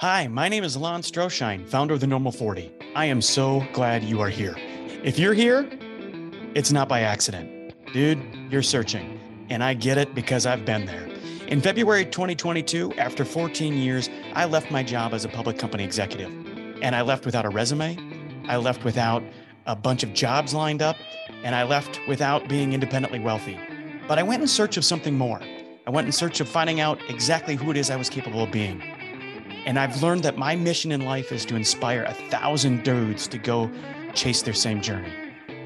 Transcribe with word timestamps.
Hi, 0.00 0.28
my 0.28 0.48
name 0.48 0.62
is 0.62 0.76
Lon 0.76 1.02
Stroschein, 1.02 1.66
founder 1.66 1.92
of 1.92 1.98
the 1.98 2.06
Normal 2.06 2.30
40. 2.30 2.72
I 2.94 3.06
am 3.06 3.20
so 3.20 3.66
glad 3.72 4.04
you 4.04 4.20
are 4.20 4.28
here. 4.28 4.54
If 5.02 5.18
you're 5.18 5.34
here, 5.34 5.68
it's 6.54 6.70
not 6.70 6.88
by 6.88 7.00
accident. 7.00 7.74
Dude, 7.92 8.22
you're 8.48 8.62
searching. 8.62 9.18
And 9.50 9.60
I 9.60 9.74
get 9.74 9.98
it 9.98 10.14
because 10.14 10.46
I've 10.46 10.64
been 10.64 10.86
there. 10.86 11.08
In 11.48 11.60
February 11.60 12.04
2022, 12.04 12.92
after 12.92 13.24
14 13.24 13.74
years, 13.74 14.08
I 14.34 14.44
left 14.44 14.70
my 14.70 14.84
job 14.84 15.14
as 15.14 15.24
a 15.24 15.28
public 15.28 15.58
company 15.58 15.82
executive. 15.82 16.30
And 16.80 16.94
I 16.94 17.02
left 17.02 17.26
without 17.26 17.44
a 17.44 17.48
resume. 17.48 17.98
I 18.46 18.56
left 18.56 18.84
without 18.84 19.24
a 19.66 19.74
bunch 19.74 20.04
of 20.04 20.14
jobs 20.14 20.54
lined 20.54 20.80
up. 20.80 20.94
And 21.42 21.56
I 21.56 21.64
left 21.64 21.98
without 22.06 22.48
being 22.48 22.72
independently 22.72 23.18
wealthy. 23.18 23.58
But 24.06 24.20
I 24.20 24.22
went 24.22 24.42
in 24.42 24.46
search 24.46 24.76
of 24.76 24.84
something 24.84 25.18
more. 25.18 25.40
I 25.88 25.90
went 25.90 26.06
in 26.06 26.12
search 26.12 26.38
of 26.38 26.48
finding 26.48 26.78
out 26.78 27.00
exactly 27.08 27.56
who 27.56 27.72
it 27.72 27.76
is 27.76 27.90
I 27.90 27.96
was 27.96 28.08
capable 28.08 28.44
of 28.44 28.52
being. 28.52 28.80
And 29.68 29.78
I've 29.78 30.02
learned 30.02 30.22
that 30.22 30.38
my 30.38 30.56
mission 30.56 30.92
in 30.92 31.02
life 31.02 31.30
is 31.30 31.44
to 31.44 31.54
inspire 31.54 32.04
a 32.04 32.14
thousand 32.30 32.84
dudes 32.84 33.28
to 33.28 33.36
go 33.36 33.70
chase 34.14 34.40
their 34.40 34.54
same 34.54 34.80
journey. 34.80 35.12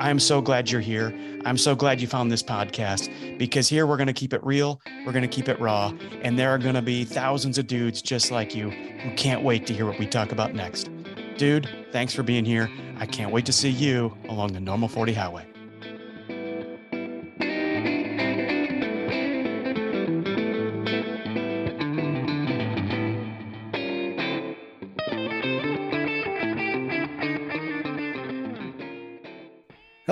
I'm 0.01 0.19
so 0.19 0.41
glad 0.41 0.69
you're 0.69 0.81
here. 0.81 1.15
I'm 1.45 1.57
so 1.57 1.77
glad 1.77 2.01
you 2.01 2.09
found 2.09 2.29
this 2.29 2.43
podcast 2.43 3.39
because 3.39 3.69
here 3.69 3.87
we're 3.87 3.97
going 3.97 4.09
to 4.09 4.13
keep 4.13 4.33
it 4.33 4.43
real, 4.43 4.81
we're 5.07 5.13
going 5.13 5.23
to 5.23 5.29
keep 5.29 5.49
it 5.49 5.61
raw, 5.61 5.93
and 6.23 6.37
there 6.37 6.51
are 6.51 6.59
going 6.59 6.75
to 6.75 6.83
be 6.83 7.05
thousands 7.05 7.59
of 7.59 7.69
dudes 7.69 8.03
just 8.03 8.33
like 8.33 8.57
you 8.57 8.71
who 8.71 9.15
can't 9.15 9.45
wait 9.45 9.69
to 9.69 9.73
hear 9.73 9.87
what 9.87 10.01
we 10.01 10.07
talk 10.09 10.33
about 10.33 10.53
next. 10.53 10.91
Dude, 11.37 11.69
thanks 11.93 12.13
for 12.13 12.25
being 12.25 12.45
here. 12.45 12.69
I 12.99 13.07
can't 13.07 13.31
wait 13.31 13.47
to 13.47 13.53
see 13.53 13.71
you 13.71 14.17
along 14.29 14.53
the 14.53 14.61
normal 14.61 14.89
40 14.89 15.13
highway. 15.13 15.52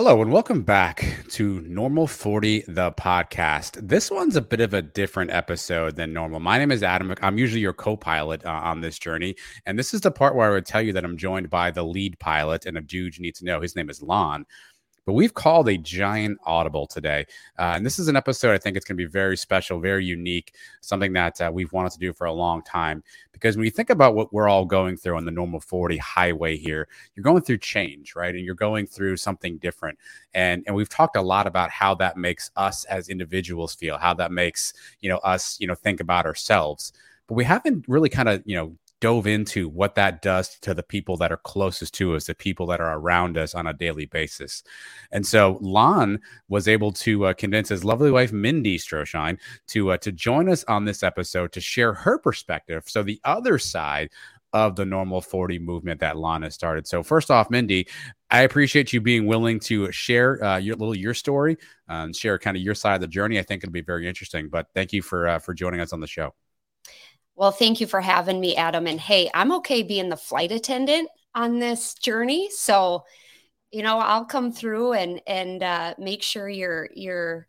Hello, 0.02 0.22
and 0.22 0.32
welcome 0.32 0.62
back 0.62 1.26
to 1.28 1.60
Normal 1.60 2.06
40, 2.06 2.64
the 2.68 2.90
podcast. 2.92 3.86
This 3.86 4.10
one's 4.10 4.34
a 4.34 4.40
bit 4.40 4.62
of 4.62 4.72
a 4.72 4.80
different 4.80 5.30
episode 5.30 5.96
than 5.96 6.14
normal. 6.14 6.40
My 6.40 6.56
name 6.56 6.70
is 6.70 6.82
Adam. 6.82 7.14
I'm 7.20 7.36
usually 7.36 7.60
your 7.60 7.74
co 7.74 7.98
pilot 7.98 8.42
uh, 8.46 8.48
on 8.48 8.80
this 8.80 8.98
journey. 8.98 9.36
And 9.66 9.78
this 9.78 9.92
is 9.92 10.00
the 10.00 10.10
part 10.10 10.34
where 10.34 10.48
I 10.48 10.52
would 10.52 10.64
tell 10.64 10.80
you 10.80 10.94
that 10.94 11.04
I'm 11.04 11.18
joined 11.18 11.50
by 11.50 11.70
the 11.70 11.82
lead 11.82 12.18
pilot 12.18 12.64
and 12.64 12.78
a 12.78 12.80
dude 12.80 13.18
you 13.18 13.22
need 13.22 13.34
to 13.34 13.44
know. 13.44 13.60
His 13.60 13.76
name 13.76 13.90
is 13.90 14.00
Lon. 14.00 14.46
But 15.10 15.14
we've 15.14 15.34
called 15.34 15.68
a 15.68 15.76
giant 15.76 16.38
audible 16.44 16.86
today. 16.86 17.26
Uh, 17.58 17.72
and 17.74 17.84
this 17.84 17.98
is 17.98 18.06
an 18.06 18.14
episode 18.14 18.54
I 18.54 18.58
think 18.58 18.76
it's 18.76 18.86
going 18.86 18.96
to 18.96 19.04
be 19.04 19.10
very 19.10 19.36
special, 19.36 19.80
very 19.80 20.04
unique, 20.04 20.54
something 20.82 21.12
that 21.14 21.40
uh, 21.40 21.50
we've 21.52 21.72
wanted 21.72 21.90
to 21.94 21.98
do 21.98 22.12
for 22.12 22.28
a 22.28 22.32
long 22.32 22.62
time. 22.62 23.02
Because 23.32 23.56
when 23.56 23.64
you 23.64 23.72
think 23.72 23.90
about 23.90 24.14
what 24.14 24.32
we're 24.32 24.48
all 24.48 24.64
going 24.64 24.96
through 24.96 25.16
on 25.16 25.24
the 25.24 25.32
normal 25.32 25.58
40 25.58 25.96
highway 25.96 26.56
here, 26.56 26.86
you're 27.16 27.24
going 27.24 27.42
through 27.42 27.58
change, 27.58 28.14
right? 28.14 28.36
And 28.36 28.44
you're 28.44 28.54
going 28.54 28.86
through 28.86 29.16
something 29.16 29.58
different. 29.58 29.98
And, 30.32 30.62
and 30.68 30.76
we've 30.76 30.88
talked 30.88 31.16
a 31.16 31.22
lot 31.22 31.48
about 31.48 31.70
how 31.70 31.96
that 31.96 32.16
makes 32.16 32.52
us 32.54 32.84
as 32.84 33.08
individuals 33.08 33.74
feel, 33.74 33.98
how 33.98 34.14
that 34.14 34.30
makes, 34.30 34.72
you 35.00 35.08
know, 35.08 35.18
us, 35.18 35.56
you 35.58 35.66
know, 35.66 35.74
think 35.74 35.98
about 35.98 36.24
ourselves 36.24 36.92
but 37.26 37.34
we 37.34 37.44
haven't 37.44 37.84
really 37.86 38.08
kind 38.08 38.28
of 38.28 38.42
you 38.44 38.56
know 38.56 38.76
dove 39.00 39.26
into 39.26 39.68
what 39.68 39.94
that 39.94 40.22
does 40.22 40.58
to 40.60 40.74
the 40.74 40.82
people 40.82 41.16
that 41.16 41.32
are 41.32 41.38
closest 41.38 41.94
to 41.94 42.14
us, 42.14 42.26
the 42.26 42.34
people 42.34 42.66
that 42.66 42.80
are 42.80 42.98
around 42.98 43.38
us 43.38 43.54
on 43.54 43.66
a 43.66 43.72
daily 43.72 44.06
basis. 44.06 44.62
And 45.10 45.26
so 45.26 45.58
Lon 45.60 46.20
was 46.48 46.68
able 46.68 46.92
to 46.92 47.26
uh, 47.26 47.32
convince 47.34 47.68
his 47.68 47.84
lovely 47.84 48.10
wife 48.10 48.32
Mindi 48.32 48.78
Stroschein 48.78 49.38
to 49.68 49.92
uh, 49.92 49.96
to 49.98 50.12
join 50.12 50.48
us 50.48 50.64
on 50.64 50.84
this 50.84 51.02
episode 51.02 51.52
to 51.52 51.60
share 51.60 51.92
her 51.92 52.18
perspective. 52.18 52.84
So 52.86 53.02
the 53.02 53.20
other 53.24 53.58
side 53.58 54.10
of 54.52 54.76
the 54.76 54.84
normal 54.84 55.20
40 55.20 55.58
movement 55.60 56.00
that 56.00 56.16
Lon 56.16 56.42
has 56.42 56.54
started. 56.54 56.86
So 56.86 57.02
first 57.02 57.30
off, 57.30 57.50
Mindi, 57.50 57.86
I 58.30 58.42
appreciate 58.42 58.92
you 58.92 59.00
being 59.00 59.26
willing 59.26 59.60
to 59.60 59.90
share 59.92 60.42
uh, 60.42 60.56
your 60.58 60.76
little 60.76 60.96
your 60.96 61.14
story 61.14 61.56
uh, 61.88 62.04
and 62.04 62.16
share 62.16 62.38
kind 62.38 62.56
of 62.56 62.62
your 62.62 62.74
side 62.74 62.96
of 62.96 63.00
the 63.00 63.06
journey. 63.08 63.38
I 63.38 63.42
think 63.42 63.62
it'll 63.62 63.72
be 63.72 63.80
very 63.80 64.08
interesting. 64.08 64.48
But 64.48 64.66
thank 64.74 64.92
you 64.92 65.02
for 65.02 65.28
uh, 65.28 65.38
for 65.38 65.54
joining 65.54 65.80
us 65.80 65.92
on 65.92 66.00
the 66.00 66.06
show. 66.06 66.34
Well, 67.40 67.52
thank 67.52 67.80
you 67.80 67.86
for 67.86 68.02
having 68.02 68.38
me, 68.38 68.54
Adam. 68.54 68.86
And 68.86 69.00
hey, 69.00 69.30
I'm 69.32 69.50
okay 69.52 69.82
being 69.82 70.10
the 70.10 70.16
flight 70.18 70.52
attendant 70.52 71.08
on 71.34 71.58
this 71.58 71.94
journey. 71.94 72.50
So, 72.50 73.04
you 73.70 73.82
know, 73.82 73.98
I'll 73.98 74.26
come 74.26 74.52
through 74.52 74.92
and 74.92 75.22
and 75.26 75.62
uh, 75.62 75.94
make 75.96 76.22
sure 76.22 76.50
your 76.50 76.90
your 76.94 77.48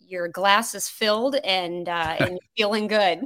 your 0.00 0.26
glass 0.26 0.74
is 0.74 0.88
filled 0.88 1.36
and 1.36 1.88
uh, 1.88 2.16
and 2.18 2.40
feeling 2.56 2.88
good. 2.88 3.20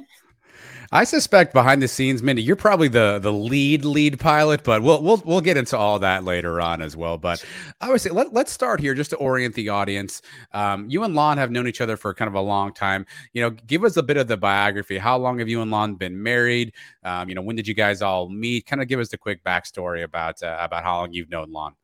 I 0.95 1.03
suspect 1.03 1.53
behind 1.53 1.83
the 1.83 1.89
scenes, 1.89 2.23
Mindi, 2.23 2.41
you're 2.41 2.55
probably 2.55 2.87
the 2.87 3.19
the 3.19 3.33
lead 3.33 3.85
lead 3.85 4.21
pilot, 4.21 4.63
but 4.63 4.81
we'll 4.81 5.03
we'll 5.03 5.21
we'll 5.25 5.41
get 5.41 5.57
into 5.57 5.77
all 5.77 5.99
that 5.99 6.23
later 6.23 6.61
on 6.61 6.81
as 6.81 6.97
well. 6.97 7.19
But 7.19 7.45
I 7.81 7.91
would 7.91 8.01
say 8.01 8.11
let, 8.11 8.33
let's 8.33 8.53
start 8.53 8.79
here 8.79 8.95
just 8.95 9.11
to 9.11 9.17
orient 9.17 9.57
the 9.57 9.71
audience. 9.71 10.23
Um, 10.53 10.89
you 10.89 11.03
and 11.03 11.17
Lon 11.17 11.37
have 11.37 11.51
known 11.51 11.67
each 11.67 11.81
other 11.81 11.97
for 11.97 12.15
kind 12.15 12.29
of 12.29 12.37
a 12.37 12.41
long 12.41 12.73
time. 12.73 13.07
You 13.33 13.43
know, 13.43 13.51
give 13.51 13.83
us 13.83 13.97
a 13.97 14.05
bit 14.05 14.17
of 14.17 14.29
the 14.29 14.37
biography. 14.37 14.97
How 14.97 15.19
long 15.19 15.41
have 15.41 15.49
you 15.49 15.63
and 15.63 15.71
Lon 15.73 15.97
been 15.97 16.23
married? 16.23 16.73
Um, 17.03 17.29
you 17.29 17.35
know, 17.35 17.43
when 17.43 17.57
did 17.57 17.67
you 17.67 17.75
guys 17.75 18.01
all 18.01 18.29
meet? 18.29 18.65
Kind 18.65 18.81
of 18.81 18.87
give 18.87 19.01
us 19.01 19.09
the 19.09 19.19
quick 19.19 19.43
backstory 19.43 20.05
about 20.05 20.45
uh, 20.45 20.57
about 20.61 20.85
how 20.85 20.99
long 20.99 21.13
you've 21.13 21.29
known 21.29 21.51
Lon. 21.51 21.75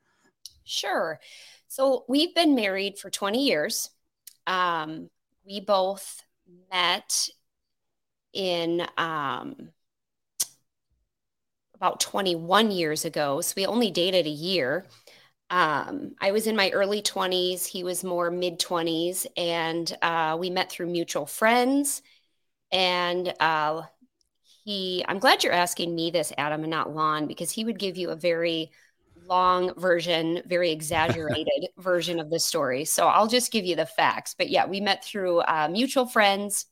Sure. 0.62 1.18
So 1.66 2.04
we've 2.08 2.32
been 2.32 2.54
married 2.54 2.96
for 2.96 3.10
20 3.10 3.44
years. 3.44 3.90
Um, 4.46 5.10
we 5.44 5.58
both 5.58 6.22
met 6.70 7.28
in 8.32 8.86
um, 8.96 9.70
about 11.74 12.00
21 12.00 12.70
years 12.70 13.04
ago. 13.04 13.40
So 13.40 13.54
we 13.56 13.66
only 13.66 13.90
dated 13.90 14.26
a 14.26 14.30
year. 14.30 14.86
Um, 15.48 16.14
I 16.20 16.30
was 16.30 16.46
in 16.46 16.54
my 16.54 16.70
early 16.70 17.02
20s. 17.02 17.66
He 17.66 17.82
was 17.82 18.04
more 18.04 18.30
mid 18.30 18.60
20s. 18.60 19.26
And 19.36 19.96
uh, 20.02 20.36
we 20.38 20.50
met 20.50 20.70
through 20.70 20.86
mutual 20.86 21.26
friends. 21.26 22.02
And 22.70 23.34
uh, 23.40 23.82
he, 24.64 25.04
I'm 25.08 25.18
glad 25.18 25.42
you're 25.42 25.52
asking 25.52 25.94
me 25.94 26.10
this, 26.10 26.32
Adam, 26.38 26.62
and 26.62 26.70
not 26.70 26.94
Lon, 26.94 27.26
because 27.26 27.50
he 27.50 27.64
would 27.64 27.78
give 27.78 27.96
you 27.96 28.10
a 28.10 28.16
very 28.16 28.70
long 29.26 29.72
version, 29.78 30.42
very 30.46 30.70
exaggerated 30.70 31.68
version 31.78 32.20
of 32.20 32.30
the 32.30 32.38
story. 32.38 32.84
So 32.84 33.06
I'll 33.06 33.26
just 33.26 33.52
give 33.52 33.64
you 33.64 33.74
the 33.74 33.86
facts. 33.86 34.34
But 34.36 34.50
yeah, 34.50 34.66
we 34.66 34.80
met 34.80 35.04
through 35.04 35.40
uh, 35.40 35.68
mutual 35.70 36.06
friends 36.06 36.66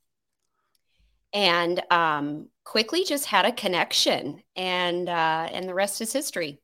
and 1.33 1.83
um, 1.91 2.49
quickly 2.65 3.05
just 3.05 3.27
had 3.27 3.44
a 3.44 3.53
connection, 3.53 4.43
and 4.56 5.09
uh, 5.09 5.49
and 5.53 5.69
the 5.69 5.75
rest 5.75 6.00
is 6.00 6.12
history. 6.12 6.61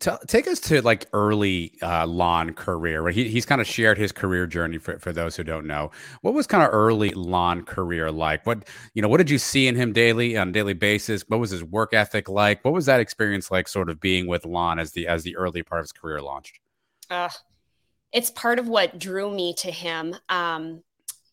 Tell, 0.00 0.18
take 0.28 0.46
us 0.46 0.60
to 0.60 0.82
like 0.82 1.06
early 1.12 1.72
uh, 1.82 2.06
Lon 2.06 2.52
career. 2.52 3.00
Right? 3.02 3.14
He, 3.14 3.28
he's 3.28 3.46
kind 3.46 3.60
of 3.60 3.66
shared 3.66 3.96
his 3.98 4.12
career 4.12 4.46
journey 4.46 4.78
for, 4.78 4.98
for 4.98 5.12
those 5.12 5.34
who 5.34 5.42
don't 5.42 5.66
know. 5.66 5.90
What 6.20 6.34
was 6.34 6.46
kind 6.46 6.62
of 6.62 6.68
early 6.72 7.10
Lon 7.10 7.62
career 7.62 8.12
like? 8.12 8.46
What 8.46 8.68
you 8.94 9.02
know? 9.02 9.08
What 9.08 9.16
did 9.16 9.30
you 9.30 9.38
see 9.38 9.66
in 9.66 9.74
him 9.74 9.92
daily 9.92 10.36
on 10.36 10.50
a 10.50 10.52
daily 10.52 10.74
basis? 10.74 11.24
What 11.28 11.40
was 11.40 11.50
his 11.50 11.64
work 11.64 11.94
ethic 11.94 12.28
like? 12.28 12.64
What 12.64 12.74
was 12.74 12.86
that 12.86 13.00
experience 13.00 13.50
like? 13.50 13.66
Sort 13.66 13.88
of 13.88 13.98
being 13.98 14.26
with 14.26 14.44
Lon 14.44 14.78
as 14.78 14.92
the 14.92 15.08
as 15.08 15.24
the 15.24 15.36
early 15.36 15.62
part 15.62 15.80
of 15.80 15.84
his 15.84 15.92
career 15.92 16.20
launched. 16.20 16.60
Uh, 17.10 17.30
it's 18.12 18.30
part 18.30 18.58
of 18.58 18.68
what 18.68 18.98
drew 18.98 19.30
me 19.30 19.54
to 19.54 19.70
him. 19.70 20.14
Um, 20.28 20.82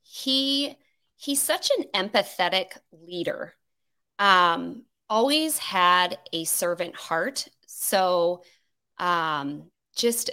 he 0.04 0.78
he's 1.16 1.42
such 1.42 1.72
an 1.78 1.86
empathetic 1.94 2.78
leader. 2.92 3.54
Um, 4.20 4.84
always 5.10 5.58
had 5.58 6.18
a 6.34 6.46
servant 6.46 6.96
heart. 6.96 7.48
So 7.68 8.44
um, 8.98 9.64
just 9.96 10.32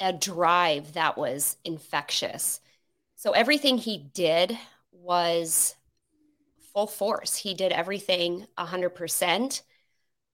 a 0.00 0.12
drive 0.12 0.94
that 0.94 1.16
was 1.16 1.56
infectious. 1.64 2.60
So 3.16 3.32
everything 3.32 3.78
he 3.78 3.98
did 3.98 4.58
was 4.90 5.76
full 6.72 6.86
force. 6.86 7.36
He 7.36 7.54
did 7.54 7.72
everything 7.72 8.46
100%. 8.58 9.62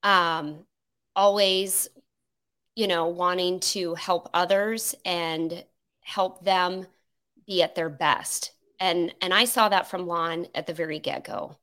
Um, 0.02 0.64
always, 1.14 1.88
you 2.76 2.86
know, 2.86 3.08
wanting 3.08 3.60
to 3.60 3.94
help 3.94 4.30
others 4.32 4.94
and 5.04 5.64
help 6.00 6.44
them 6.44 6.86
be 7.46 7.62
at 7.62 7.74
their 7.74 7.90
best 7.90 8.52
and 8.80 9.14
and 9.20 9.34
I 9.34 9.44
saw 9.44 9.68
that 9.68 9.88
from 9.88 10.06
Lon 10.06 10.46
at 10.54 10.66
the 10.66 10.74
very 10.74 10.98
get 10.98 11.24
go. 11.24 11.56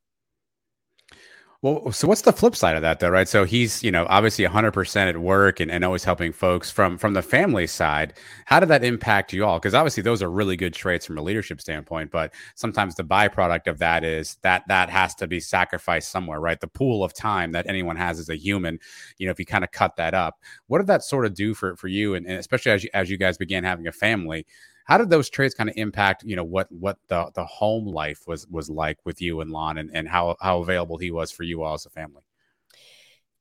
Well, 1.62 1.92
so 1.92 2.08
what's 2.08 2.22
the 2.22 2.32
flip 2.32 2.56
side 2.56 2.76
of 2.76 2.84
that, 2.84 3.00
though, 3.00 3.10
right? 3.10 3.28
So 3.28 3.44
he's, 3.44 3.82
you 3.84 3.90
know, 3.90 4.06
obviously 4.08 4.46
100% 4.46 5.10
at 5.10 5.18
work 5.18 5.60
and, 5.60 5.72
and 5.72 5.84
always 5.84 6.04
helping 6.04 6.32
folks 6.32 6.70
from 6.70 6.96
from 6.96 7.14
the 7.16 7.24
family 7.24 7.66
side. 7.66 8.14
How 8.46 8.60
did 8.60 8.70
that 8.70 8.84
impact 8.84 9.34
you 9.34 9.46
all? 9.46 9.58
Because 9.58 9.74
obviously 9.74 10.04
those 10.04 10.22
are 10.22 10.30
really 10.30 10.56
good 10.58 10.76
traits 10.76 11.08
from 11.08 11.18
a 11.18 11.24
leadership 11.24 11.60
standpoint, 11.60 12.12
but 12.12 12.36
sometimes 12.54 12.94
the 12.94 13.04
byproduct 13.04 13.66
of 13.66 13.80
that 13.80 14.04
is 14.04 14.38
that 14.44 14.64
that 14.68 14.92
has 14.92 15.16
to 15.16 15.28
be 15.28 15.40
sacrificed 15.40 16.12
somewhere, 16.12 16.40
right? 16.40 16.60
The 16.60 16.68
pool 16.68 17.04
of 17.04 17.14
time 17.16 17.52
that 17.54 17.66
anyone 17.68 17.96
has 17.96 18.20
as 18.20 18.30
a 18.30 18.36
human, 18.38 18.78
you 19.18 19.26
know, 19.26 19.32
if 19.32 19.40
you 19.40 19.46
kind 19.48 19.64
of 19.64 19.72
cut 19.72 19.96
that 19.96 20.14
up, 20.14 20.40
what 20.68 20.78
did 20.78 20.88
that 20.88 21.04
sort 21.04 21.26
of 21.26 21.34
do 21.34 21.56
for 21.56 21.76
for 21.78 21.88
you, 21.88 22.14
and, 22.14 22.28
and 22.28 22.38
especially 22.38 22.74
as 22.74 22.84
you, 22.84 22.92
as 22.94 23.10
you 23.10 23.18
guys 23.18 23.40
began 23.40 23.64
having 23.64 23.88
a 23.88 23.92
family? 23.92 24.46
How 24.86 24.98
did 24.98 25.10
those 25.10 25.30
traits 25.30 25.56
kind 25.56 25.70
of 25.70 25.76
impact, 25.78 26.24
you 26.24 26.36
know, 26.36 26.44
what 26.44 26.72
what 26.72 26.98
the 27.08 27.32
the 27.34 27.46
home 27.46 27.88
life 27.88 28.22
was 28.28 28.48
was 28.48 28.70
like 28.70 29.00
with 29.04 29.22
you 29.22 29.42
and 29.42 29.52
Lon, 29.52 29.78
and 29.78 29.92
and 29.94 30.08
how 30.08 30.36
how 30.40 30.60
available 30.60 30.98
he 30.98 31.12
was 31.12 31.32
for 31.32 31.44
you 31.44 31.64
all 31.64 31.74
as 31.74 31.86
a 31.86 31.90
family? 31.90 32.22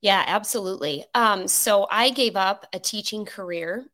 Yeah, 0.00 0.25
absolutely. 0.26 1.05
Um, 1.14 1.49
so 1.49 1.87
I 1.91 2.11
gave 2.11 2.37
up 2.37 2.67
a 2.73 2.79
teaching 2.79 3.25
career 3.25 3.87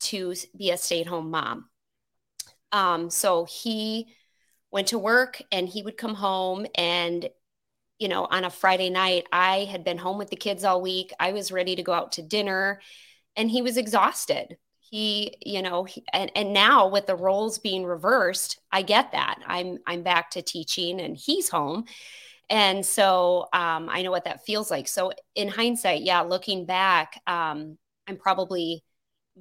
to 0.00 0.34
be 0.56 0.70
a 0.70 0.76
stay 0.76 1.00
at 1.00 1.06
home 1.06 1.30
mom. 1.30 1.70
Um, 2.72 3.08
so 3.08 3.44
he 3.46 4.08
went 4.70 4.88
to 4.88 4.98
work 4.98 5.40
and 5.52 5.68
he 5.68 5.82
would 5.82 5.96
come 5.96 6.14
home 6.14 6.66
and 6.74 7.28
you 7.98 8.08
know 8.08 8.26
on 8.26 8.44
a 8.44 8.50
friday 8.50 8.90
night 8.90 9.26
i 9.32 9.60
had 9.70 9.84
been 9.84 9.96
home 9.96 10.18
with 10.18 10.28
the 10.28 10.36
kids 10.36 10.64
all 10.64 10.82
week 10.82 11.12
i 11.18 11.32
was 11.32 11.50
ready 11.50 11.74
to 11.76 11.82
go 11.82 11.94
out 11.94 12.12
to 12.12 12.22
dinner 12.22 12.80
and 13.36 13.50
he 13.50 13.62
was 13.62 13.78
exhausted 13.78 14.58
he 14.90 15.36
you 15.44 15.62
know 15.62 15.84
he, 15.84 16.04
and, 16.12 16.30
and 16.34 16.52
now 16.52 16.88
with 16.88 17.06
the 17.06 17.16
roles 17.16 17.58
being 17.58 17.84
reversed 17.84 18.60
i 18.72 18.82
get 18.82 19.12
that. 19.12 19.38
I'm 19.46 19.78
i'm 19.86 20.02
back 20.02 20.30
to 20.32 20.42
teaching 20.42 21.00
and 21.00 21.16
he's 21.16 21.48
home. 21.48 21.84
And 22.50 22.84
so 22.86 23.48
um, 23.52 23.88
i 23.90 24.02
know 24.02 24.10
what 24.10 24.24
that 24.24 24.44
feels 24.44 24.70
like. 24.70 24.88
So 24.88 25.12
in 25.34 25.48
hindsight 25.48 26.02
yeah 26.02 26.22
looking 26.22 26.66
back 26.66 27.20
um, 27.26 27.78
i'm 28.06 28.16
probably 28.16 28.82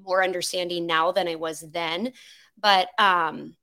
more 0.02 0.24
understanding 0.24 0.86
now 0.88 1.12
than 1.12 1.28
i 1.28 1.36
was 1.36 1.62
then. 1.62 2.14
But 2.58 2.90
um, 2.98 3.56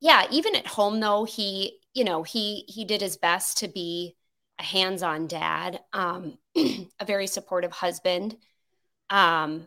yeah, 0.00 0.26
even 0.30 0.54
at 0.54 0.66
home 0.66 1.00
though, 1.00 1.24
he, 1.24 1.78
you 1.94 2.04
know, 2.04 2.22
he 2.22 2.64
he 2.68 2.84
did 2.84 3.00
his 3.00 3.16
best 3.16 3.58
to 3.58 3.68
be 3.68 4.16
a 4.58 4.62
hands-on 4.62 5.26
dad, 5.26 5.80
um, 5.92 6.38
a 6.56 7.04
very 7.06 7.26
supportive 7.26 7.72
husband. 7.72 8.36
Um, 9.10 9.66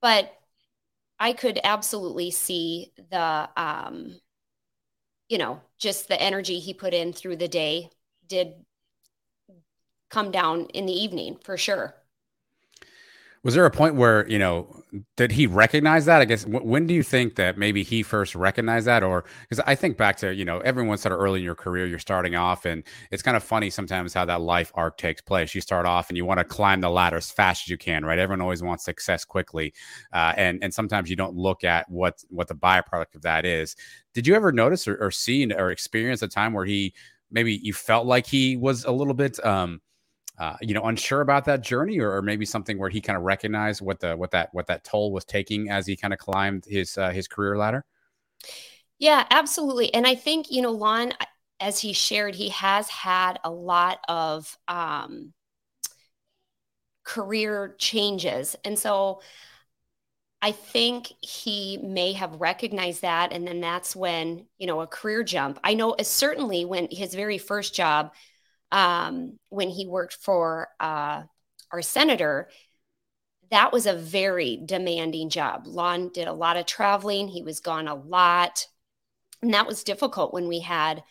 but 0.00 0.32
I 1.18 1.32
could 1.32 1.58
absolutely 1.64 2.30
see 2.30 2.92
the 3.10 3.48
um, 3.56 4.20
you 5.28 5.38
know, 5.38 5.60
just 5.78 6.08
the 6.08 6.20
energy 6.20 6.58
he 6.58 6.74
put 6.74 6.94
in 6.94 7.12
through 7.12 7.36
the 7.36 7.48
day 7.48 7.90
did 8.26 8.54
come 10.10 10.30
down 10.30 10.66
in 10.66 10.86
the 10.86 10.92
evening 10.92 11.36
for 11.44 11.56
sure. 11.56 11.94
Was 13.46 13.54
there 13.54 13.64
a 13.64 13.70
point 13.70 13.94
where 13.94 14.28
you 14.28 14.40
know 14.40 14.82
did 15.16 15.30
he 15.30 15.46
recognize 15.46 16.04
that? 16.06 16.20
I 16.20 16.24
guess 16.24 16.44
when 16.46 16.88
do 16.88 16.94
you 16.94 17.04
think 17.04 17.36
that 17.36 17.56
maybe 17.56 17.84
he 17.84 18.02
first 18.02 18.34
recognized 18.34 18.88
that, 18.88 19.04
or 19.04 19.24
because 19.42 19.62
I 19.68 19.76
think 19.76 19.96
back 19.96 20.16
to 20.16 20.34
you 20.34 20.44
know 20.44 20.58
everyone 20.58 20.98
sort 20.98 21.12
of 21.12 21.20
early 21.20 21.38
in 21.38 21.44
your 21.44 21.54
career, 21.54 21.86
you're 21.86 22.00
starting 22.00 22.34
off, 22.34 22.64
and 22.64 22.82
it's 23.12 23.22
kind 23.22 23.36
of 23.36 23.44
funny 23.44 23.70
sometimes 23.70 24.12
how 24.12 24.24
that 24.24 24.40
life 24.40 24.72
arc 24.74 24.98
takes 24.98 25.22
place. 25.22 25.54
You 25.54 25.60
start 25.60 25.86
off 25.86 26.08
and 26.08 26.16
you 26.16 26.24
want 26.24 26.38
to 26.38 26.44
climb 26.44 26.80
the 26.80 26.90
ladder 26.90 27.18
as 27.18 27.30
fast 27.30 27.66
as 27.66 27.68
you 27.68 27.78
can, 27.78 28.04
right? 28.04 28.18
Everyone 28.18 28.40
always 28.40 28.64
wants 28.64 28.84
success 28.84 29.24
quickly, 29.24 29.72
uh, 30.12 30.32
and 30.36 30.58
and 30.60 30.74
sometimes 30.74 31.08
you 31.08 31.14
don't 31.14 31.36
look 31.36 31.62
at 31.62 31.88
what 31.88 32.24
what 32.30 32.48
the 32.48 32.56
byproduct 32.56 33.14
of 33.14 33.22
that 33.22 33.44
is. 33.44 33.76
Did 34.12 34.26
you 34.26 34.34
ever 34.34 34.50
notice 34.50 34.88
or, 34.88 34.96
or 34.96 35.12
see 35.12 35.52
or 35.52 35.70
experience 35.70 36.20
a 36.20 36.26
time 36.26 36.52
where 36.52 36.64
he 36.64 36.94
maybe 37.30 37.60
you 37.62 37.72
felt 37.72 38.06
like 38.08 38.26
he 38.26 38.56
was 38.56 38.84
a 38.84 38.90
little 38.90 39.14
bit 39.14 39.38
um, 39.46 39.80
uh, 40.38 40.56
you 40.60 40.74
know, 40.74 40.82
unsure 40.82 41.22
about 41.22 41.44
that 41.46 41.62
journey, 41.62 41.98
or, 41.98 42.14
or 42.16 42.22
maybe 42.22 42.44
something 42.44 42.78
where 42.78 42.90
he 42.90 43.00
kind 43.00 43.16
of 43.16 43.22
recognized 43.22 43.80
what 43.80 44.00
the 44.00 44.16
what 44.16 44.30
that 44.32 44.50
what 44.52 44.66
that 44.66 44.84
toll 44.84 45.12
was 45.12 45.24
taking 45.24 45.70
as 45.70 45.86
he 45.86 45.96
kind 45.96 46.12
of 46.12 46.18
climbed 46.18 46.64
his 46.66 46.98
uh, 46.98 47.10
his 47.10 47.26
career 47.26 47.56
ladder? 47.56 47.84
Yeah, 48.98 49.26
absolutely. 49.30 49.92
And 49.94 50.06
I 50.06 50.14
think 50.14 50.50
you 50.50 50.62
know, 50.62 50.72
Lon, 50.72 51.12
as 51.60 51.78
he 51.80 51.92
shared, 51.92 52.34
he 52.34 52.50
has 52.50 52.88
had 52.88 53.38
a 53.44 53.50
lot 53.50 54.00
of 54.08 54.56
um, 54.68 55.32
career 57.04 57.74
changes, 57.78 58.56
and 58.64 58.78
so 58.78 59.20
I 60.42 60.52
think 60.52 61.12
he 61.20 61.78
may 61.82 62.12
have 62.12 62.40
recognized 62.40 63.02
that, 63.02 63.32
and 63.32 63.48
then 63.48 63.60
that's 63.60 63.96
when 63.96 64.46
you 64.58 64.66
know 64.66 64.82
a 64.82 64.86
career 64.86 65.24
jump. 65.24 65.58
I 65.64 65.74
know 65.74 65.96
certainly 66.02 66.66
when 66.66 66.88
his 66.90 67.14
very 67.14 67.38
first 67.38 67.74
job 67.74 68.12
um, 68.72 69.38
when 69.48 69.68
he 69.68 69.86
worked 69.86 70.14
for 70.14 70.68
uh, 70.80 71.22
our 71.70 71.82
senator, 71.82 72.48
that 73.50 73.72
was 73.72 73.86
a 73.86 73.94
very 73.94 74.60
demanding 74.64 75.30
job. 75.30 75.66
Lon 75.66 76.10
did 76.12 76.28
a 76.28 76.32
lot 76.32 76.56
of 76.56 76.66
traveling, 76.66 77.28
he 77.28 77.42
was 77.42 77.60
gone 77.60 77.88
a 77.88 77.94
lot. 77.94 78.66
And 79.42 79.54
that 79.54 79.66
was 79.66 79.84
difficult 79.84 80.32
when 80.32 80.48
we 80.48 80.60
had, 80.60 81.04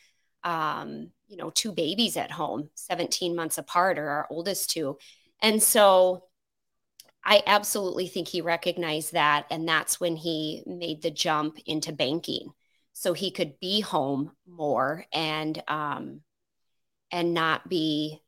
um, 0.43 1.11
you 1.27 1.37
know, 1.37 1.49
two 1.51 1.71
babies 1.71 2.17
at 2.17 2.31
home, 2.31 2.69
17 2.75 3.35
months 3.35 3.57
apart, 3.57 3.97
or 3.97 4.09
our 4.09 4.27
oldest 4.29 4.71
two. 4.71 4.97
And 5.41 5.61
so 5.61 6.23
I 7.23 7.41
absolutely 7.47 8.07
think 8.07 8.27
he 8.27 8.41
recognized 8.41 9.13
that. 9.13 9.45
And 9.49 9.67
that's 9.67 9.99
when 9.99 10.15
he 10.15 10.63
made 10.65 11.01
the 11.01 11.11
jump 11.11 11.57
into 11.65 11.93
banking 11.93 12.49
so 12.93 13.13
he 13.13 13.31
could 13.31 13.59
be 13.59 13.81
home 13.81 14.31
more 14.47 15.05
and 15.11 15.61
um, 15.67 16.21
and 17.11 17.33
not 17.33 17.69
be 17.69 18.21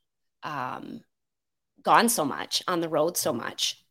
um, 0.43 1.01
gone 1.83 2.09
so 2.09 2.25
much 2.25 2.61
on 2.67 2.81
the 2.81 2.89
road 2.89 3.17
so 3.17 3.33
much. 3.33 3.83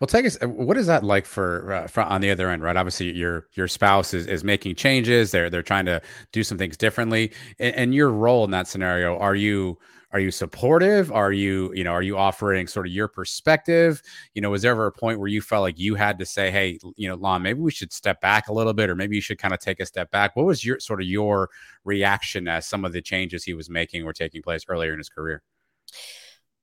Well, 0.00 0.08
take 0.08 0.26
us. 0.26 0.36
What 0.42 0.76
is 0.76 0.86
that 0.86 1.04
like 1.04 1.24
for, 1.24 1.72
uh, 1.72 1.86
for 1.86 2.02
on 2.02 2.20
the 2.20 2.30
other 2.30 2.50
end, 2.50 2.62
right? 2.62 2.76
Obviously, 2.76 3.12
your 3.12 3.46
your 3.54 3.68
spouse 3.68 4.12
is, 4.12 4.26
is 4.26 4.44
making 4.44 4.74
changes. 4.74 5.30
They're 5.30 5.48
they're 5.48 5.62
trying 5.62 5.86
to 5.86 6.02
do 6.32 6.42
some 6.42 6.58
things 6.58 6.76
differently. 6.76 7.32
And, 7.58 7.74
and 7.74 7.94
your 7.94 8.10
role 8.10 8.44
in 8.44 8.50
that 8.50 8.66
scenario, 8.66 9.16
are 9.18 9.34
you 9.34 9.78
are 10.12 10.20
you 10.20 10.30
supportive? 10.30 11.10
Are 11.10 11.32
you 11.32 11.72
you 11.74 11.84
know 11.84 11.92
are 11.92 12.02
you 12.02 12.18
offering 12.18 12.66
sort 12.66 12.86
of 12.86 12.92
your 12.92 13.08
perspective? 13.08 14.02
You 14.34 14.42
know 14.42 14.50
was 14.50 14.62
there 14.62 14.72
ever 14.72 14.86
a 14.86 14.92
point 14.92 15.18
where 15.18 15.28
you 15.28 15.40
felt 15.40 15.62
like 15.62 15.78
you 15.78 15.94
had 15.94 16.18
to 16.18 16.26
say 16.26 16.50
hey 16.50 16.78
you 16.96 17.08
know 17.08 17.14
lon 17.14 17.42
maybe 17.42 17.60
we 17.60 17.70
should 17.70 17.92
step 17.92 18.20
back 18.20 18.48
a 18.48 18.52
little 18.52 18.74
bit 18.74 18.90
or 18.90 18.94
maybe 18.94 19.16
you 19.16 19.22
should 19.22 19.38
kind 19.38 19.54
of 19.54 19.60
take 19.60 19.80
a 19.80 19.86
step 19.86 20.10
back 20.10 20.36
what 20.36 20.44
was 20.46 20.64
your 20.64 20.78
sort 20.80 21.00
of 21.00 21.06
your 21.06 21.48
reaction 21.84 22.46
as 22.46 22.66
some 22.66 22.84
of 22.84 22.92
the 22.92 23.00
changes 23.00 23.42
he 23.44 23.54
was 23.54 23.70
making 23.70 24.04
were 24.04 24.12
taking 24.12 24.42
place 24.42 24.64
earlier 24.68 24.92
in 24.92 24.98
his 24.98 25.08
career? 25.08 25.42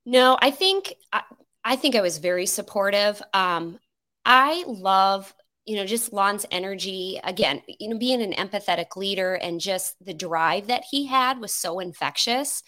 No 0.06 0.38
i 0.40 0.50
think 0.50 0.94
i, 1.12 1.22
I 1.64 1.76
think 1.76 1.96
i 1.96 2.00
was 2.00 2.18
very 2.18 2.46
supportive. 2.46 3.20
Um, 3.34 3.80
i 4.24 4.62
love 4.66 5.34
you 5.66 5.76
know 5.76 5.86
just 5.86 6.12
lon's 6.12 6.46
energy. 6.52 7.20
Again 7.24 7.62
you 7.66 7.88
know 7.88 7.98
being 7.98 8.22
an 8.22 8.32
empathetic 8.32 8.94
leader 8.94 9.34
and 9.34 9.60
just 9.60 9.96
the 10.04 10.14
drive 10.14 10.68
that 10.68 10.84
he 10.88 11.06
had 11.06 11.40
was 11.40 11.52
so 11.52 11.80
infectious 11.80 12.62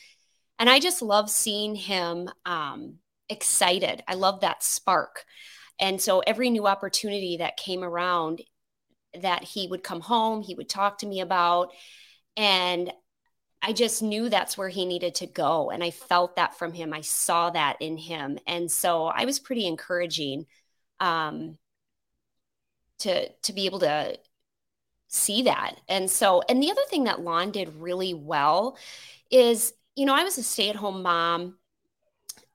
and 0.59 0.71
I 0.71 0.79
just 0.81 1.03
love 1.03 1.31
seeing 1.31 1.75
him 1.75 2.31
um, 2.45 2.99
excited. 3.29 4.03
I 4.07 4.15
love 4.15 4.41
that 4.41 4.63
spark. 4.63 5.25
And 5.81 6.01
so 6.01 6.21
every 6.21 6.51
new 6.51 6.67
opportunity 6.67 7.39
that 7.39 7.57
came 7.57 7.83
around 7.83 8.43
that 9.21 9.43
he 9.43 9.67
would 9.67 9.83
come 9.83 10.01
home, 10.01 10.43
he 10.43 10.55
would 10.55 10.69
talk 10.69 10.99
to 10.99 11.07
me 11.07 11.21
about. 11.21 11.73
And 12.37 12.93
I 13.61 13.73
just 13.73 14.03
knew 14.03 14.29
that's 14.29 14.59
where 14.59 14.69
he 14.69 14.85
needed 14.85 15.17
to 15.17 15.27
go. 15.27 15.71
And 15.71 15.83
I 15.85 15.91
felt 15.91 16.37
that 16.37 16.59
from 16.59 16.73
him. 16.73 16.93
I 16.93 17.01
saw 17.01 17.51
that 17.51 17.77
in 17.81 17.97
him. 17.97 18.39
And 18.47 18.71
so 18.71 19.07
I 19.07 19.25
was 19.25 19.39
pretty 19.39 19.67
encouraging 19.67 20.47
um, 21.01 21.59
to, 23.01 23.29
to 23.29 23.53
be 23.53 23.67
able 23.67 23.81
to 23.81 24.19
see 25.09 25.43
that. 25.43 25.81
And 25.89 26.11
so, 26.11 26.43
and 26.49 26.63
the 26.63 26.71
other 26.71 26.83
thing 26.89 27.05
that 27.05 27.21
Lon 27.21 27.51
did 27.51 27.77
really 27.77 28.15
well 28.15 28.77
is 29.31 29.73
you 29.97 30.07
know, 30.07 30.15
I 30.15 30.25
was 30.25 30.39
a 30.39 30.43
stay 30.43 30.71
at 30.71 30.77
home 30.77 31.03
mom, 31.03 31.57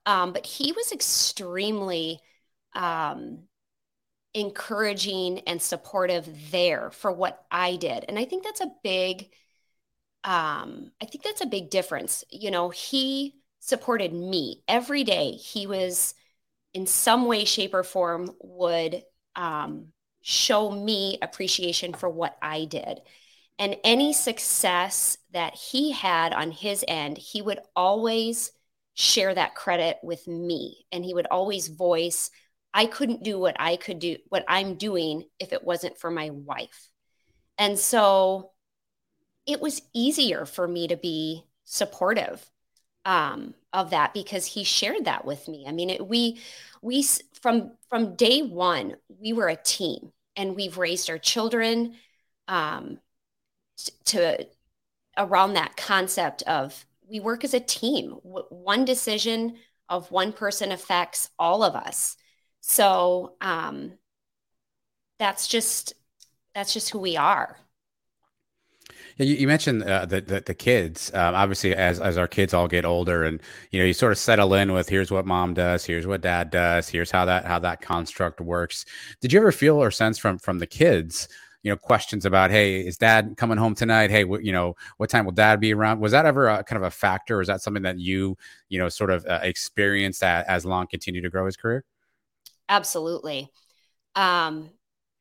um, 0.06 0.32
but 0.32 0.46
he 0.46 0.72
was 0.72 0.92
extremely 0.92 2.20
um, 2.74 3.40
encouraging 4.34 5.40
and 5.40 5.60
supportive 5.60 6.28
there 6.50 6.90
for 6.90 7.12
what 7.12 7.44
I 7.50 7.76
did. 7.76 8.04
And 8.08 8.18
I 8.18 8.24
think 8.24 8.44
that's 8.44 8.60
a 8.60 8.72
big, 8.82 9.30
um, 10.24 10.92
I 11.02 11.06
think 11.06 11.24
that's 11.24 11.42
a 11.42 11.46
big 11.46 11.70
difference. 11.70 12.24
You 12.30 12.50
know, 12.50 12.70
he 12.70 13.36
supported 13.60 14.12
me 14.12 14.62
every 14.68 15.04
day. 15.04 15.32
He 15.32 15.66
was 15.66 16.14
in 16.74 16.86
some 16.86 17.26
way, 17.26 17.44
shape, 17.44 17.74
or 17.74 17.84
form 17.84 18.32
would 18.42 19.02
um, 19.36 19.88
show 20.22 20.70
me 20.70 21.18
appreciation 21.22 21.94
for 21.94 22.08
what 22.08 22.36
I 22.42 22.66
did. 22.66 23.00
And 23.58 23.76
any 23.82 24.12
success 24.12 25.18
that 25.32 25.54
he 25.54 25.90
had 25.90 26.32
on 26.32 26.50
his 26.50 26.84
end, 26.86 27.18
he 27.18 27.42
would 27.42 27.58
always 27.74 28.52
share 28.94 29.34
that 29.34 29.54
credit 29.54 29.98
with 30.02 30.26
me. 30.28 30.86
And 30.92 31.04
he 31.04 31.14
would 31.14 31.26
always 31.30 31.68
voice, 31.68 32.30
I 32.72 32.86
couldn't 32.86 33.24
do 33.24 33.38
what 33.38 33.56
I 33.58 33.76
could 33.76 33.98
do, 33.98 34.16
what 34.28 34.44
I'm 34.46 34.76
doing 34.76 35.24
if 35.40 35.52
it 35.52 35.64
wasn't 35.64 35.98
for 35.98 36.10
my 36.10 36.30
wife. 36.30 36.88
And 37.58 37.78
so 37.78 38.52
it 39.46 39.60
was 39.60 39.82
easier 39.94 40.44
for 40.46 40.68
me 40.68 40.88
to 40.88 40.96
be 40.96 41.44
supportive 41.64 42.44
um, 43.04 43.54
of 43.72 43.90
that 43.90 44.14
because 44.14 44.46
he 44.46 44.64
shared 44.64 45.06
that 45.06 45.24
with 45.24 45.48
me. 45.48 45.64
I 45.66 45.72
mean, 45.72 45.90
it, 45.90 46.06
we, 46.06 46.40
we, 46.82 47.04
from, 47.40 47.72
from 47.88 48.14
day 48.14 48.42
one, 48.42 48.96
we 49.08 49.32
were 49.32 49.48
a 49.48 49.56
team 49.56 50.12
and 50.36 50.54
we've 50.54 50.78
raised 50.78 51.08
our 51.10 51.18
children 51.18 51.94
um, 52.46 52.98
to 54.06 54.46
around 55.16 55.54
that 55.54 55.76
concept 55.76 56.42
of 56.42 56.84
we 57.08 57.20
work 57.20 57.44
as 57.44 57.54
a 57.54 57.60
team. 57.60 58.10
One 58.22 58.84
decision 58.84 59.56
of 59.88 60.10
one 60.10 60.32
person 60.32 60.72
affects 60.72 61.30
all 61.38 61.62
of 61.62 61.74
us. 61.74 62.16
So, 62.60 63.36
um, 63.40 63.92
that's 65.18 65.48
just 65.48 65.94
that's 66.54 66.72
just 66.72 66.90
who 66.90 66.98
we 66.98 67.16
are. 67.16 67.56
Yeah, 69.16 69.26
you, 69.26 69.34
you 69.34 69.46
mentioned 69.46 69.82
uh, 69.82 70.06
the, 70.06 70.20
the, 70.20 70.40
the 70.40 70.54
kids. 70.54 71.12
Um, 71.12 71.34
obviously, 71.34 71.74
as 71.74 72.00
as 72.00 72.16
our 72.16 72.28
kids 72.28 72.54
all 72.54 72.68
get 72.68 72.84
older, 72.84 73.24
and 73.24 73.40
you 73.70 73.80
know, 73.80 73.86
you 73.86 73.92
sort 73.92 74.12
of 74.12 74.18
settle 74.18 74.54
in 74.54 74.72
with 74.72 74.88
here's 74.88 75.10
what 75.10 75.26
mom 75.26 75.54
does, 75.54 75.84
here's 75.84 76.06
what 76.06 76.20
dad 76.20 76.50
does, 76.50 76.88
here's 76.88 77.10
how 77.10 77.24
that 77.24 77.44
how 77.44 77.58
that 77.58 77.80
construct 77.80 78.40
works. 78.40 78.84
Did 79.20 79.32
you 79.32 79.40
ever 79.40 79.52
feel 79.52 79.76
or 79.82 79.90
sense 79.90 80.18
from 80.18 80.38
from 80.38 80.58
the 80.58 80.66
kids? 80.66 81.28
You 81.62 81.72
know, 81.72 81.76
questions 81.76 82.24
about, 82.24 82.50
hey, 82.50 82.80
is 82.86 82.98
dad 82.98 83.34
coming 83.36 83.58
home 83.58 83.74
tonight? 83.74 84.10
Hey, 84.10 84.20
you 84.20 84.52
know, 84.52 84.76
what 84.96 85.10
time 85.10 85.24
will 85.24 85.32
dad 85.32 85.60
be 85.60 85.74
around? 85.74 86.00
Was 86.00 86.12
that 86.12 86.24
ever 86.24 86.48
a, 86.48 86.62
kind 86.62 86.76
of 86.82 86.86
a 86.86 86.90
factor? 86.90 87.38
Or 87.38 87.40
is 87.40 87.48
that 87.48 87.62
something 87.62 87.82
that 87.82 87.98
you, 87.98 88.36
you 88.68 88.78
know, 88.78 88.88
sort 88.88 89.10
of 89.10 89.26
uh, 89.26 89.40
experienced 89.42 90.22
as, 90.22 90.44
as 90.46 90.64
Lon 90.64 90.86
continued 90.86 91.22
to 91.22 91.30
grow 91.30 91.46
his 91.46 91.56
career? 91.56 91.84
Absolutely. 92.68 93.50
Um, 94.14 94.70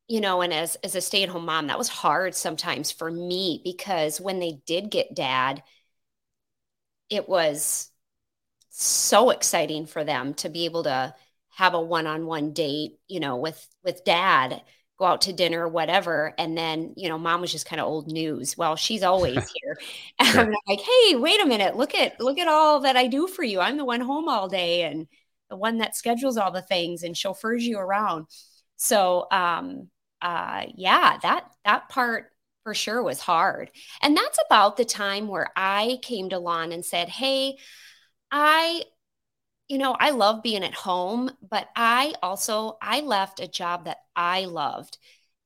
you 0.08 0.22
know, 0.22 0.42
and 0.42 0.54
as 0.54 0.76
as 0.78 0.96
a 0.96 1.02
stay 1.02 1.24
at 1.24 1.30
home 1.30 1.46
mom, 1.46 1.68
that 1.68 1.78
was 1.78 1.90
hard 1.90 2.36
sometimes 2.36 2.92
for 2.92 3.12
me 3.12 3.62
because 3.64 4.22
when 4.22 4.40
they 4.40 4.60
did 4.66 4.90
get 4.90 5.16
dad, 5.16 5.64
it 7.10 7.28
was 7.28 7.92
so 8.70 9.30
exciting 9.32 9.86
for 9.86 10.04
them 10.04 10.34
to 10.36 10.50
be 10.50 10.66
able 10.66 10.84
to 10.84 11.14
have 11.50 11.74
a 11.74 11.82
one-on-one 11.82 12.54
date, 12.54 13.00
you 13.08 13.20
know, 13.20 13.38
with 13.38 13.68
with 13.84 14.04
dad, 14.06 14.62
go 14.98 15.06
out 15.06 15.22
to 15.22 15.34
dinner 15.34 15.66
or 15.66 15.68
whatever, 15.68 16.34
and 16.38 16.58
then 16.58 16.94
you 16.96 17.10
know, 17.10 17.18
mom 17.18 17.42
was 17.42 17.52
just 17.52 17.66
kind 17.66 17.80
of 17.80 17.88
old 17.88 18.08
news. 18.08 18.58
Well, 18.58 18.76
she's 18.76 19.04
always 19.04 19.36
here, 19.56 19.78
and 20.20 20.28
sure. 20.34 20.42
I'm 20.42 20.56
like, 20.68 20.82
hey, 20.82 21.16
wait 21.16 21.42
a 21.42 21.46
minute, 21.46 21.76
look 21.76 21.96
at 21.96 22.20
look 22.20 22.38
at 22.40 22.48
all 22.48 22.82
that 22.82 22.98
I 22.98 23.08
do 23.08 23.28
for 23.28 23.44
you. 23.44 23.60
I'm 23.60 23.78
the 23.78 23.86
one 23.86 24.02
home 24.02 24.30
all 24.30 24.48
day 24.48 24.84
and 24.84 25.08
the 25.50 25.56
one 25.56 25.78
that 25.78 25.96
schedules 25.96 26.38
all 26.38 26.52
the 26.52 26.62
things 26.62 27.04
and 27.04 27.16
chauffeurs 27.16 27.66
you 27.66 27.78
around. 27.80 28.28
So 28.76 29.28
um, 29.32 29.90
uh, 30.22 30.66
yeah, 30.76 31.18
that 31.22 31.46
that 31.66 31.90
part 31.90 32.32
for 32.64 32.74
sure 32.74 33.02
was 33.02 33.20
hard. 33.20 33.72
And 34.02 34.16
that's 34.18 34.40
about 34.48 34.78
the 34.78 34.86
time 34.86 35.28
where 35.28 35.48
I 35.56 36.00
came 36.02 36.30
to 36.30 36.40
Lon 36.40 36.72
and 36.72 36.84
said, 36.84 37.10
"Hey, 37.10 37.58
I 38.32 38.84
you 39.68 39.78
know, 39.78 39.96
I 40.00 40.12
love 40.12 40.44
being 40.44 40.64
at 40.64 40.74
home, 40.74 41.32
but 41.48 41.68
I 41.76 42.14
also 42.24 42.78
I 42.82 43.02
left 43.02 43.40
a 43.40 43.48
job 43.48 43.86
that 43.86 43.98
I 44.16 44.46
loved. 44.46 44.98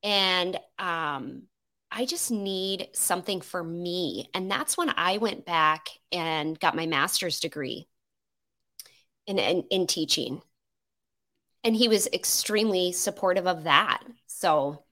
And 0.04 0.60
um 0.80 1.44
I 1.92 2.06
just 2.06 2.32
need 2.32 2.88
something 2.94 3.42
for 3.42 3.62
me. 3.64 4.30
And 4.34 4.50
that's 4.50 4.78
when 4.78 4.94
I 4.96 5.18
went 5.18 5.46
back 5.46 5.90
and 6.12 6.58
got 6.60 6.76
my 6.76 6.86
master's 6.86 7.42
degree 7.42 7.88
in, 9.28 9.38
in, 9.38 9.64
in 9.70 9.88
teaching. 9.88 10.42
And 11.64 11.76
he 11.76 11.90
was 11.90 12.08
extremely 12.14 12.94
supportive 12.94 13.46
of 13.46 13.66
that. 13.66 14.02
So 14.28 14.84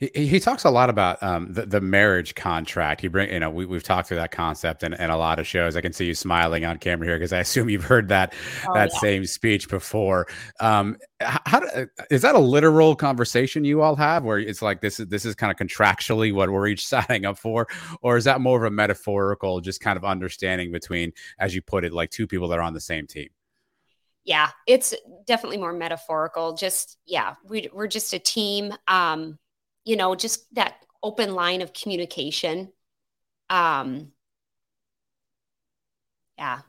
he, 0.00 0.26
he 0.26 0.40
talks 0.40 0.64
a 0.64 0.70
lot 0.70 0.88
about 0.88 1.22
um, 1.22 1.52
the, 1.52 1.66
the 1.66 1.80
marriage 1.80 2.34
contract. 2.34 3.02
He 3.02 3.08
bring, 3.08 3.30
you 3.30 3.38
know, 3.38 3.50
we, 3.50 3.66
we've 3.66 3.82
talked 3.82 4.08
through 4.08 4.16
that 4.16 4.30
concept 4.30 4.82
in, 4.82 4.94
in 4.94 5.10
a 5.10 5.16
lot 5.18 5.38
of 5.38 5.46
shows. 5.46 5.76
I 5.76 5.82
can 5.82 5.92
see 5.92 6.06
you 6.06 6.14
smiling 6.14 6.64
on 6.64 6.78
camera 6.78 7.06
here 7.06 7.18
because 7.18 7.34
I 7.34 7.40
assume 7.40 7.68
you've 7.68 7.84
heard 7.84 8.08
that 8.08 8.32
oh, 8.66 8.74
that 8.74 8.90
yeah. 8.94 8.98
same 8.98 9.26
speech 9.26 9.68
before. 9.68 10.26
Um, 10.58 10.96
how 11.20 11.60
uh, 11.66 11.84
is 12.10 12.22
that 12.22 12.34
a 12.34 12.38
literal 12.38 12.96
conversation 12.96 13.62
you 13.62 13.82
all 13.82 13.94
have, 13.96 14.24
where 14.24 14.38
it's 14.38 14.62
like 14.62 14.80
this 14.80 14.98
is 14.98 15.08
this 15.08 15.26
is 15.26 15.34
kind 15.34 15.50
of 15.50 15.58
contractually 15.58 16.32
what 16.32 16.48
we're 16.48 16.66
each 16.66 16.86
signing 16.88 17.26
up 17.26 17.38
for, 17.38 17.68
or 18.00 18.16
is 18.16 18.24
that 18.24 18.40
more 18.40 18.56
of 18.56 18.64
a 18.64 18.74
metaphorical, 18.74 19.60
just 19.60 19.82
kind 19.82 19.98
of 19.98 20.04
understanding 20.04 20.72
between, 20.72 21.12
as 21.38 21.54
you 21.54 21.60
put 21.60 21.84
it, 21.84 21.92
like 21.92 22.10
two 22.10 22.26
people 22.26 22.48
that 22.48 22.58
are 22.58 22.62
on 22.62 22.72
the 22.72 22.80
same 22.80 23.06
team? 23.06 23.28
yeah, 24.24 24.50
it's 24.66 24.94
definitely 25.26 25.56
more 25.56 25.72
metaphorical. 25.72 26.54
Just 26.54 26.98
yeah, 27.06 27.34
we, 27.44 27.68
we're 27.72 27.86
just 27.86 28.12
a 28.12 28.18
team. 28.18 28.72
Um, 28.86 29.38
you 29.90 29.96
know, 29.96 30.14
just 30.14 30.54
that 30.54 30.76
open 31.02 31.34
line 31.34 31.62
of 31.62 31.72
communication. 31.72 32.72
Um, 33.48 34.12
yeah. 36.38 36.60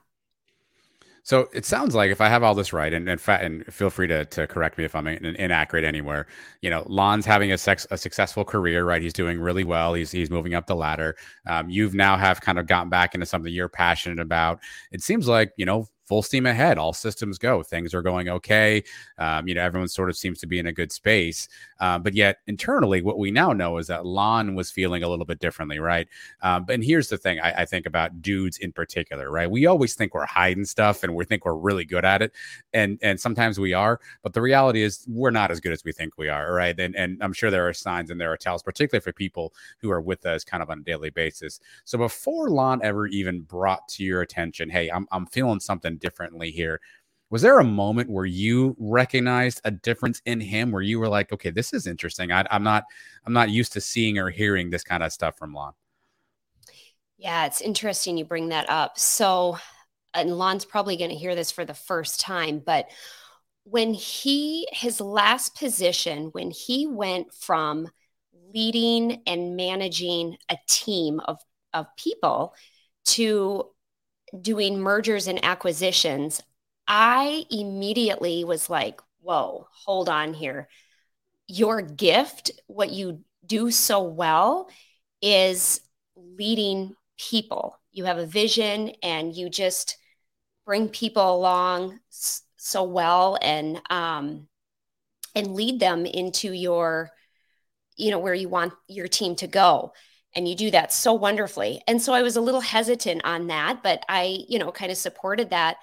So 1.21 1.47
it 1.53 1.67
sounds 1.67 1.93
like 1.93 2.09
if 2.09 2.19
I 2.19 2.29
have 2.29 2.41
all 2.41 2.55
this 2.55 2.73
right, 2.73 2.91
and, 2.91 3.07
and, 3.07 3.21
and 3.27 3.71
feel 3.71 3.91
free 3.91 4.07
to, 4.07 4.25
to 4.25 4.47
correct 4.47 4.79
me 4.79 4.85
if 4.85 4.95
I'm 4.95 5.05
in, 5.05 5.23
inaccurate 5.35 5.85
anywhere. 5.85 6.25
You 6.63 6.71
know, 6.71 6.83
Lon's 6.87 7.27
having 7.27 7.51
a, 7.51 7.59
sex, 7.59 7.85
a 7.91 7.97
successful 7.97 8.43
career, 8.43 8.85
right? 8.85 9.03
He's 9.03 9.13
doing 9.13 9.39
really 9.39 9.63
well. 9.63 9.93
He's 9.93 10.09
he's 10.09 10.31
moving 10.31 10.55
up 10.55 10.65
the 10.65 10.75
ladder. 10.75 11.15
Um, 11.45 11.69
you've 11.69 11.93
now 11.93 12.17
have 12.17 12.41
kind 12.41 12.57
of 12.57 12.65
gotten 12.65 12.89
back 12.89 13.13
into 13.13 13.27
something 13.27 13.53
you're 13.53 13.69
passionate 13.69 14.19
about. 14.19 14.61
It 14.91 15.03
seems 15.03 15.27
like 15.27 15.51
you 15.57 15.65
know 15.67 15.87
full 16.11 16.21
steam 16.21 16.45
ahead, 16.45 16.77
all 16.77 16.91
systems 16.91 17.37
go. 17.37 17.63
Things 17.63 17.93
are 17.93 18.01
going 18.01 18.27
okay. 18.27 18.83
Um, 19.17 19.47
you 19.47 19.55
know, 19.55 19.63
everyone 19.63 19.87
sort 19.87 20.09
of 20.09 20.17
seems 20.17 20.41
to 20.41 20.45
be 20.45 20.59
in 20.59 20.65
a 20.65 20.73
good 20.73 20.91
space. 20.91 21.47
Uh, 21.79 21.97
but 21.97 22.13
yet, 22.13 22.39
internally, 22.47 23.01
what 23.01 23.17
we 23.17 23.31
now 23.31 23.53
know 23.53 23.77
is 23.77 23.87
that 23.87 24.05
Lon 24.05 24.53
was 24.53 24.69
feeling 24.69 25.03
a 25.03 25.07
little 25.07 25.23
bit 25.23 25.39
differently, 25.39 25.79
right? 25.79 26.09
Um, 26.41 26.65
and 26.67 26.83
here's 26.83 27.07
the 27.07 27.17
thing 27.17 27.39
I, 27.39 27.61
I, 27.61 27.65
think 27.65 27.85
about 27.85 28.21
dudes 28.21 28.57
in 28.57 28.73
particular, 28.73 29.31
right? 29.31 29.49
We 29.49 29.67
always 29.67 29.95
think 29.95 30.13
we're 30.13 30.25
hiding 30.25 30.65
stuff 30.65 31.01
and 31.03 31.15
we 31.15 31.23
think 31.23 31.45
we're 31.45 31.55
really 31.55 31.85
good 31.85 32.03
at 32.03 32.21
it, 32.21 32.33
and 32.73 32.99
and 33.01 33.17
sometimes 33.17 33.57
we 33.57 33.71
are. 33.71 34.01
But 34.21 34.33
the 34.33 34.41
reality 34.41 34.83
is, 34.83 35.05
we're 35.07 35.31
not 35.31 35.49
as 35.49 35.61
good 35.61 35.71
as 35.71 35.85
we 35.85 35.93
think 35.93 36.17
we 36.17 36.27
are, 36.27 36.53
right? 36.53 36.77
And 36.77 36.93
and 36.93 37.23
I'm 37.23 37.31
sure 37.31 37.49
there 37.49 37.69
are 37.69 37.73
signs 37.73 38.11
and 38.11 38.19
there 38.19 38.33
are 38.33 38.37
tells, 38.37 38.63
particularly 38.63 39.01
for 39.01 39.13
people 39.13 39.53
who 39.79 39.89
are 39.89 40.01
with 40.01 40.25
us 40.25 40.43
kind 40.43 40.61
of 40.61 40.69
on 40.69 40.79
a 40.79 40.83
daily 40.83 41.09
basis. 41.09 41.61
So 41.85 41.97
before 41.97 42.49
Lon 42.49 42.81
ever 42.83 43.07
even 43.07 43.41
brought 43.41 43.87
to 43.89 44.03
your 44.03 44.21
attention, 44.21 44.69
hey, 44.69 44.89
I'm 44.89 45.07
I'm 45.13 45.25
feeling 45.25 45.61
something 45.61 46.00
differently 46.01 46.51
here. 46.51 46.81
Was 47.29 47.41
there 47.41 47.59
a 47.59 47.63
moment 47.63 48.09
where 48.09 48.25
you 48.25 48.75
recognized 48.77 49.61
a 49.63 49.71
difference 49.71 50.21
in 50.25 50.41
him 50.41 50.69
where 50.69 50.81
you 50.81 50.99
were 50.99 51.07
like, 51.07 51.31
okay, 51.31 51.49
this 51.49 51.71
is 51.71 51.87
interesting. 51.87 52.29
I, 52.29 52.45
am 52.51 52.63
not, 52.63 52.83
I'm 53.25 53.31
not 53.31 53.49
used 53.49 53.71
to 53.73 53.81
seeing 53.81 54.17
or 54.17 54.29
hearing 54.29 54.69
this 54.69 54.83
kind 54.83 55.01
of 55.01 55.13
stuff 55.13 55.37
from 55.37 55.53
Lon. 55.53 55.73
Yeah, 57.17 57.45
it's 57.45 57.61
interesting 57.61 58.17
you 58.17 58.25
bring 58.25 58.49
that 58.49 58.69
up. 58.69 58.99
So, 58.99 59.57
and 60.13 60.37
Lon's 60.37 60.65
probably 60.65 60.97
going 60.97 61.11
to 61.11 61.15
hear 61.15 61.35
this 61.35 61.51
for 61.51 61.63
the 61.63 61.73
first 61.73 62.19
time, 62.19 62.61
but 62.65 62.89
when 63.63 63.93
he, 63.93 64.67
his 64.71 64.99
last 64.99 65.55
position, 65.55 66.29
when 66.33 66.51
he 66.51 66.87
went 66.87 67.33
from 67.33 67.87
leading 68.53 69.21
and 69.27 69.55
managing 69.55 70.35
a 70.49 70.57
team 70.67 71.21
of, 71.21 71.37
of 71.73 71.85
people 71.95 72.55
to 73.05 73.69
doing 74.39 74.79
mergers 74.79 75.27
and 75.27 75.43
acquisitions, 75.43 76.41
I 76.87 77.45
immediately 77.49 78.43
was 78.43 78.69
like, 78.69 79.01
whoa, 79.21 79.67
hold 79.71 80.09
on 80.09 80.33
here. 80.33 80.67
Your 81.47 81.81
gift, 81.81 82.51
what 82.67 82.91
you 82.91 83.23
do 83.45 83.71
so 83.71 84.01
well, 84.03 84.69
is 85.21 85.81
leading 86.15 86.95
people. 87.17 87.79
You 87.91 88.05
have 88.05 88.17
a 88.17 88.25
vision 88.25 88.93
and 89.03 89.35
you 89.35 89.49
just 89.49 89.97
bring 90.65 90.89
people 90.89 91.35
along 91.35 91.99
so 92.09 92.83
well 92.83 93.37
and 93.41 93.81
um, 93.89 94.47
and 95.35 95.55
lead 95.55 95.79
them 95.79 96.05
into 96.05 96.51
your 96.53 97.11
you 97.97 98.11
know 98.11 98.19
where 98.19 98.33
you 98.33 98.49
want 98.49 98.73
your 98.87 99.07
team 99.07 99.35
to 99.35 99.47
go 99.47 99.91
and 100.35 100.47
you 100.47 100.55
do 100.55 100.71
that 100.71 100.93
so 100.93 101.13
wonderfully. 101.13 101.81
And 101.87 102.01
so 102.01 102.13
i 102.13 102.21
was 102.21 102.35
a 102.35 102.41
little 102.41 102.61
hesitant 102.61 103.21
on 103.23 103.47
that 103.47 103.81
but 103.83 104.03
i 104.09 104.39
you 104.47 104.59
know 104.59 104.71
kind 104.71 104.91
of 104.91 104.97
supported 104.97 105.49
that. 105.51 105.77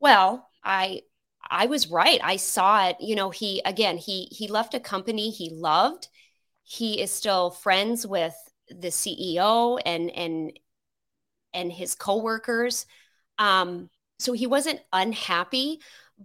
Well 0.00 0.48
i 0.64 1.02
i 1.50 1.66
was 1.66 1.90
right. 1.90 2.20
I 2.22 2.36
saw 2.36 2.88
it. 2.88 2.96
You 3.00 3.16
know 3.16 3.30
he 3.30 3.62
again 3.64 3.96
he 3.98 4.28
he 4.30 4.48
left 4.48 4.74
a 4.74 4.80
company 4.80 5.30
he 5.30 5.50
loved. 5.50 6.08
He 6.62 7.00
is 7.00 7.10
still 7.10 7.50
friends 7.50 8.06
with 8.06 8.34
the 8.68 8.88
ceo 8.88 9.80
and 9.84 10.10
and 10.10 10.58
and 11.52 11.72
his 11.72 11.94
coworkers. 11.94 12.86
Um 13.38 13.90
so 14.18 14.32
he 14.32 14.46
wasn't 14.46 14.80
unhappy 14.92 15.80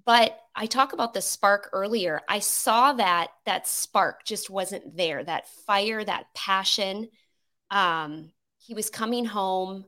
but 0.05 0.37
i 0.55 0.65
talk 0.65 0.91
about 0.93 1.13
the 1.13 1.21
spark 1.21 1.69
earlier. 1.73 2.21
I 2.27 2.39
saw 2.39 2.93
that 2.93 3.29
that 3.45 3.67
spark 3.67 4.25
just 4.25 4.49
wasn't 4.49 4.95
there 4.97 5.23
that 5.23 5.47
fire 5.65 6.03
that 6.03 6.25
passion 6.35 7.09
um, 7.71 8.31
he 8.57 8.73
was 8.73 8.89
coming 8.89 9.25
home 9.25 9.85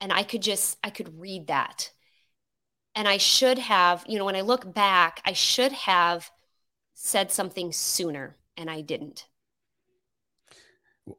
and 0.00 0.12
I 0.12 0.22
could 0.22 0.42
just, 0.42 0.78
I 0.84 0.90
could 0.90 1.18
read 1.18 1.48
that. 1.48 1.90
And 2.94 3.08
I 3.08 3.16
should 3.16 3.58
have, 3.58 4.04
you 4.06 4.18
know, 4.18 4.24
when 4.24 4.36
I 4.36 4.42
look 4.42 4.72
back, 4.72 5.20
I 5.24 5.32
should 5.32 5.72
have 5.72 6.30
said 6.94 7.32
something 7.32 7.72
sooner 7.72 8.36
and 8.56 8.70
I 8.70 8.82
didn't. 8.82 9.26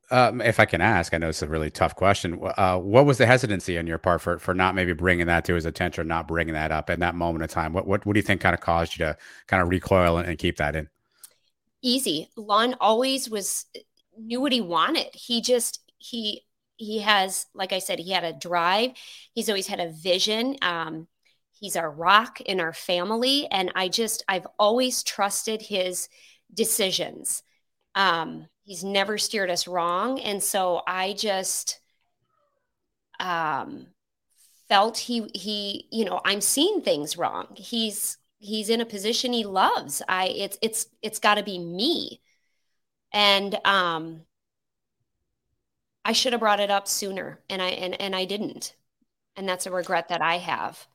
Um, 0.10 0.42
if 0.42 0.60
I 0.60 0.66
can 0.66 0.82
ask, 0.82 1.14
I 1.14 1.20
know 1.20 1.30
it's 1.30 1.44
a 1.44 1.48
really 1.48 1.70
tough 1.70 1.96
question. 1.96 2.40
Uh, 2.58 2.80
what 2.80 3.06
was 3.06 3.20
the 3.20 3.28
hesitancy 3.28 3.78
on 3.78 3.86
your 3.86 4.00
part 4.00 4.20
for 4.20 4.40
for 4.40 4.56
not 4.56 4.74
maybe 4.74 4.94
bringing 4.94 5.28
that 5.28 5.46
to 5.46 5.54
his 5.54 5.66
attention, 5.66 6.02
or 6.02 6.06
not 6.06 6.28
bringing 6.28 6.56
that 6.56 6.72
up 6.72 6.90
in 6.90 7.02
that 7.02 7.14
moment 7.14 7.44
of 7.44 7.52
time? 7.52 7.72
What 7.72 7.86
what, 7.86 8.04
what 8.04 8.14
do 8.14 8.18
you 8.18 8.24
think 8.24 8.42
kind 8.42 8.56
of 8.56 8.62
caused 8.62 8.98
you 8.98 9.06
to 9.06 9.18
kind 9.46 9.62
of 9.62 9.70
recoil 9.70 10.18
and, 10.18 10.28
and 10.28 10.40
keep 10.40 10.58
that 10.58 10.76
in? 10.76 10.90
Easy. 11.84 12.32
Lon 12.36 12.76
always 12.82 13.30
was 13.30 13.66
knew 14.18 14.42
what 14.42 14.52
he 14.52 14.62
wanted. 14.62 15.10
He 15.14 15.40
just 15.40 15.80
he 16.10 16.42
he 16.78 17.00
has 17.00 17.46
like 17.54 17.74
i 17.74 17.80
said 17.80 18.00
he 18.00 18.12
had 18.12 18.24
a 18.24 18.34
drive 18.34 18.92
he's 19.34 19.50
always 19.50 19.68
had 19.68 19.80
a 19.80 19.92
vision 19.92 20.56
um, 20.62 21.08
he's 21.52 21.76
our 21.76 21.90
rock 21.90 22.42
in 22.42 22.60
our 22.60 22.74
family 22.74 23.48
and 23.52 23.72
i 23.76 23.88
just 23.88 24.24
i've 24.28 24.48
always 24.60 25.04
trusted 25.04 25.62
his 25.62 26.10
decisions. 26.54 27.44
Um, 27.94 28.48
he's 28.64 28.84
never 28.84 29.18
steered 29.18 29.50
us 29.50 29.68
wrong. 29.68 30.20
And 30.20 30.42
so 30.42 30.82
I 30.88 31.14
just 31.14 31.80
um, 33.20 33.88
felt 34.68 34.98
he, 34.98 35.30
he, 35.34 35.88
you 35.92 36.06
know, 36.06 36.22
I'm 36.26 36.42
seeing 36.42 36.82
things 36.82 37.18
wrong. 37.18 37.48
He's, 37.56 38.18
he's 38.40 38.70
in 38.70 38.82
a 38.82 38.86
position 38.86 39.34
he 39.34 39.46
loves. 39.46 40.02
I, 40.08 40.28
it's, 40.28 40.58
it's, 40.62 40.88
it's 41.02 41.20
gotta 41.20 41.44
be 41.44 41.60
me. 41.60 42.22
And, 43.14 43.58
um, 43.66 44.22
I 46.06 46.14
should 46.14 46.34
have 46.34 46.40
brought 46.40 46.60
it 46.60 46.70
up 46.70 46.88
sooner 46.88 47.40
and 47.50 47.62
I, 47.62 47.70
and, 47.70 48.00
and 48.00 48.16
I 48.16 48.26
didn't. 48.26 48.76
And 49.36 49.50
that's 49.50 49.66
a 49.66 49.72
regret 49.72 50.08
that 50.10 50.22
I 50.22 50.38
have. 50.38 50.88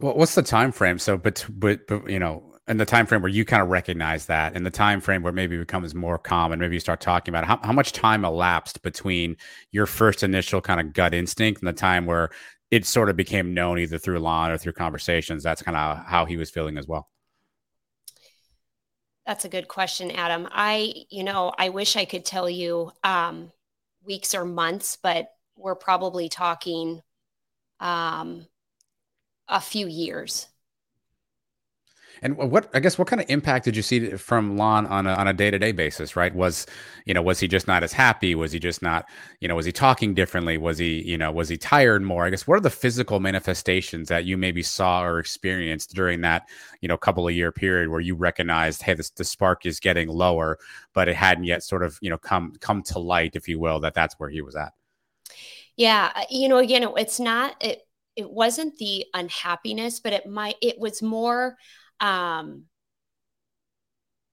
Well, 0.00 0.14
what's 0.14 0.34
the 0.34 0.42
time 0.42 0.72
frame? 0.72 0.98
So, 0.98 1.18
but, 1.18 1.44
but, 1.50 1.86
but 1.86 2.08
you 2.08 2.18
know, 2.18 2.54
in 2.68 2.78
the 2.78 2.86
time 2.86 3.06
frame 3.06 3.20
where 3.20 3.30
you 3.30 3.44
kind 3.44 3.62
of 3.62 3.68
recognize 3.68 4.26
that, 4.26 4.56
in 4.56 4.62
the 4.62 4.70
time 4.70 5.00
frame 5.00 5.22
where 5.22 5.32
maybe 5.32 5.56
it 5.56 5.60
becomes 5.60 5.94
more 5.94 6.16
common, 6.16 6.58
maybe 6.58 6.74
you 6.74 6.80
start 6.80 7.00
talking 7.00 7.32
about 7.32 7.44
it, 7.44 7.46
how, 7.48 7.60
how 7.62 7.72
much 7.72 7.92
time 7.92 8.24
elapsed 8.24 8.82
between 8.82 9.36
your 9.72 9.86
first 9.86 10.22
initial 10.22 10.60
kind 10.60 10.80
of 10.80 10.92
gut 10.92 11.12
instinct 11.12 11.60
and 11.60 11.68
the 11.68 11.72
time 11.72 12.06
where 12.06 12.30
it 12.70 12.86
sort 12.86 13.10
of 13.10 13.16
became 13.16 13.52
known 13.52 13.78
either 13.78 13.98
through 13.98 14.18
Lon 14.20 14.50
or 14.50 14.58
through 14.58 14.72
conversations. 14.72 15.42
That's 15.42 15.62
kind 15.62 15.76
of 15.76 16.04
how 16.06 16.24
he 16.24 16.36
was 16.36 16.50
feeling 16.50 16.78
as 16.78 16.86
well. 16.86 17.08
That's 19.26 19.44
a 19.44 19.48
good 19.48 19.68
question, 19.68 20.10
Adam. 20.10 20.48
I, 20.50 21.06
you 21.10 21.24
know, 21.24 21.52
I 21.56 21.70
wish 21.70 21.96
I 21.96 22.04
could 22.04 22.24
tell 22.24 22.48
you 22.48 22.92
um, 23.02 23.52
weeks 24.04 24.34
or 24.34 24.44
months, 24.44 24.98
but 25.02 25.28
we're 25.56 25.74
probably 25.74 26.28
talking 26.28 27.00
um, 27.80 28.46
a 29.48 29.60
few 29.60 29.86
years. 29.86 30.48
And 32.24 32.38
what 32.38 32.70
I 32.72 32.80
guess 32.80 32.96
what 32.96 33.06
kind 33.06 33.20
of 33.20 33.28
impact 33.28 33.66
did 33.66 33.76
you 33.76 33.82
see 33.82 34.12
from 34.12 34.56
Lon 34.56 34.86
on 34.86 35.06
a, 35.06 35.12
on 35.12 35.28
a 35.28 35.34
day 35.34 35.50
to 35.50 35.58
day 35.58 35.72
basis? 35.72 36.16
Right? 36.16 36.34
Was 36.34 36.64
you 37.04 37.12
know 37.12 37.20
was 37.20 37.38
he 37.38 37.46
just 37.46 37.66
not 37.66 37.82
as 37.82 37.92
happy? 37.92 38.34
Was 38.34 38.50
he 38.50 38.58
just 38.58 38.80
not 38.80 39.04
you 39.40 39.46
know 39.46 39.54
was 39.54 39.66
he 39.66 39.72
talking 39.72 40.14
differently? 40.14 40.56
Was 40.56 40.78
he 40.78 41.02
you 41.02 41.18
know 41.18 41.30
was 41.30 41.50
he 41.50 41.58
tired 41.58 42.02
more? 42.02 42.24
I 42.24 42.30
guess 42.30 42.46
what 42.46 42.56
are 42.56 42.60
the 42.60 42.70
physical 42.70 43.20
manifestations 43.20 44.08
that 44.08 44.24
you 44.24 44.38
maybe 44.38 44.62
saw 44.62 45.04
or 45.04 45.18
experienced 45.18 45.94
during 45.94 46.22
that 46.22 46.48
you 46.80 46.88
know 46.88 46.96
couple 46.96 47.28
of 47.28 47.34
year 47.34 47.52
period 47.52 47.90
where 47.90 48.00
you 48.00 48.14
recognized 48.14 48.80
hey 48.82 48.94
this 48.94 49.10
the 49.10 49.24
spark 49.24 49.66
is 49.66 49.78
getting 49.78 50.08
lower, 50.08 50.58
but 50.94 51.08
it 51.08 51.16
hadn't 51.16 51.44
yet 51.44 51.62
sort 51.62 51.82
of 51.82 51.98
you 52.00 52.08
know 52.08 52.16
come 52.16 52.54
come 52.58 52.82
to 52.84 52.98
light, 52.98 53.36
if 53.36 53.48
you 53.48 53.60
will, 53.60 53.80
that 53.80 53.92
that's 53.92 54.14
where 54.18 54.30
he 54.30 54.40
was 54.40 54.56
at. 54.56 54.72
Yeah, 55.76 56.10
uh, 56.14 56.22
you 56.30 56.48
know, 56.48 56.56
again, 56.56 56.88
it's 56.96 57.20
not 57.20 57.62
it. 57.62 57.82
It 58.16 58.30
wasn't 58.30 58.78
the 58.78 59.04
unhappiness, 59.12 60.00
but 60.00 60.14
it 60.14 60.26
might. 60.26 60.54
It 60.62 60.78
was 60.78 61.02
more 61.02 61.58
um, 62.00 62.64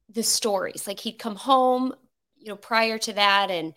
the 0.09 0.23
stories. 0.23 0.87
Like 0.87 0.99
he'd 0.99 1.19
come 1.19 1.35
home, 1.35 1.93
you 2.37 2.49
know, 2.49 2.55
prior 2.55 2.97
to 2.99 3.13
that 3.13 3.51
and 3.51 3.73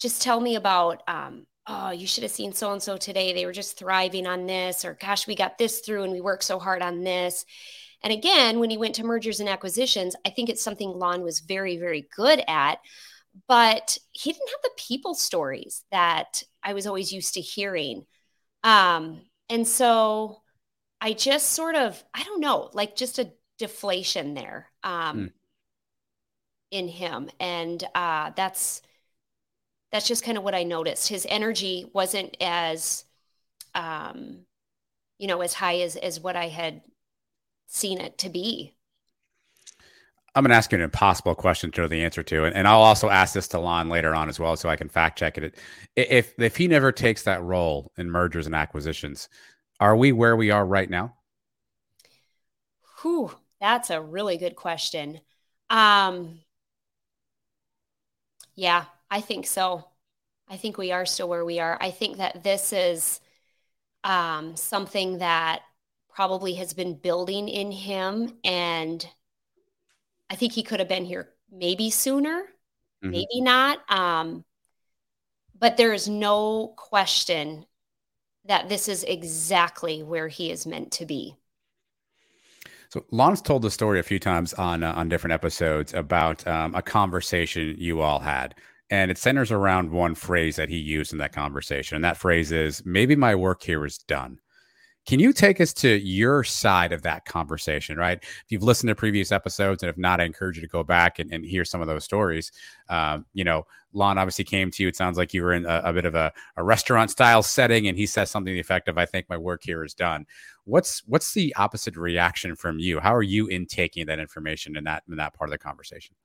just 0.00 0.22
tell 0.22 0.40
me 0.40 0.56
about, 0.56 1.02
um, 1.08 1.46
oh, 1.66 1.90
you 1.90 2.06
should 2.06 2.22
have 2.22 2.32
seen 2.32 2.52
so 2.52 2.72
and 2.72 2.82
so 2.82 2.96
today. 2.96 3.32
They 3.32 3.46
were 3.46 3.52
just 3.52 3.78
thriving 3.78 4.26
on 4.26 4.46
this, 4.46 4.84
or 4.84 4.94
gosh, 4.94 5.26
we 5.26 5.34
got 5.34 5.58
this 5.58 5.80
through 5.80 6.04
and 6.04 6.12
we 6.12 6.20
worked 6.20 6.44
so 6.44 6.58
hard 6.58 6.82
on 6.82 7.02
this. 7.02 7.44
And 8.02 8.12
again, 8.12 8.58
when 8.58 8.70
he 8.70 8.76
went 8.76 8.96
to 8.96 9.04
mergers 9.04 9.40
and 9.40 9.48
acquisitions, 9.48 10.14
I 10.26 10.30
think 10.30 10.48
it's 10.48 10.62
something 10.62 10.90
Lon 10.90 11.22
was 11.22 11.40
very, 11.40 11.78
very 11.78 12.06
good 12.14 12.42
at. 12.46 12.78
But 13.48 13.98
he 14.12 14.30
didn't 14.30 14.50
have 14.50 14.62
the 14.62 14.70
people 14.76 15.14
stories 15.14 15.84
that 15.90 16.42
I 16.62 16.74
was 16.74 16.86
always 16.86 17.12
used 17.12 17.34
to 17.34 17.40
hearing. 17.40 18.04
Um, 18.62 19.22
and 19.48 19.66
so 19.66 20.42
I 21.04 21.12
just 21.12 21.50
sort 21.50 21.74
of, 21.74 22.02
I 22.14 22.22
don't 22.22 22.40
know, 22.40 22.70
like 22.72 22.96
just 22.96 23.18
a 23.18 23.30
deflation 23.58 24.32
there 24.32 24.70
um, 24.82 25.18
mm. 25.18 25.32
in 26.70 26.88
him. 26.88 27.28
And 27.38 27.84
uh, 27.94 28.30
that's, 28.34 28.80
that's 29.92 30.08
just 30.08 30.24
kind 30.24 30.38
of 30.38 30.44
what 30.44 30.54
I 30.54 30.62
noticed. 30.62 31.08
His 31.08 31.26
energy 31.28 31.90
wasn't 31.92 32.38
as, 32.40 33.04
um, 33.74 34.46
you 35.18 35.26
know, 35.26 35.42
as 35.42 35.52
high 35.52 35.80
as, 35.80 35.96
as 35.96 36.20
what 36.20 36.36
I 36.36 36.48
had 36.48 36.80
seen 37.66 38.00
it 38.00 38.16
to 38.18 38.30
be. 38.30 38.74
I'm 40.34 40.42
going 40.42 40.50
to 40.50 40.56
ask 40.56 40.72
you 40.72 40.78
an 40.78 40.84
impossible 40.84 41.34
question 41.34 41.70
to 41.72 41.82
know 41.82 41.88
the 41.88 42.02
answer 42.02 42.22
to, 42.22 42.44
and, 42.44 42.56
and 42.56 42.66
I'll 42.66 42.80
also 42.80 43.10
ask 43.10 43.34
this 43.34 43.46
to 43.48 43.60
Lon 43.60 43.90
later 43.90 44.14
on 44.14 44.30
as 44.30 44.40
well, 44.40 44.56
so 44.56 44.68
I 44.70 44.76
can 44.76 44.88
fact 44.88 45.18
check 45.18 45.38
it. 45.38 45.54
If 45.94 46.34
if 46.38 46.56
he 46.56 46.66
never 46.66 46.90
takes 46.90 47.22
that 47.22 47.42
role 47.42 47.92
in 47.96 48.10
mergers 48.10 48.46
and 48.46 48.54
acquisitions, 48.54 49.28
are 49.80 49.96
we 49.96 50.12
where 50.12 50.36
we 50.36 50.50
are 50.50 50.64
right 50.64 50.88
now? 50.88 51.16
Whew, 53.02 53.30
that's 53.60 53.90
a 53.90 54.00
really 54.00 54.36
good 54.36 54.56
question. 54.56 55.20
Um, 55.70 56.40
yeah, 58.54 58.84
I 59.10 59.20
think 59.20 59.46
so. 59.46 59.84
I 60.48 60.56
think 60.56 60.78
we 60.78 60.92
are 60.92 61.06
still 61.06 61.28
where 61.28 61.44
we 61.44 61.60
are. 61.60 61.76
I 61.80 61.90
think 61.90 62.18
that 62.18 62.42
this 62.42 62.72
is 62.72 63.20
um, 64.04 64.56
something 64.56 65.18
that 65.18 65.62
probably 66.08 66.54
has 66.54 66.72
been 66.74 66.94
building 66.94 67.48
in 67.48 67.72
him. 67.72 68.36
And 68.44 69.06
I 70.30 70.36
think 70.36 70.52
he 70.52 70.62
could 70.62 70.80
have 70.80 70.88
been 70.88 71.04
here 71.04 71.30
maybe 71.50 71.90
sooner, 71.90 72.42
mm-hmm. 73.02 73.10
maybe 73.10 73.40
not. 73.40 73.78
Um, 73.90 74.44
but 75.58 75.76
there 75.76 75.92
is 75.92 76.08
no 76.08 76.74
question 76.76 77.64
that 78.44 78.68
this 78.68 78.88
is 78.88 79.04
exactly 79.04 80.02
where 80.02 80.28
he 80.28 80.50
is 80.50 80.66
meant 80.66 80.92
to 80.92 81.06
be. 81.06 81.36
So 82.88 83.04
Lon's 83.10 83.42
told 83.42 83.62
the 83.62 83.70
story 83.70 83.98
a 83.98 84.04
few 84.04 84.18
times 84.18 84.54
on 84.54 84.82
uh, 84.82 84.92
on 84.92 85.08
different 85.08 85.32
episodes 85.32 85.92
about 85.94 86.46
um, 86.46 86.74
a 86.74 86.82
conversation 86.82 87.74
you 87.78 88.00
all 88.00 88.20
had, 88.20 88.54
and 88.90 89.10
it 89.10 89.18
centers 89.18 89.50
around 89.50 89.90
one 89.90 90.14
phrase 90.14 90.56
that 90.56 90.68
he 90.68 90.76
used 90.76 91.12
in 91.12 91.18
that 91.18 91.32
conversation, 91.32 91.96
and 91.96 92.04
that 92.04 92.16
phrase 92.16 92.52
is 92.52 92.82
"Maybe 92.84 93.16
my 93.16 93.34
work 93.34 93.62
here 93.62 93.84
is 93.84 93.98
done." 93.98 94.38
Can 95.06 95.20
you 95.20 95.34
take 95.34 95.60
us 95.60 95.74
to 95.74 95.88
your 95.88 96.44
side 96.44 96.92
of 96.92 97.02
that 97.02 97.26
conversation, 97.26 97.98
right? 97.98 98.18
If 98.22 98.44
you've 98.48 98.62
listened 98.62 98.88
to 98.88 98.94
previous 98.94 99.32
episodes, 99.32 99.82
and 99.82 99.90
if 99.90 99.98
not, 99.98 100.20
I 100.20 100.24
encourage 100.24 100.56
you 100.56 100.62
to 100.62 100.68
go 100.68 100.82
back 100.82 101.18
and, 101.18 101.30
and 101.30 101.44
hear 101.44 101.64
some 101.64 101.82
of 101.82 101.86
those 101.86 102.04
stories. 102.04 102.52
Um, 102.88 103.26
you 103.34 103.44
know, 103.44 103.66
Lon 103.92 104.16
obviously 104.16 104.44
came 104.44 104.70
to 104.70 104.82
you. 104.82 104.88
It 104.88 104.96
sounds 104.96 105.18
like 105.18 105.34
you 105.34 105.42
were 105.42 105.52
in 105.52 105.66
a, 105.66 105.82
a 105.84 105.92
bit 105.92 106.06
of 106.06 106.14
a, 106.14 106.32
a, 106.56 106.64
restaurant 106.64 107.10
style 107.10 107.42
setting, 107.42 107.86
and 107.86 107.98
he 107.98 108.06
says 108.06 108.30
something 108.30 108.56
effective. 108.56 108.96
I 108.96 109.04
think 109.04 109.28
my 109.28 109.36
work 109.36 109.62
here 109.62 109.84
is 109.84 109.94
done. 109.94 110.26
What's 110.64 111.02
what's 111.06 111.34
the 111.34 111.54
opposite 111.56 111.96
reaction 111.96 112.56
from 112.56 112.78
you? 112.78 112.98
How 112.98 113.14
are 113.14 113.22
you 113.22 113.46
intaking 113.48 114.06
that 114.06 114.18
information 114.18 114.76
in 114.76 114.84
that 114.84 115.02
in 115.08 115.16
that 115.16 115.34
part 115.34 115.48
of 115.48 115.52
the 115.52 115.58
conversation? 115.58 116.16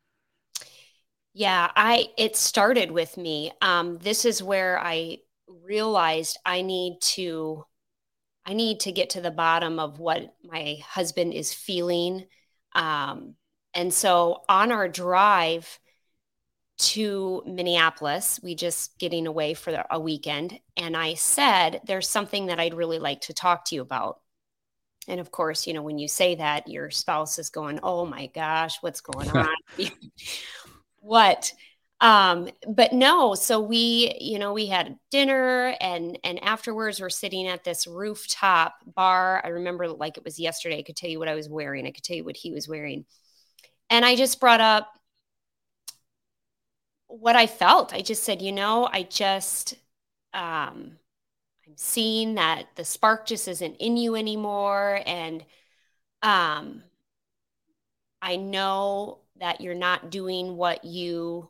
Yeah, 1.34 1.70
I 1.76 2.08
it 2.18 2.38
started 2.38 2.92
with 2.92 3.18
me. 3.18 3.52
Um, 3.62 3.98
this 3.98 4.26
is 4.26 4.42
where 4.42 4.80
I 4.80 5.18
realized 5.48 6.38
I 6.46 6.62
need 6.62 7.02
to 7.02 7.66
I 8.46 8.54
need 8.54 8.82
to 8.82 8.92
get 8.92 9.12
to 9.12 9.22
the 9.22 9.32
bottom 9.32 9.80
of 9.80 10.00
what 10.00 10.34
my 10.44 10.78
husband 10.88 11.34
is 11.34 11.54
feeling. 11.54 12.26
Um, 12.74 13.36
and 13.74 13.94
so 13.94 14.44
on 14.50 14.72
our 14.72 14.88
drive 14.88 15.80
to 16.80 17.44
Minneapolis, 17.46 18.40
we 18.42 18.56
just 18.56 18.98
getting 18.98 19.28
away 19.28 19.54
for 19.54 19.84
a 19.92 20.00
weekend. 20.00 20.60
And 20.78 20.96
I 20.96 21.16
said, 21.16 21.82
There's 21.86 22.08
something 22.08 22.48
that 22.48 22.60
I'd 22.60 22.74
really 22.74 23.00
like 23.00 23.22
to 23.22 23.34
talk 23.34 23.66
to 23.66 23.76
you 23.76 23.82
about. 23.82 24.22
And 25.08 25.20
of 25.20 25.32
course, 25.32 25.68
you 25.68 25.74
know, 25.74 25.82
when 25.82 25.98
you 25.98 26.08
say 26.08 26.36
that, 26.36 26.68
your 26.68 26.90
spouse 26.90 27.38
is 27.38 27.50
going, 27.50 27.80
Oh 27.84 28.06
my 28.06 28.28
gosh, 28.28 28.78
what's 28.82 29.02
going 29.02 29.30
on? 29.38 29.50
what? 31.00 31.52
Um 32.02 32.48
but 32.68 32.94
no 32.94 33.36
so 33.36 33.60
we 33.60 34.16
you 34.22 34.40
know 34.40 34.54
we 34.54 34.68
had 34.68 34.98
dinner 35.12 35.76
and 35.82 36.18
and 36.24 36.42
afterwards 36.44 37.02
we're 37.02 37.10
sitting 37.10 37.48
at 37.48 37.64
this 37.64 37.88
rooftop 37.88 38.76
bar. 38.86 39.42
I 39.44 39.50
remember 39.50 39.88
like 39.90 40.18
it 40.18 40.24
was 40.24 40.40
yesterday 40.40 40.80
i 40.80 40.84
could 40.84 40.96
tell 40.96 41.10
you 41.10 41.20
what 41.20 41.28
i 41.28 41.36
was 41.36 41.50
wearing 41.50 41.86
i 41.86 41.92
could 41.92 42.04
tell 42.04 42.16
you 42.16 42.24
what 42.24 42.38
he 42.38 42.52
was 42.54 42.68
wearing. 42.68 43.06
And 43.90 44.06
i 44.06 44.16
just 44.16 44.40
brought 44.40 44.62
up 44.62 44.90
what 47.08 47.36
i 47.36 47.48
felt. 47.48 47.94
I 47.94 48.02
just 48.02 48.24
said 48.24 48.42
you 48.42 48.52
know 48.52 48.88
i 48.92 49.04
just 49.04 49.74
um 50.34 50.98
i'm 51.68 51.76
seeing 51.78 52.36
that 52.36 52.68
the 52.76 52.86
spark 52.86 53.28
just 53.28 53.48
isn't 53.48 53.78
in 53.78 53.98
you 53.98 54.16
anymore 54.16 55.02
and 55.06 55.46
um 56.24 56.84
i 58.22 58.36
know 58.36 59.20
that 59.40 59.62
you're 59.62 59.76
not 59.76 60.10
doing 60.12 60.58
what 60.58 60.84
you 60.86 61.50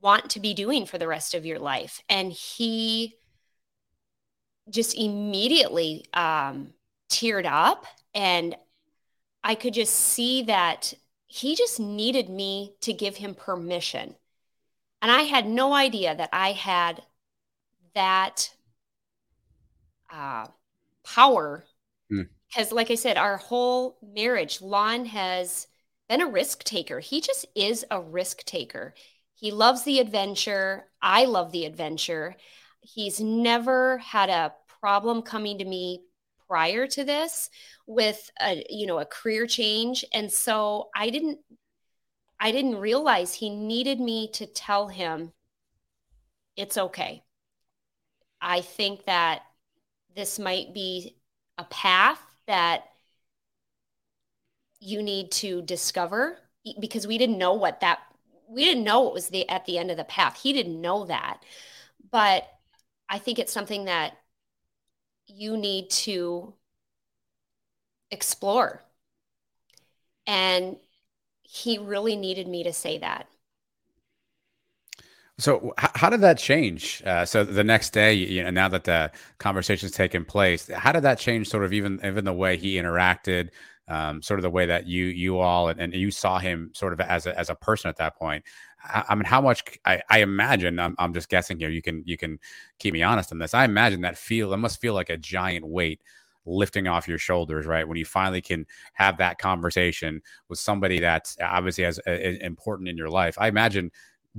want 0.00 0.30
to 0.30 0.40
be 0.40 0.54
doing 0.54 0.86
for 0.86 0.98
the 0.98 1.08
rest 1.08 1.34
of 1.34 1.46
your 1.46 1.58
life. 1.58 2.02
And 2.08 2.32
he 2.32 3.16
just 4.70 4.96
immediately 4.96 6.04
um, 6.12 6.72
teared 7.10 7.46
up. 7.46 7.86
And 8.14 8.56
I 9.42 9.54
could 9.54 9.74
just 9.74 9.94
see 9.94 10.42
that 10.42 10.94
he 11.26 11.54
just 11.54 11.78
needed 11.78 12.28
me 12.28 12.74
to 12.80 12.92
give 12.92 13.16
him 13.16 13.34
permission. 13.34 14.14
And 15.02 15.10
I 15.10 15.22
had 15.22 15.46
no 15.46 15.72
idea 15.72 16.14
that 16.14 16.30
I 16.32 16.52
had 16.52 17.02
that 17.94 18.50
uh, 20.10 20.46
power. 21.04 21.64
Because, 22.08 22.70
mm. 22.70 22.72
like 22.72 22.90
I 22.90 22.94
said, 22.94 23.16
our 23.16 23.36
whole 23.36 23.98
marriage, 24.02 24.60
Lon 24.60 25.04
has 25.06 25.66
been 26.08 26.20
a 26.20 26.26
risk 26.26 26.64
taker. 26.64 27.00
He 27.00 27.20
just 27.20 27.46
is 27.54 27.84
a 27.90 28.00
risk 28.00 28.44
taker. 28.44 28.94
He 29.36 29.52
loves 29.52 29.84
the 29.84 30.00
adventure. 30.00 30.86
I 31.00 31.26
love 31.26 31.52
the 31.52 31.66
adventure. 31.66 32.36
He's 32.80 33.20
never 33.20 33.98
had 33.98 34.30
a 34.30 34.54
problem 34.80 35.22
coming 35.22 35.58
to 35.58 35.64
me 35.64 36.02
prior 36.48 36.86
to 36.86 37.04
this 37.04 37.50
with 37.86 38.30
a 38.40 38.64
you 38.70 38.86
know 38.86 38.98
a 39.00 39.04
career 39.04 39.46
change 39.46 40.04
and 40.12 40.30
so 40.32 40.88
I 40.94 41.10
didn't 41.10 41.40
I 42.38 42.52
didn't 42.52 42.76
realize 42.76 43.34
he 43.34 43.50
needed 43.50 44.00
me 44.00 44.30
to 44.32 44.46
tell 44.46 44.88
him 44.88 45.32
it's 46.56 46.78
okay. 46.78 47.22
I 48.40 48.60
think 48.60 49.04
that 49.04 49.42
this 50.14 50.38
might 50.38 50.72
be 50.72 51.16
a 51.58 51.64
path 51.64 52.20
that 52.46 52.84
you 54.80 55.02
need 55.02 55.32
to 55.32 55.62
discover 55.62 56.38
because 56.80 57.06
we 57.06 57.18
didn't 57.18 57.38
know 57.38 57.54
what 57.54 57.80
that 57.80 58.00
we 58.48 58.64
didn't 58.64 58.84
know 58.84 59.08
it 59.08 59.14
was 59.14 59.28
the 59.28 59.48
at 59.48 59.64
the 59.66 59.78
end 59.78 59.90
of 59.90 59.96
the 59.96 60.04
path. 60.04 60.40
He 60.40 60.52
didn't 60.52 60.80
know 60.80 61.04
that. 61.06 61.42
But 62.10 62.48
I 63.08 63.18
think 63.18 63.38
it's 63.38 63.52
something 63.52 63.86
that 63.86 64.16
you 65.26 65.56
need 65.56 65.90
to 65.90 66.54
explore. 68.10 68.82
And 70.26 70.76
he 71.42 71.78
really 71.78 72.16
needed 72.16 72.48
me 72.48 72.64
to 72.64 72.72
say 72.72 72.98
that. 72.98 73.28
So, 75.38 75.74
how 75.76 76.08
did 76.08 76.22
that 76.22 76.38
change? 76.38 77.02
Uh, 77.04 77.26
so 77.26 77.44
the 77.44 77.62
next 77.62 77.90
day, 77.92 78.14
you 78.14 78.42
know, 78.42 78.48
now 78.50 78.68
that 78.70 78.84
the 78.84 79.12
conversation's 79.38 79.92
taken 79.92 80.24
place, 80.24 80.66
how 80.68 80.92
did 80.92 81.02
that 81.02 81.18
change? 81.18 81.48
Sort 81.48 81.64
of 81.64 81.74
even 81.74 82.00
even 82.02 82.24
the 82.24 82.32
way 82.32 82.56
he 82.56 82.76
interacted, 82.76 83.50
um, 83.88 84.20
sort 84.22 84.38
of 84.38 84.42
the 84.42 84.50
way 84.50 84.66
that 84.66 84.86
you 84.86 85.04
you 85.06 85.38
all 85.38 85.68
and, 85.68 85.80
and, 85.80 85.94
you 85.94 86.10
saw 86.10 86.38
him 86.38 86.70
sort 86.74 86.92
of 86.92 87.00
as 87.00 87.26
a 87.26 87.38
as 87.38 87.50
a 87.50 87.54
person 87.54 87.88
at 87.88 87.96
that 87.96 88.16
point. 88.16 88.44
I, 88.82 89.04
I 89.10 89.14
mean, 89.14 89.24
how 89.24 89.40
much? 89.40 89.62
I, 89.84 90.02
I 90.10 90.20
imagine. 90.20 90.78
I'm, 90.80 90.96
I'm 90.98 91.14
just 91.14 91.28
guessing 91.28 91.58
here. 91.58 91.70
You 91.70 91.82
can 91.82 92.02
you 92.04 92.16
can 92.16 92.38
keep 92.78 92.94
me 92.94 93.02
honest 93.02 93.32
on 93.32 93.38
this. 93.38 93.54
I 93.54 93.64
imagine 93.64 94.00
that 94.00 94.18
feel. 94.18 94.52
It 94.52 94.56
must 94.56 94.80
feel 94.80 94.94
like 94.94 95.10
a 95.10 95.16
giant 95.16 95.66
weight 95.66 96.00
lifting 96.46 96.86
off 96.86 97.08
your 97.08 97.18
shoulders, 97.18 97.66
right? 97.66 97.86
When 97.86 97.98
you 97.98 98.04
finally 98.04 98.40
can 98.40 98.66
have 98.94 99.18
that 99.18 99.38
conversation 99.38 100.22
with 100.48 100.58
somebody 100.58 101.00
that's 101.00 101.36
obviously 101.40 101.84
as 101.84 101.98
important 102.06 102.88
in 102.88 102.96
your 102.96 103.10
life. 103.10 103.36
I 103.38 103.48
imagine, 103.48 103.90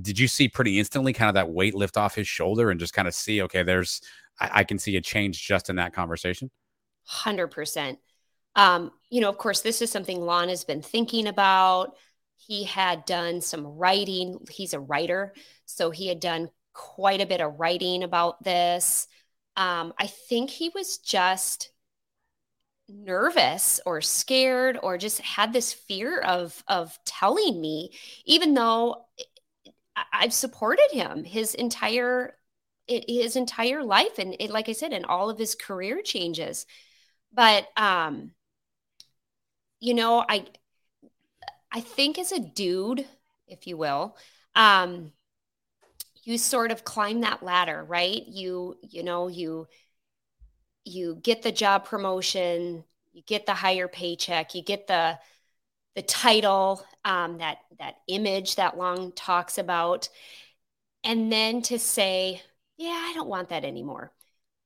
did 0.01 0.17
you 0.17 0.27
see 0.27 0.47
pretty 0.47 0.79
instantly 0.79 1.13
kind 1.13 1.29
of 1.29 1.36
that 1.36 1.49
weight 1.49 1.75
lift 1.75 1.97
off 1.97 2.15
his 2.15 2.27
shoulder 2.27 2.71
and 2.71 2.79
just 2.79 2.93
kind 2.93 3.07
of 3.07 3.13
see, 3.13 3.41
okay, 3.43 3.62
there's, 3.62 4.01
I, 4.39 4.49
I 4.60 4.63
can 4.63 4.79
see 4.79 4.95
a 4.95 5.01
change 5.01 5.45
just 5.45 5.69
in 5.69 5.75
that 5.75 5.93
conversation? 5.93 6.49
100%. 7.12 7.97
Um, 8.57 8.91
you 9.09 9.21
know, 9.21 9.29
of 9.29 9.37
course, 9.37 9.61
this 9.61 9.81
is 9.81 9.91
something 9.91 10.19
Lon 10.19 10.49
has 10.49 10.65
been 10.65 10.81
thinking 10.81 11.27
about. 11.27 11.95
He 12.37 12.65
had 12.65 13.05
done 13.05 13.39
some 13.41 13.65
writing. 13.65 14.45
He's 14.51 14.73
a 14.73 14.79
writer. 14.79 15.33
So 15.65 15.91
he 15.91 16.07
had 16.07 16.19
done 16.19 16.49
quite 16.73 17.21
a 17.21 17.25
bit 17.25 17.41
of 17.41 17.59
writing 17.59 18.03
about 18.03 18.43
this. 18.43 19.07
Um, 19.55 19.93
I 19.99 20.07
think 20.07 20.49
he 20.49 20.69
was 20.75 20.97
just 20.97 21.71
nervous 22.89 23.81
or 23.85 24.01
scared 24.01 24.79
or 24.81 24.97
just 24.97 25.19
had 25.19 25.51
this 25.51 25.73
fear 25.73 26.19
of 26.19 26.63
of 26.69 26.97
telling 27.05 27.59
me 27.59 27.91
even 28.25 28.53
though 28.53 29.05
I've 30.13 30.33
supported 30.33 30.89
him 30.91 31.23
his 31.23 31.55
entire 31.55 32.37
his 32.87 33.35
entire 33.35 33.83
life 33.83 34.19
and 34.19 34.35
it, 34.39 34.49
like 34.51 34.69
I 34.69 34.73
said 34.73 34.93
in 34.93 35.03
all 35.05 35.29
of 35.29 35.37
his 35.37 35.55
career 35.55 36.01
changes 36.01 36.65
but 37.33 37.67
um 37.77 38.31
you 39.79 39.93
know 39.93 40.23
I 40.27 40.45
I 41.71 41.81
think 41.81 42.17
as 42.17 42.31
a 42.31 42.39
dude 42.39 43.05
if 43.47 43.67
you 43.67 43.77
will 43.77 44.17
um 44.55 45.11
you 46.23 46.37
sort 46.37 46.71
of 46.71 46.83
climb 46.83 47.21
that 47.21 47.43
ladder 47.43 47.83
right? 47.83 48.23
You 48.27 48.77
you 48.81 49.03
know 49.03 49.27
you 49.27 49.67
you 50.85 51.15
get 51.21 51.41
the 51.41 51.51
job 51.51 51.85
promotion, 51.85 52.83
you 53.13 53.21
get 53.23 53.45
the 53.45 53.53
higher 53.53 53.87
paycheck, 53.87 54.55
you 54.55 54.63
get 54.63 54.87
the 54.87 55.19
the 55.95 56.03
title, 56.03 56.85
um, 57.05 57.39
that 57.39 57.59
that 57.79 57.97
image 58.07 58.55
that 58.57 58.77
Lon 58.77 59.13
talks 59.13 59.57
about, 59.57 60.09
and 61.03 61.31
then 61.31 61.61
to 61.63 61.79
say, 61.79 62.41
"Yeah, 62.77 62.89
I 62.89 63.13
don't 63.15 63.29
want 63.29 63.49
that 63.49 63.65
anymore." 63.65 64.13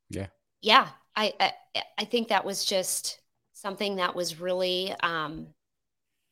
Yeah, 0.10 0.28
yeah, 0.62 0.90
I 1.16 1.34
I, 1.40 1.54
I 2.00 2.06
think 2.06 2.30
that 2.30 2.46
was 2.46 2.66
just 2.66 3.21
something 3.62 3.98
that 3.98 4.16
was 4.16 4.40
really, 4.40 4.94
um, 5.04 5.48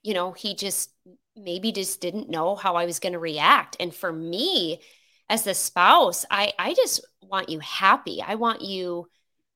you 0.04 0.14
know, 0.14 0.32
he 0.32 0.56
just 0.56 0.92
maybe 1.36 1.72
just 1.72 2.02
didn't 2.02 2.30
know 2.30 2.56
how 2.56 2.76
I 2.76 2.86
was 2.86 3.00
going 3.00 3.14
to 3.14 3.20
react, 3.20 3.78
and 3.80 3.94
for 3.94 4.12
me, 4.12 4.82
as 5.30 5.44
the 5.44 5.54
spouse, 5.54 6.26
I 6.32 6.54
I 6.58 6.74
just 6.74 7.06
want 7.22 7.50
you 7.50 7.60
happy. 7.60 8.22
I 8.26 8.36
want 8.36 8.62
you 8.62 9.08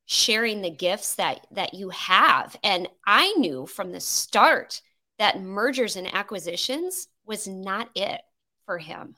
sharing 0.06 0.62
the 0.62 0.70
gifts 0.70 1.16
that 1.16 1.46
that 1.52 1.74
you 1.74 1.90
have. 1.90 2.56
And 2.62 2.88
i 3.06 3.32
knew 3.38 3.66
from 3.66 3.92
the 3.92 4.00
start 4.00 4.82
that 5.18 5.40
mergers 5.40 5.96
and 5.96 6.12
acquisitions 6.14 7.08
was 7.24 7.48
not 7.48 7.88
it 7.94 8.20
for 8.66 8.78
him. 8.78 9.16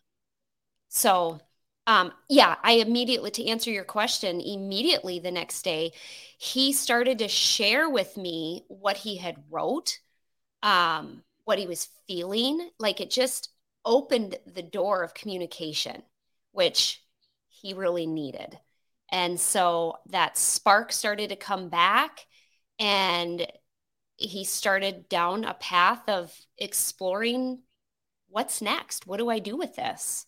So 0.89 1.41
um, 1.87 2.13
yeah 2.29 2.57
i 2.63 2.73
immediately 2.73 3.31
to 3.31 3.47
answer 3.47 3.71
your 3.71 3.85
question 3.85 4.41
immediately 4.41 5.19
the 5.19 5.31
next 5.31 5.63
day 5.63 5.93
he 6.39 6.73
started 6.73 7.19
to 7.19 7.29
share 7.29 7.89
with 7.89 8.17
me 8.17 8.65
what 8.69 8.97
he 8.97 9.17
had 9.17 9.37
wrote 9.51 9.99
um, 10.63 11.23
what 11.45 11.59
he 11.59 11.67
was 11.67 11.89
feeling 12.07 12.71
like 12.79 13.01
it 13.01 13.11
just 13.11 13.51
opened 13.85 14.37
the 14.47 14.63
door 14.63 15.03
of 15.03 15.15
communication 15.15 16.03
which 16.53 17.03
he 17.49 17.73
really 17.75 18.07
needed 18.07 18.59
and 19.11 19.39
so 19.39 19.97
that 20.11 20.37
spark 20.37 20.93
started 20.93 21.29
to 21.31 21.37
come 21.37 21.69
back 21.69 22.27
and 22.79 23.47
he 24.17 24.45
started 24.45 25.09
down 25.09 25.45
a 25.45 25.55
path 25.55 26.09
of 26.09 26.35
exploring 26.59 27.63
what's 28.29 28.61
next? 28.63 29.07
What 29.07 29.19
do 29.19 29.31
I 29.31 29.39
do 29.39 29.57
with 29.57 29.77
this? 29.77 30.26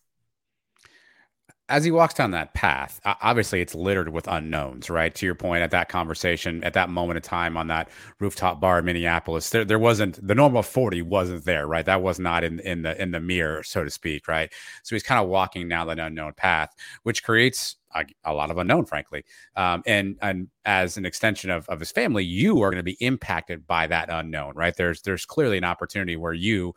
As 1.68 1.84
he 1.84 1.90
walks 1.90 2.14
down 2.14 2.30
that 2.30 2.54
path, 2.54 2.98
obviously 3.04 3.60
it's 3.60 3.74
littered 3.74 4.08
with 4.08 4.26
unknowns, 4.26 4.88
right? 4.88 5.14
To 5.14 5.26
your 5.26 5.34
point, 5.34 5.62
at 5.62 5.70
that 5.72 5.88
conversation, 5.88 6.64
at 6.64 6.72
that 6.72 6.88
moment 6.88 7.18
of 7.18 7.22
time 7.22 7.56
on 7.56 7.66
that 7.66 7.90
rooftop 8.20 8.60
bar 8.60 8.78
in 8.78 8.86
Minneapolis, 8.86 9.50
there, 9.50 9.64
there 9.64 9.78
wasn't 9.78 10.26
the 10.26 10.34
normal 10.34 10.62
40 10.62 11.02
wasn't 11.02 11.44
there, 11.44 11.66
right? 11.66 11.84
That 11.84 12.00
was 12.00 12.18
not 12.18 12.42
in, 12.42 12.60
in 12.60 12.82
the 12.82 13.00
in 13.00 13.10
the 13.10 13.20
mirror, 13.20 13.62
so 13.62 13.84
to 13.84 13.90
speak, 13.90 14.28
right? 14.28 14.50
So 14.82 14.94
he's 14.94 15.02
kind 15.02 15.22
of 15.22 15.28
walking 15.28 15.68
down 15.68 15.88
that 15.88 15.98
unknown 15.98 16.32
path, 16.34 16.74
which 17.02 17.22
creates 17.22 17.76
a, 17.94 18.04
a 18.24 18.32
lot 18.32 18.50
of 18.50 18.58
unknown, 18.58 18.86
frankly. 18.86 19.24
Um, 19.56 19.82
and 19.86 20.16
and 20.22 20.48
as 20.64 20.96
an 20.96 21.04
extension 21.06 21.50
of, 21.50 21.68
of 21.68 21.80
his 21.80 21.92
family, 21.92 22.24
you 22.24 22.62
are 22.62 22.70
going 22.70 22.78
to 22.78 22.82
be 22.82 22.96
impacted 23.00 23.66
by 23.66 23.86
that 23.86 24.08
unknown, 24.10 24.54
right? 24.54 24.74
There's 24.76 25.02
there's 25.02 25.26
clearly 25.26 25.58
an 25.58 25.64
opportunity 25.64 26.16
where 26.16 26.32
you 26.32 26.74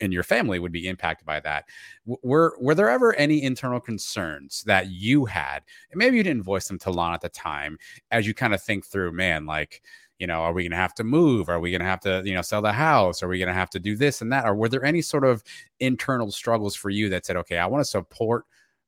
and 0.00 0.12
your 0.12 0.22
family 0.22 0.58
would 0.58 0.72
be 0.72 0.88
impacted 0.88 1.26
by 1.26 1.40
that. 1.40 1.64
Were 2.06 2.56
were 2.60 2.74
there 2.74 2.90
ever 2.90 3.14
any 3.14 3.42
internal 3.42 3.80
concerns 3.80 4.62
that 4.64 4.90
you 4.90 5.24
had, 5.24 5.62
and 5.90 5.98
maybe 5.98 6.16
you 6.16 6.22
didn't 6.22 6.42
voice 6.42 6.68
them 6.68 6.78
to 6.80 6.90
Lon 6.90 7.14
at 7.14 7.20
the 7.20 7.28
time, 7.28 7.78
as 8.10 8.26
you 8.26 8.34
kind 8.34 8.54
of 8.54 8.62
think 8.62 8.86
through, 8.86 9.12
man, 9.12 9.46
like 9.46 9.82
you 10.18 10.26
know, 10.28 10.40
are 10.40 10.52
we 10.52 10.68
to 10.68 10.76
have 10.76 10.94
to 10.94 11.04
move? 11.04 11.48
Are 11.48 11.58
we 11.58 11.76
to 11.76 11.84
have 11.84 12.00
to, 12.00 12.22
you 12.24 12.34
know, 12.34 12.42
sell 12.42 12.62
the 12.62 12.72
house? 12.72 13.22
Are 13.22 13.28
we 13.28 13.44
to 13.44 13.52
have 13.52 13.70
to 13.70 13.80
do 13.80 13.96
this 13.96 14.22
and 14.22 14.32
that? 14.32 14.46
Or 14.46 14.54
were 14.54 14.68
there 14.68 14.84
any 14.84 15.02
sort 15.02 15.24
of 15.24 15.42
internal 15.80 16.30
struggles 16.30 16.76
for 16.76 16.88
you 16.88 17.08
that 17.08 17.26
said, 17.26 17.36
okay, 17.36 17.58
I 17.58 17.66
want 17.66 17.80
to 17.80 17.90
support 17.90 18.44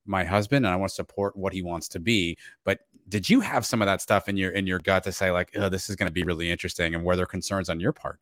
my 0.07 0.25
husband 0.25 0.65
and 0.65 0.73
I 0.73 0.77
want 0.77 0.91
to 0.91 0.95
support 0.95 1.37
what 1.37 1.53
he 1.53 1.63
wants 1.63 1.89
to 1.89 2.01
be, 2.01 2.39
but 2.65 2.81
did 3.09 3.29
you 3.29 3.41
have 3.41 3.67
some 3.67 3.83
of 3.83 3.87
that 3.87 4.01
stuff 4.01 4.29
in 4.29 4.37
your 4.37 4.51
in 4.53 4.67
your 4.67 4.79
gut 4.79 5.05
to 5.05 5.13
say 5.13 5.31
like, 5.31 5.51
oh, 5.57 5.69
this 5.69 5.89
is 5.89 5.97
going 5.97 6.09
to 6.09 6.13
be 6.13 6.23
really 6.23 6.51
interesting, 6.51 6.95
and 6.95 7.05
were 7.05 7.17
there 7.17 7.27
concerns 7.27 7.69
on 7.69 7.81
your 7.81 7.93
part? 7.93 8.19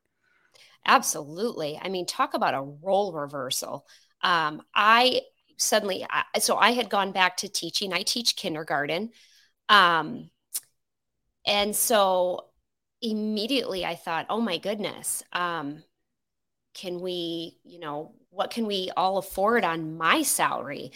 Absolutely. 0.87 1.79
I 1.83 1.89
mean, 1.89 2.07
talk 2.07 2.35
about 2.35 2.55
a 2.55 2.61
role 2.61 3.13
reversal. 3.13 3.87
Um, 4.23 4.63
I 4.75 5.23
suddenly, 5.57 6.07
I, 6.09 6.25
so 6.41 6.57
I 6.57 6.73
had 6.73 6.91
gone 6.91 7.13
back 7.13 7.39
to 7.39 7.49
teaching. 7.49 7.93
I 7.93 8.03
teach 8.03 8.37
kindergarten. 8.37 9.11
Um, 9.69 10.31
and 11.47 11.75
so 11.75 12.47
immediately 13.03 13.85
I 13.85 13.95
thought, 13.97 14.27
oh 14.31 14.41
my 14.41 14.59
goodness, 14.59 15.23
um, 15.33 15.83
can 16.75 17.01
we, 17.01 17.59
you 17.65 17.81
know, 17.81 18.15
what 18.31 18.51
can 18.51 18.67
we 18.67 18.91
all 18.97 19.19
afford 19.19 19.65
on 19.65 19.97
my 19.97 20.23
salary? 20.23 20.93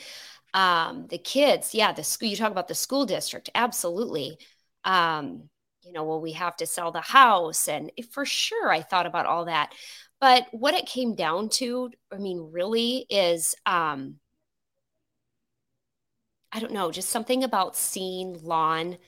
Um, 0.55 1.07
the 1.09 1.19
kids, 1.19 1.75
yeah, 1.75 1.93
the 1.93 2.05
school, 2.05 2.29
you 2.29 2.37
talk 2.37 2.53
about 2.53 2.69
the 2.69 2.75
school 2.75 3.07
district, 3.07 3.51
absolutely. 3.55 4.39
Um, 4.85 5.51
you 5.89 5.95
know, 5.95 6.05
well, 6.05 6.21
we 6.21 6.33
have 6.33 6.57
to 6.59 6.67
sell 6.67 6.93
the 6.93 7.01
house? 7.01 7.67
And 7.67 7.91
for 8.11 8.27
sure, 8.27 8.71
I 8.71 8.83
thought 8.83 9.07
about 9.07 9.27
all 9.27 9.47
that. 9.47 9.73
But 10.21 10.47
what 10.53 10.75
it 10.75 10.87
came 10.87 11.15
down 11.15 11.49
to, 11.51 11.91
I 12.13 12.19
mean, 12.19 12.51
really 12.53 13.07
is, 13.09 13.55
um, 13.65 14.17
I 16.53 16.61
don't 16.61 16.73
know, 16.73 16.91
just 16.91 17.09
something 17.09 17.43
about 17.43 17.77
seeing 17.77 18.39
Lon 18.43 18.99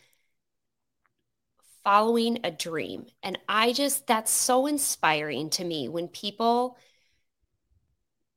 following 1.85 2.39
a 2.45 2.51
dream. 2.51 3.07
And 3.23 3.39
I 3.49 3.73
just, 3.73 4.07
that's 4.07 4.31
so 4.31 4.67
inspiring 4.67 5.51
to 5.51 5.65
me 5.65 5.89
when 5.89 6.09
people 6.09 6.79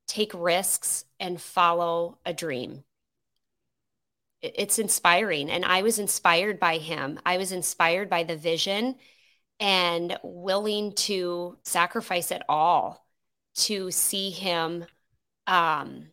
take 0.08 0.34
risks 0.34 1.06
and 1.20 1.42
follow 1.42 2.20
a 2.26 2.34
dream. 2.34 2.84
It's 4.44 4.78
inspiring. 4.78 5.50
And 5.50 5.64
I 5.64 5.82
was 5.82 6.00
inspired 6.00 6.60
by 6.60 6.78
him. 6.78 7.20
I 7.26 7.38
was 7.38 7.52
inspired 7.52 8.10
by 8.10 8.24
the 8.24 8.36
vision 8.36 8.96
and 9.60 10.18
willing 10.22 10.92
to 10.94 11.58
sacrifice 11.64 12.30
it 12.32 12.42
all 12.50 13.08
to 13.56 13.90
see 13.92 14.30
him 14.32 14.86
um, 15.48 16.08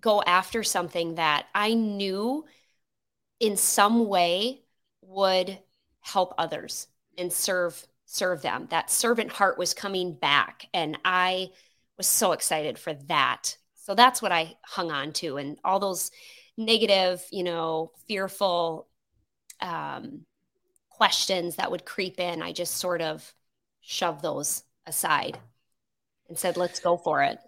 go 0.00 0.22
after 0.22 0.62
something 0.62 1.14
that 1.14 1.46
I 1.54 1.74
knew 1.74 2.44
in 3.38 3.56
some 3.56 4.08
way 4.08 4.62
would 5.02 5.58
help 6.00 6.34
others 6.38 6.88
and 7.16 7.32
serve 7.32 7.86
serve 8.06 8.40
them. 8.40 8.66
That 8.70 8.90
servant 8.90 9.32
heart 9.32 9.58
was 9.58 9.74
coming 9.74 10.14
back 10.14 10.66
and 10.72 10.96
I 11.04 11.50
was 11.96 12.06
so 12.06 12.32
excited 12.32 12.78
for 12.78 12.94
that. 13.08 13.56
So 13.74 13.94
that's 13.94 14.22
what 14.22 14.32
I 14.32 14.56
hung 14.62 14.90
on 14.90 15.12
to 15.14 15.38
and 15.38 15.58
all 15.64 15.80
those 15.80 16.10
negative, 16.56 17.24
you 17.30 17.44
know, 17.44 17.92
fearful 18.06 18.88
um, 19.60 20.26
questions 20.90 21.56
that 21.56 21.70
would 21.70 21.84
creep 21.84 22.20
in, 22.20 22.42
I 22.42 22.52
just 22.52 22.76
sort 22.76 23.02
of 23.02 23.34
shoved 23.80 24.22
those 24.22 24.64
aside 24.86 25.38
and 26.28 26.38
said, 26.38 26.56
let's 26.56 26.80
go 26.80 26.96
for 26.96 27.22
it. 27.22 27.38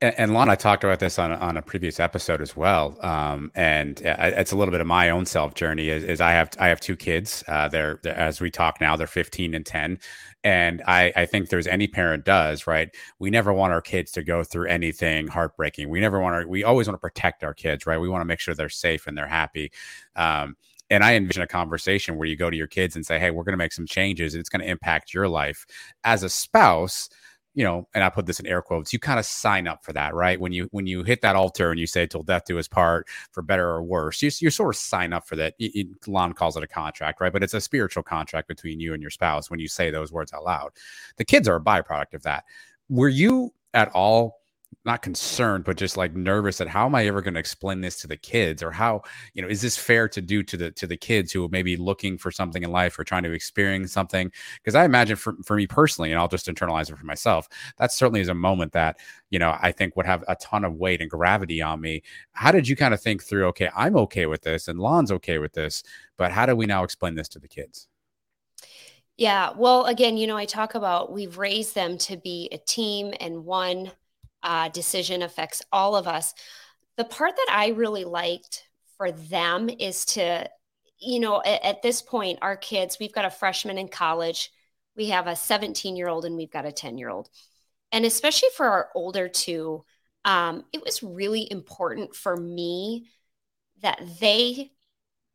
And, 0.00 0.34
Lon, 0.34 0.48
I 0.48 0.54
talked 0.54 0.84
about 0.84 0.98
this 1.00 1.18
on 1.18 1.32
on 1.32 1.56
a 1.56 1.62
previous 1.62 2.00
episode 2.00 2.40
as 2.40 2.56
well. 2.56 2.96
Um, 3.04 3.50
and 3.54 4.00
it's 4.04 4.52
a 4.52 4.56
little 4.56 4.72
bit 4.72 4.80
of 4.80 4.86
my 4.86 5.10
own 5.10 5.24
self 5.26 5.54
journey. 5.54 5.88
Is, 5.88 6.04
is 6.04 6.20
I 6.20 6.32
have 6.32 6.50
I 6.58 6.68
have 6.68 6.80
two 6.80 6.96
kids. 6.96 7.44
Uh, 7.48 7.68
they're, 7.68 8.00
they're, 8.02 8.16
as 8.16 8.40
we 8.40 8.50
talk 8.50 8.80
now, 8.80 8.96
they're 8.96 9.06
15 9.06 9.54
and 9.54 9.64
10. 9.64 9.98
And 10.44 10.82
I 10.86 11.12
I 11.16 11.26
think 11.26 11.48
there's 11.48 11.66
any 11.66 11.86
parent 11.86 12.24
does 12.24 12.66
right. 12.66 12.88
We 13.18 13.30
never 13.30 13.52
want 13.52 13.72
our 13.72 13.80
kids 13.80 14.12
to 14.12 14.22
go 14.22 14.42
through 14.44 14.68
anything 14.68 15.28
heartbreaking. 15.28 15.88
We 15.88 16.00
never 16.00 16.20
want 16.20 16.34
our 16.34 16.46
we 16.46 16.64
always 16.64 16.86
want 16.88 16.96
to 16.96 17.00
protect 17.00 17.44
our 17.44 17.54
kids, 17.54 17.86
right? 17.86 17.98
We 18.00 18.08
want 18.08 18.22
to 18.22 18.26
make 18.26 18.40
sure 18.40 18.54
they're 18.54 18.68
safe 18.68 19.06
and 19.06 19.16
they're 19.16 19.26
happy. 19.26 19.72
Um, 20.16 20.56
and 20.90 21.04
I 21.04 21.14
envision 21.14 21.42
a 21.42 21.46
conversation 21.46 22.16
where 22.16 22.26
you 22.26 22.36
go 22.36 22.50
to 22.50 22.56
your 22.56 22.66
kids 22.66 22.96
and 22.96 23.04
say, 23.04 23.18
"Hey, 23.18 23.30
we're 23.30 23.44
going 23.44 23.52
to 23.52 23.58
make 23.58 23.72
some 23.72 23.86
changes. 23.86 24.34
and 24.34 24.40
It's 24.40 24.48
going 24.48 24.62
to 24.62 24.70
impact 24.70 25.12
your 25.14 25.28
life 25.28 25.66
as 26.04 26.22
a 26.22 26.28
spouse." 26.30 27.08
You 27.54 27.64
know, 27.64 27.88
and 27.94 28.04
I 28.04 28.10
put 28.10 28.26
this 28.26 28.38
in 28.40 28.46
air 28.46 28.62
quotes, 28.62 28.92
you 28.92 28.98
kind 28.98 29.18
of 29.18 29.26
sign 29.26 29.66
up 29.66 29.84
for 29.84 29.92
that, 29.92 30.14
right? 30.14 30.40
When 30.40 30.52
you 30.52 30.68
when 30.70 30.86
you 30.86 31.02
hit 31.02 31.22
that 31.22 31.36
altar 31.36 31.70
and 31.70 31.80
you 31.80 31.86
say 31.86 32.06
"till 32.06 32.22
death 32.22 32.44
do 32.46 32.58
us 32.58 32.68
part" 32.68 33.08
for 33.32 33.42
better 33.42 33.68
or 33.68 33.82
worse, 33.82 34.22
you, 34.22 34.30
you 34.40 34.50
sort 34.50 34.74
of 34.74 34.78
sign 34.78 35.12
up 35.12 35.26
for 35.26 35.36
that. 35.36 35.54
You, 35.58 35.94
Lon 36.06 36.32
calls 36.34 36.56
it 36.56 36.62
a 36.62 36.68
contract, 36.68 37.20
right? 37.20 37.32
But 37.32 37.42
it's 37.42 37.54
a 37.54 37.60
spiritual 37.60 38.02
contract 38.02 38.48
between 38.48 38.80
you 38.80 38.94
and 38.94 39.02
your 39.02 39.10
spouse 39.10 39.50
when 39.50 39.60
you 39.60 39.68
say 39.68 39.90
those 39.90 40.12
words 40.12 40.32
out 40.32 40.44
loud. 40.44 40.70
The 41.16 41.24
kids 41.24 41.48
are 41.48 41.56
a 41.56 41.60
byproduct 41.60 42.14
of 42.14 42.22
that. 42.22 42.44
Were 42.88 43.08
you 43.08 43.52
at 43.74 43.88
all 43.92 44.37
not 44.84 45.02
concerned, 45.02 45.64
but 45.64 45.76
just 45.76 45.96
like 45.96 46.14
nervous 46.14 46.58
that 46.58 46.68
how 46.68 46.86
am 46.86 46.94
I 46.94 47.06
ever 47.06 47.20
going 47.20 47.34
to 47.34 47.40
explain 47.40 47.80
this 47.80 48.00
to 48.00 48.06
the 48.06 48.16
kids 48.16 48.62
or 48.62 48.70
how, 48.70 49.02
you 49.34 49.42
know, 49.42 49.48
is 49.48 49.60
this 49.60 49.76
fair 49.76 50.08
to 50.08 50.20
do 50.20 50.42
to 50.42 50.56
the 50.56 50.70
to 50.72 50.86
the 50.86 50.96
kids 50.96 51.32
who 51.32 51.48
may 51.48 51.62
be 51.62 51.76
looking 51.76 52.16
for 52.16 52.30
something 52.30 52.62
in 52.62 52.70
life 52.70 52.98
or 52.98 53.04
trying 53.04 53.22
to 53.24 53.32
experience 53.32 53.92
something? 53.92 54.32
Because 54.56 54.74
I 54.74 54.84
imagine 54.84 55.16
for, 55.16 55.34
for 55.44 55.56
me 55.56 55.66
personally, 55.66 56.10
and 56.10 56.18
I'll 56.18 56.28
just 56.28 56.46
internalize 56.46 56.90
it 56.90 56.96
for 56.98 57.04
myself, 57.04 57.48
that 57.76 57.92
certainly 57.92 58.20
is 58.20 58.28
a 58.28 58.34
moment 58.34 58.72
that, 58.72 58.96
you 59.30 59.38
know, 59.38 59.56
I 59.60 59.72
think 59.72 59.96
would 59.96 60.06
have 60.06 60.24
a 60.26 60.36
ton 60.36 60.64
of 60.64 60.76
weight 60.76 61.02
and 61.02 61.10
gravity 61.10 61.60
on 61.60 61.80
me. 61.80 62.02
How 62.32 62.50
did 62.50 62.66
you 62.66 62.76
kind 62.76 62.94
of 62.94 63.00
think 63.00 63.22
through, 63.22 63.46
okay, 63.48 63.70
I'm 63.76 63.96
okay 63.96 64.26
with 64.26 64.42
this 64.42 64.68
and 64.68 64.78
Lon's 64.80 65.12
okay 65.12 65.38
with 65.38 65.52
this, 65.52 65.82
but 66.16 66.32
how 66.32 66.46
do 66.46 66.56
we 66.56 66.66
now 66.66 66.84
explain 66.84 67.14
this 67.14 67.28
to 67.30 67.38
the 67.38 67.48
kids? 67.48 67.88
Yeah. 69.18 69.50
Well, 69.56 69.84
again, 69.86 70.16
you 70.16 70.28
know, 70.28 70.36
I 70.36 70.44
talk 70.44 70.76
about 70.76 71.12
we've 71.12 71.36
raised 71.36 71.74
them 71.74 71.98
to 71.98 72.16
be 72.16 72.48
a 72.52 72.58
team 72.58 73.12
and 73.20 73.44
one 73.44 73.90
uh, 74.42 74.68
decision 74.68 75.22
affects 75.22 75.62
all 75.72 75.96
of 75.96 76.06
us. 76.06 76.34
The 76.96 77.04
part 77.04 77.36
that 77.36 77.48
I 77.50 77.68
really 77.68 78.04
liked 78.04 78.64
for 78.96 79.12
them 79.12 79.70
is 79.70 80.04
to, 80.06 80.48
you 80.98 81.20
know, 81.20 81.42
at, 81.44 81.64
at 81.64 81.82
this 81.82 82.02
point, 82.02 82.38
our 82.42 82.56
kids, 82.56 82.98
we've 82.98 83.14
got 83.14 83.24
a 83.24 83.30
freshman 83.30 83.78
in 83.78 83.88
college, 83.88 84.50
we 84.96 85.08
have 85.10 85.26
a 85.26 85.36
17 85.36 85.96
year 85.96 86.08
old, 86.08 86.24
and 86.24 86.36
we've 86.36 86.50
got 86.50 86.66
a 86.66 86.72
10 86.72 86.98
year 86.98 87.08
old. 87.08 87.28
And 87.92 88.04
especially 88.04 88.50
for 88.56 88.66
our 88.66 88.88
older 88.94 89.28
two, 89.28 89.84
um, 90.24 90.64
it 90.72 90.82
was 90.84 91.02
really 91.02 91.50
important 91.50 92.14
for 92.14 92.36
me 92.36 93.08
that 93.80 94.00
they 94.20 94.72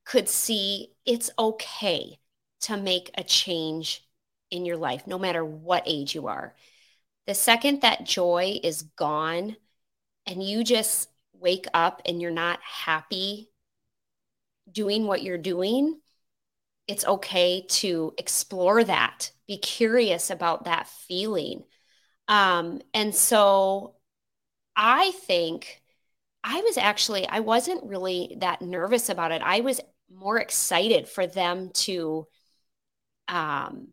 could 0.06 0.28
see 0.28 0.90
it's 1.06 1.32
okay 1.40 2.20
to 2.62 2.78
make 2.78 3.10
a 3.16 3.24
change 3.24 4.08
in 4.52 4.66
your 4.66 4.78
life, 4.78 5.08
no 5.08 5.18
matter 5.18 5.44
what 5.44 5.84
age 5.86 6.14
you 6.14 6.28
are. 6.28 6.54
The 7.26 7.34
second 7.34 7.82
that 7.82 8.06
joy 8.06 8.60
is 8.64 8.82
gone 8.82 9.56
and 10.26 10.44
you 10.44 10.64
just 10.64 11.10
wake 11.34 11.68
up 11.74 12.02
and 12.06 12.22
you're 12.22 12.32
not 12.32 12.60
happy 12.62 13.50
doing 14.72 15.08
what 15.08 15.24
you're 15.24 15.38
doing, 15.38 16.00
it's 16.88 17.06
okay 17.06 17.66
to 17.70 18.14
explore 18.18 18.84
that, 18.84 19.32
be 19.48 19.58
curious 19.58 20.30
about 20.30 20.66
that 20.66 20.88
feeling. 20.88 21.64
Um, 22.28 22.82
and 22.94 23.14
so 23.14 23.96
I 24.76 25.12
think 25.12 25.82
I 26.44 26.62
was 26.62 26.78
actually, 26.78 27.28
I 27.28 27.40
wasn't 27.40 27.86
really 27.86 28.36
that 28.40 28.62
nervous 28.62 29.10
about 29.10 29.32
it. 29.32 29.42
I 29.42 29.62
was 29.62 29.80
more 30.14 30.40
excited 30.40 31.08
for 31.08 31.26
them 31.26 31.70
to 31.74 32.28
um, 33.28 33.90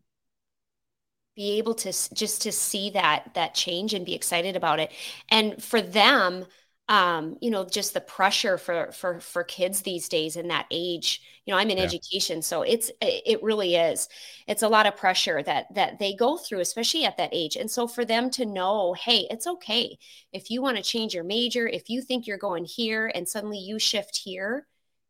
be 1.35 1.57
able 1.57 1.75
to 1.75 1.91
just 2.13 2.41
to 2.41 2.51
see 2.51 2.89
that 2.91 3.31
that 3.35 3.53
change 3.53 3.93
and 3.93 4.05
be 4.05 4.15
excited 4.15 4.55
about 4.55 4.79
it. 4.79 4.91
And 5.29 5.61
for 5.63 5.81
them 5.81 6.45
um, 6.91 7.37
you 7.39 7.51
know 7.51 7.63
just 7.63 7.93
the 7.93 8.01
pressure 8.01 8.57
for 8.57 8.91
for 8.91 9.21
for 9.21 9.45
kids 9.45 9.81
these 9.81 10.09
days 10.09 10.35
in 10.35 10.49
that 10.49 10.65
age 10.71 11.21
you 11.45 11.53
know 11.53 11.57
i'm 11.57 11.69
in 11.69 11.77
yeah. 11.77 11.83
education 11.85 12.41
so 12.41 12.63
it's 12.63 12.91
it 13.01 13.41
really 13.41 13.75
is. 13.75 14.09
It's 14.45 14.61
a 14.61 14.67
lot 14.67 14.85
of 14.85 14.97
pressure 14.97 15.41
that 15.43 15.73
that 15.73 15.99
they 15.99 16.13
go 16.13 16.37
through 16.37 16.59
especially 16.59 17.05
at 17.05 17.15
that 17.17 17.29
age. 17.31 17.55
And 17.55 17.71
so 17.71 17.87
for 17.87 18.03
them 18.03 18.29
to 18.31 18.45
know 18.45 18.93
hey 18.93 19.25
it's 19.29 19.47
okay. 19.47 19.97
If 20.33 20.49
you 20.49 20.61
want 20.61 20.77
to 20.77 20.83
change 20.83 21.13
your 21.13 21.23
major 21.23 21.65
if 21.67 21.89
you 21.89 22.01
think 22.01 22.27
you're 22.27 22.37
going 22.37 22.65
here 22.65 23.09
and 23.15 23.27
suddenly 23.27 23.59
you 23.59 23.79
shift 23.79 24.17
here 24.17 24.67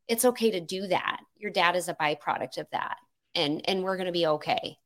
it's 0.08 0.26
okay 0.26 0.52
to 0.52 0.62
do 0.62 0.88
that. 0.88 1.22
Your 1.38 1.52
dad 1.52 1.76
is 1.76 1.88
a 1.90 1.96
byproduct 1.96 2.60
of 2.60 2.68
that 2.72 2.98
and 3.34 3.68
and 3.68 3.84
we're 3.84 3.98
going 3.98 4.06
to 4.06 4.12
be 4.12 4.28
okay 4.28 4.78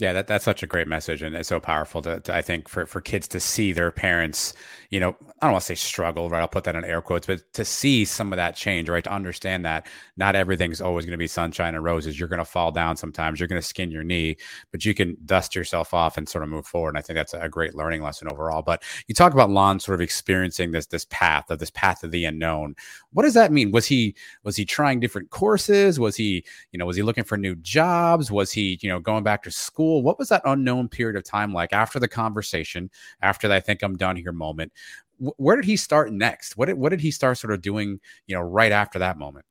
yeah, 0.00 0.14
that, 0.14 0.26
that's 0.26 0.44
such 0.44 0.62
a 0.62 0.66
great 0.66 0.88
message, 0.88 1.20
and 1.20 1.36
it's 1.36 1.48
so 1.48 1.60
powerful 1.60 2.00
to, 2.02 2.20
to, 2.20 2.34
I 2.34 2.40
think 2.40 2.68
for 2.68 2.86
for 2.86 3.02
kids 3.02 3.28
to 3.28 3.38
see 3.40 3.72
their 3.72 3.90
parents, 3.90 4.54
you 4.88 4.98
know, 4.98 5.14
I 5.40 5.46
don't 5.46 5.52
want 5.52 5.62
to 5.62 5.66
say 5.66 5.74
struggle, 5.74 6.30
right? 6.30 6.40
I'll 6.40 6.48
put 6.48 6.64
that 6.64 6.74
in 6.74 6.84
air 6.84 7.02
quotes, 7.02 7.26
but 7.26 7.52
to 7.52 7.66
see 7.66 8.06
some 8.06 8.32
of 8.32 8.38
that 8.38 8.56
change, 8.56 8.88
right? 8.88 9.04
To 9.04 9.12
understand 9.12 9.64
that 9.66 9.86
not 10.16 10.34
everything's 10.34 10.80
always 10.80 11.04
going 11.04 11.12
to 11.12 11.18
be 11.18 11.26
sunshine 11.26 11.74
and 11.74 11.84
roses. 11.84 12.18
You're 12.18 12.28
going 12.30 12.38
to 12.38 12.46
fall 12.46 12.72
down 12.72 12.96
sometimes. 12.96 13.38
You're 13.38 13.48
going 13.48 13.60
to 13.60 13.66
skin 13.66 13.90
your 13.90 14.02
knee, 14.02 14.38
but 14.72 14.86
you 14.86 14.94
can 14.94 15.18
dust 15.26 15.54
yourself 15.54 15.92
off 15.92 16.16
and 16.16 16.26
sort 16.26 16.44
of 16.44 16.50
move 16.50 16.66
forward. 16.66 16.90
And 16.90 16.98
I 16.98 17.02
think 17.02 17.16
that's 17.16 17.34
a 17.34 17.48
great 17.48 17.74
learning 17.74 18.02
lesson 18.02 18.28
overall. 18.32 18.62
But 18.62 18.82
you 19.06 19.14
talk 19.14 19.34
about 19.34 19.50
Lon 19.50 19.80
sort 19.80 19.96
of 19.96 20.00
experiencing 20.00 20.70
this 20.72 20.86
this 20.86 21.06
path 21.10 21.50
of 21.50 21.58
this 21.58 21.70
path 21.70 22.02
of 22.04 22.10
the 22.10 22.24
unknown. 22.24 22.74
What 23.12 23.24
does 23.24 23.34
that 23.34 23.52
mean? 23.52 23.70
Was 23.70 23.86
he 23.86 24.14
was 24.44 24.56
he 24.56 24.64
trying 24.64 24.98
different 24.98 25.28
courses? 25.28 26.00
Was 26.00 26.16
he 26.16 26.42
you 26.72 26.78
know 26.78 26.86
was 26.86 26.96
he 26.96 27.02
looking 27.02 27.24
for 27.24 27.36
new 27.36 27.54
jobs? 27.56 28.30
Was 28.32 28.50
he 28.50 28.78
you 28.80 28.88
know 28.88 28.98
going 28.98 29.24
back 29.24 29.42
to 29.42 29.50
school? 29.50 29.89
What 29.98 30.18
was 30.18 30.28
that 30.28 30.42
unknown 30.44 30.88
period 30.88 31.16
of 31.16 31.24
time 31.24 31.52
like 31.52 31.72
after 31.72 31.98
the 31.98 32.08
conversation, 32.08 32.90
after 33.22 33.48
the 33.48 33.56
I 33.56 33.60
think 33.60 33.82
I'm 33.82 33.96
done 33.96 34.16
here 34.16 34.32
moment? 34.32 34.72
where 35.20 35.56
did 35.56 35.64
he 35.64 35.76
start 35.76 36.12
next? 36.12 36.56
What 36.56 36.66
did, 36.66 36.78
what 36.78 36.90
did 36.90 37.00
he 37.00 37.10
start 37.10 37.38
sort 37.38 37.52
of 37.52 37.60
doing, 37.60 38.00
you 38.26 38.34
know, 38.34 38.42
right 38.42 38.72
after 38.72 38.98
that 39.00 39.18
moment? 39.18 39.44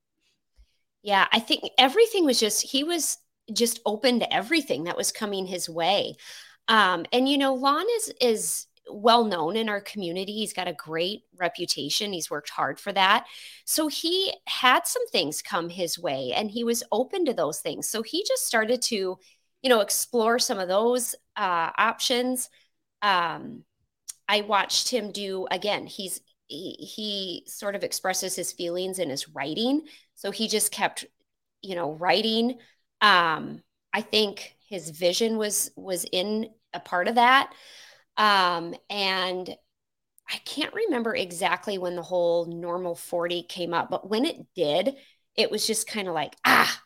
Yeah, 1.04 1.28
I 1.32 1.40
think 1.40 1.64
everything 1.78 2.26
was 2.26 2.40
just, 2.40 2.62
he 2.62 2.84
was 2.84 3.18
just 3.54 3.80
open 3.86 4.20
to 4.20 4.34
everything 4.34 4.86
that 4.86 4.98
was 4.98 5.12
coming 5.12 5.46
his 5.46 5.70
way. 5.70 6.16
Um, 6.68 7.06
and, 7.14 7.30
you 7.30 7.38
know, 7.38 7.54
Lon 7.54 7.86
is, 7.98 8.14
is, 8.20 8.66
well 8.92 9.24
known 9.24 9.56
in 9.56 9.70
our 9.70 9.82
community. 9.82 10.34
He's 10.34 10.52
got 10.52 10.68
a 10.68 10.74
great 10.74 11.22
reputation. 11.38 12.12
He's 12.12 12.32
worked 12.32 12.50
hard 12.50 12.80
for 12.80 12.92
that. 12.94 13.28
So 13.66 13.88
he 13.88 14.34
had 14.48 14.88
some 14.88 15.08
things 15.10 15.44
come 15.44 15.70
his 15.70 16.00
way 16.00 16.34
and 16.36 16.50
he 16.50 16.64
was 16.64 16.84
open 16.92 17.24
to 17.26 17.34
those 17.36 17.60
things. 17.60 17.88
So 17.88 18.02
he 18.02 18.26
just 18.28 18.48
started 18.48 18.82
to 18.84 19.20
you 19.62 19.70
know, 19.70 19.82
explore 19.82 20.40
some 20.40 20.60
of 20.60 20.68
those 20.68 21.16
uh, 21.36 21.72
options. 21.78 22.50
Um, 23.02 23.64
I 24.28 24.42
watched 24.42 24.90
him 24.90 25.12
do 25.12 25.48
again. 25.52 25.86
He's 25.88 26.22
he, 26.48 26.72
he 26.74 27.44
sort 27.48 27.76
of 27.76 27.84
expresses 27.84 28.36
his 28.36 28.52
feelings 28.52 29.00
in 29.00 29.10
his 29.10 29.30
writing, 29.30 29.84
so 30.16 30.32
he 30.32 30.48
just 30.48 30.72
kept, 30.72 31.06
you 31.62 31.76
know, 31.76 31.94
writing. 31.94 32.58
Um, 33.02 33.62
I 33.94 34.02
think 34.02 34.56
his 34.70 34.90
vision 34.92 35.38
was 35.38 35.72
was 35.76 36.06
in 36.12 36.50
a 36.74 36.80
part 36.80 37.08
of 37.08 37.16
that, 37.16 37.52
um, 38.18 38.76
and 38.90 39.50
I 40.30 40.38
can't 40.46 40.74
remember 40.74 41.16
exactly 41.16 41.78
when 41.78 41.96
the 41.96 42.04
whole 42.04 42.46
normal 42.46 42.96
forty 42.96 43.44
came 43.44 43.74
up, 43.74 43.90
but 43.90 44.10
when 44.10 44.26
it 44.26 44.38
did, 44.56 44.96
it 45.36 45.52
was 45.52 45.66
just 45.68 45.88
kind 45.88 46.08
of 46.08 46.14
like 46.14 46.36
ah, 46.46 46.82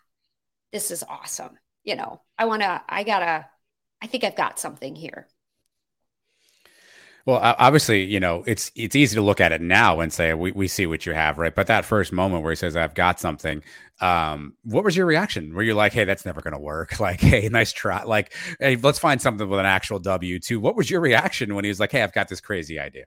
this 0.71 0.91
is 0.91 1.03
awesome 1.03 1.57
you 1.83 1.95
know, 1.95 2.21
I 2.37 2.45
want 2.45 2.61
to, 2.63 2.81
I 2.87 3.03
gotta, 3.03 3.49
I 4.01 4.07
think 4.07 4.23
I've 4.23 4.35
got 4.35 4.59
something 4.59 4.95
here. 4.95 5.27
Well, 7.25 7.39
obviously, 7.57 8.03
you 8.03 8.19
know, 8.19 8.43
it's 8.45 8.69
it's 8.75 8.97
easy 8.97 9.15
to 9.15 9.21
look 9.21 9.39
at 9.39 9.53
it 9.53 9.61
now 9.61 10.01
and 10.01 10.11
say 10.11 10.33
we, 10.33 10.51
we 10.51 10.67
see 10.67 10.85
what 10.85 11.05
you 11.05 11.13
have, 11.13 11.37
right? 11.37 11.55
But 11.55 11.67
that 11.67 11.85
first 11.85 12.11
moment 12.11 12.43
where 12.43 12.51
he 12.51 12.55
says, 12.57 12.75
"I've 12.75 12.95
got 12.95 13.17
something," 13.17 13.63
um, 14.01 14.55
what 14.63 14.83
was 14.83 14.97
your 14.97 15.05
reaction? 15.05 15.53
Were 15.53 15.63
you 15.63 15.73
like, 15.73 15.93
"Hey, 15.93 16.03
that's 16.03 16.25
never 16.25 16.41
going 16.41 16.53
to 16.53 16.59
work"? 16.59 16.99
Like, 16.99 17.21
"Hey, 17.21 17.47
nice 17.49 17.71
try." 17.71 18.03
Like, 18.03 18.33
"Hey, 18.59 18.75
let's 18.75 18.99
find 18.99 19.21
something 19.21 19.47
with 19.47 19.59
an 19.59 19.65
actual 19.65 19.99
W 19.99 20.37
two. 20.39 20.59
What 20.59 20.75
was 20.75 20.89
your 20.89 20.99
reaction 20.99 21.55
when 21.55 21.63
he 21.63 21.69
was 21.69 21.79
like, 21.79 21.93
"Hey, 21.93 22.01
I've 22.03 22.11
got 22.13 22.27
this 22.27 22.41
crazy 22.41 22.77
idea"? 22.79 23.05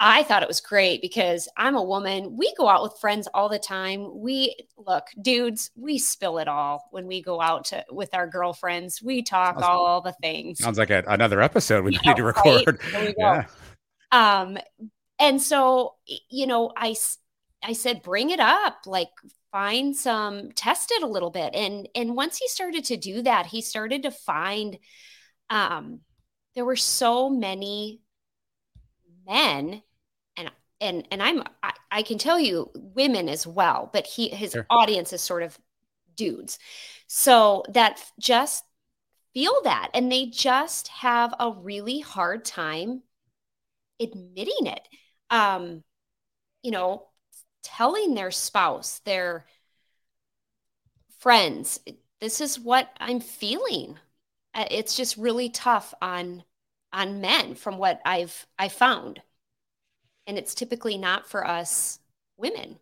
I 0.00 0.24
thought 0.24 0.42
it 0.42 0.48
was 0.48 0.60
great 0.60 1.00
because 1.00 1.48
I'm 1.56 1.76
a 1.76 1.82
woman. 1.82 2.36
We 2.36 2.52
go 2.56 2.68
out 2.68 2.82
with 2.82 2.98
friends 3.00 3.28
all 3.32 3.48
the 3.48 3.60
time. 3.60 4.20
We 4.20 4.56
look, 4.76 5.06
dudes, 5.22 5.70
we 5.76 5.98
spill 5.98 6.38
it 6.38 6.48
all 6.48 6.88
when 6.90 7.06
we 7.06 7.22
go 7.22 7.40
out 7.40 7.66
to, 7.66 7.84
with 7.90 8.12
our 8.12 8.26
girlfriends. 8.26 9.00
We 9.00 9.22
talk 9.22 9.54
sounds, 9.54 9.64
all 9.64 10.00
the 10.00 10.14
things. 10.20 10.58
Sounds 10.58 10.78
like 10.78 10.90
a, 10.90 11.04
another 11.06 11.40
episode 11.40 11.84
we 11.84 11.92
need 12.04 12.16
to 12.16 12.24
record. 12.24 12.80
Right? 12.92 13.14
Yeah. 13.16 13.46
Um, 14.10 14.58
and 15.20 15.40
so, 15.40 15.94
you 16.28 16.48
know, 16.48 16.72
I, 16.76 16.96
I 17.62 17.72
said, 17.72 18.02
bring 18.02 18.30
it 18.30 18.40
up, 18.40 18.78
like 18.86 19.10
find 19.52 19.96
some, 19.96 20.50
test 20.52 20.90
it 20.90 21.04
a 21.04 21.08
little 21.08 21.30
bit. 21.30 21.54
And, 21.54 21.88
and 21.94 22.16
once 22.16 22.36
he 22.36 22.48
started 22.48 22.84
to 22.86 22.96
do 22.96 23.22
that, 23.22 23.46
he 23.46 23.62
started 23.62 24.02
to 24.02 24.10
find, 24.10 24.76
um, 25.50 26.00
there 26.56 26.64
were 26.64 26.76
so 26.76 27.30
many 27.30 28.00
men 29.26 29.82
and 30.36 30.50
and 30.80 31.06
and 31.10 31.22
I'm 31.22 31.42
I, 31.62 31.72
I, 31.90 32.02
can 32.02 32.18
tell 32.18 32.38
you 32.38 32.70
women 32.74 33.28
as 33.28 33.46
well, 33.46 33.90
but 33.92 34.06
he 34.06 34.28
his 34.28 34.52
sure. 34.52 34.66
audience 34.70 35.12
is 35.12 35.20
sort 35.20 35.42
of 35.42 35.58
dudes. 36.16 36.58
So 37.06 37.64
that 37.70 38.00
just 38.20 38.64
feel 39.32 39.54
that 39.64 39.90
and 39.94 40.10
they 40.10 40.26
just 40.26 40.88
have 40.88 41.34
a 41.40 41.50
really 41.50 42.00
hard 42.00 42.44
time 42.44 43.02
admitting 44.00 44.66
it. 44.66 44.88
Um 45.30 45.82
you 46.62 46.70
know, 46.70 47.08
telling 47.62 48.14
their 48.14 48.30
spouse, 48.30 49.00
their 49.04 49.44
friends, 51.18 51.80
this 52.20 52.40
is 52.40 52.58
what 52.58 52.90
I'm 52.98 53.20
feeling. 53.20 53.98
Uh, 54.54 54.66
it's 54.70 54.96
just 54.96 55.16
really 55.16 55.50
tough 55.50 55.92
on 56.00 56.44
on 56.94 57.20
men 57.20 57.54
from 57.54 57.76
what 57.76 58.00
I've 58.04 58.46
I 58.58 58.68
found. 58.68 59.20
And 60.26 60.38
it's 60.38 60.54
typically 60.54 60.96
not 60.96 61.26
for 61.28 61.46
us 61.46 61.98
women. 62.38 62.78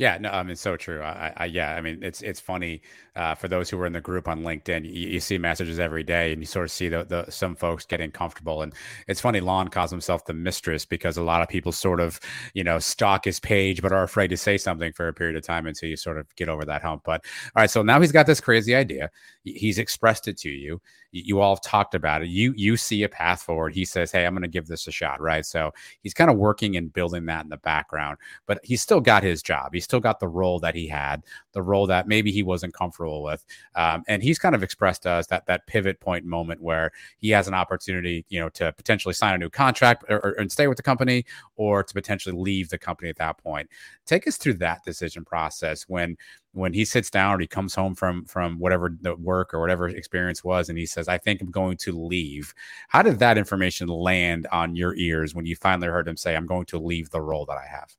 Yeah, 0.00 0.16
no, 0.16 0.30
I 0.30 0.42
mean, 0.44 0.56
so 0.56 0.78
true. 0.78 1.02
I, 1.02 1.30
I, 1.36 1.44
yeah, 1.44 1.74
I 1.74 1.82
mean, 1.82 2.02
it's 2.02 2.22
it's 2.22 2.40
funny 2.40 2.80
uh, 3.16 3.34
for 3.34 3.48
those 3.48 3.68
who 3.68 3.76
were 3.76 3.84
in 3.84 3.92
the 3.92 4.00
group 4.00 4.28
on 4.28 4.40
LinkedIn. 4.40 4.86
You, 4.86 5.08
you, 5.08 5.20
see 5.20 5.36
messages 5.36 5.78
every 5.78 6.02
day, 6.02 6.32
and 6.32 6.40
you 6.40 6.46
sort 6.46 6.64
of 6.64 6.70
see 6.70 6.88
the, 6.88 7.04
the 7.04 7.30
some 7.30 7.54
folks 7.54 7.84
getting 7.84 8.10
comfortable. 8.10 8.62
And 8.62 8.72
it's 9.08 9.20
funny. 9.20 9.40
Lon 9.40 9.68
calls 9.68 9.90
himself 9.90 10.24
the 10.24 10.32
mistress 10.32 10.86
because 10.86 11.18
a 11.18 11.22
lot 11.22 11.42
of 11.42 11.50
people 11.50 11.70
sort 11.70 12.00
of, 12.00 12.18
you 12.54 12.64
know, 12.64 12.78
stalk 12.78 13.26
his 13.26 13.38
page, 13.40 13.82
but 13.82 13.92
are 13.92 14.02
afraid 14.02 14.28
to 14.28 14.38
say 14.38 14.56
something 14.56 14.90
for 14.94 15.06
a 15.06 15.12
period 15.12 15.36
of 15.36 15.42
time 15.42 15.66
until 15.66 15.90
you 15.90 15.98
sort 15.98 16.16
of 16.16 16.34
get 16.34 16.48
over 16.48 16.64
that 16.64 16.80
hump. 16.80 17.02
But 17.04 17.22
all 17.54 17.60
right, 17.60 17.70
so 17.70 17.82
now 17.82 18.00
he's 18.00 18.10
got 18.10 18.24
this 18.24 18.40
crazy 18.40 18.74
idea. 18.74 19.10
He's 19.44 19.78
expressed 19.78 20.28
it 20.28 20.38
to 20.38 20.48
you. 20.48 20.80
You 21.12 21.40
all 21.40 21.54
have 21.54 21.62
talked 21.62 21.94
about 21.94 22.22
it. 22.22 22.28
You 22.28 22.54
you 22.56 22.76
see 22.76 23.02
a 23.02 23.08
path 23.08 23.42
forward. 23.42 23.74
He 23.74 23.84
says, 23.84 24.12
"Hey, 24.12 24.24
I'm 24.24 24.34
going 24.34 24.42
to 24.42 24.48
give 24.48 24.66
this 24.66 24.86
a 24.86 24.92
shot." 24.92 25.20
Right. 25.20 25.44
So 25.44 25.72
he's 26.02 26.14
kind 26.14 26.30
of 26.30 26.36
working 26.36 26.76
and 26.76 26.92
building 26.92 27.26
that 27.26 27.44
in 27.44 27.50
the 27.50 27.56
background, 27.56 28.18
but 28.46 28.60
he's 28.62 28.80
still 28.80 29.00
got 29.00 29.22
his 29.22 29.42
job. 29.42 29.70
He's 29.72 29.84
still 29.84 30.00
got 30.00 30.20
the 30.20 30.28
role 30.28 30.60
that 30.60 30.74
he 30.74 30.86
had, 30.86 31.24
the 31.52 31.62
role 31.62 31.86
that 31.88 32.06
maybe 32.06 32.30
he 32.30 32.42
wasn't 32.42 32.74
comfortable 32.74 33.22
with. 33.22 33.44
Um, 33.74 34.04
and 34.08 34.22
he's 34.22 34.38
kind 34.38 34.54
of 34.54 34.62
expressed 34.62 35.02
to 35.02 35.10
us 35.10 35.26
that 35.28 35.46
that 35.46 35.66
pivot 35.66 36.00
point 36.00 36.24
moment 36.24 36.62
where 36.62 36.92
he 37.18 37.30
has 37.30 37.48
an 37.48 37.54
opportunity, 37.54 38.24
you 38.28 38.38
know, 38.38 38.48
to 38.50 38.72
potentially 38.72 39.14
sign 39.14 39.34
a 39.34 39.38
new 39.38 39.50
contract 39.50 40.04
or, 40.08 40.24
or, 40.24 40.30
and 40.38 40.50
stay 40.52 40.68
with 40.68 40.76
the 40.76 40.82
company, 40.82 41.24
or 41.56 41.82
to 41.82 41.94
potentially 41.94 42.36
leave 42.36 42.68
the 42.68 42.78
company 42.78 43.08
at 43.10 43.16
that 43.16 43.38
point. 43.38 43.68
Take 44.06 44.26
us 44.26 44.36
through 44.36 44.54
that 44.54 44.84
decision 44.84 45.24
process 45.24 45.84
when 45.88 46.16
when 46.52 46.72
he 46.72 46.84
sits 46.84 47.10
down 47.10 47.34
or 47.34 47.38
he 47.38 47.46
comes 47.46 47.74
home 47.74 47.94
from 47.94 48.24
from 48.24 48.58
whatever 48.58 48.96
the 49.00 49.14
work 49.16 49.54
or 49.54 49.60
whatever 49.60 49.88
experience 49.88 50.42
was 50.42 50.68
and 50.68 50.78
he 50.78 50.86
says 50.86 51.06
i 51.08 51.16
think 51.16 51.40
i'm 51.40 51.50
going 51.50 51.76
to 51.76 51.92
leave 51.92 52.52
how 52.88 53.02
did 53.02 53.18
that 53.20 53.38
information 53.38 53.86
land 53.88 54.46
on 54.50 54.74
your 54.74 54.94
ears 54.96 55.34
when 55.34 55.46
you 55.46 55.54
finally 55.54 55.88
heard 55.88 56.08
him 56.08 56.16
say 56.16 56.34
i'm 56.34 56.46
going 56.46 56.66
to 56.66 56.78
leave 56.78 57.08
the 57.10 57.20
role 57.20 57.46
that 57.46 57.56
i 57.56 57.66
have 57.66 57.94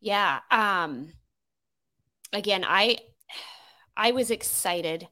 yeah. 0.00 0.40
Um 0.52 1.12
again, 2.32 2.64
I 2.66 2.98
I 3.96 4.12
was 4.12 4.30
excited 4.30 5.08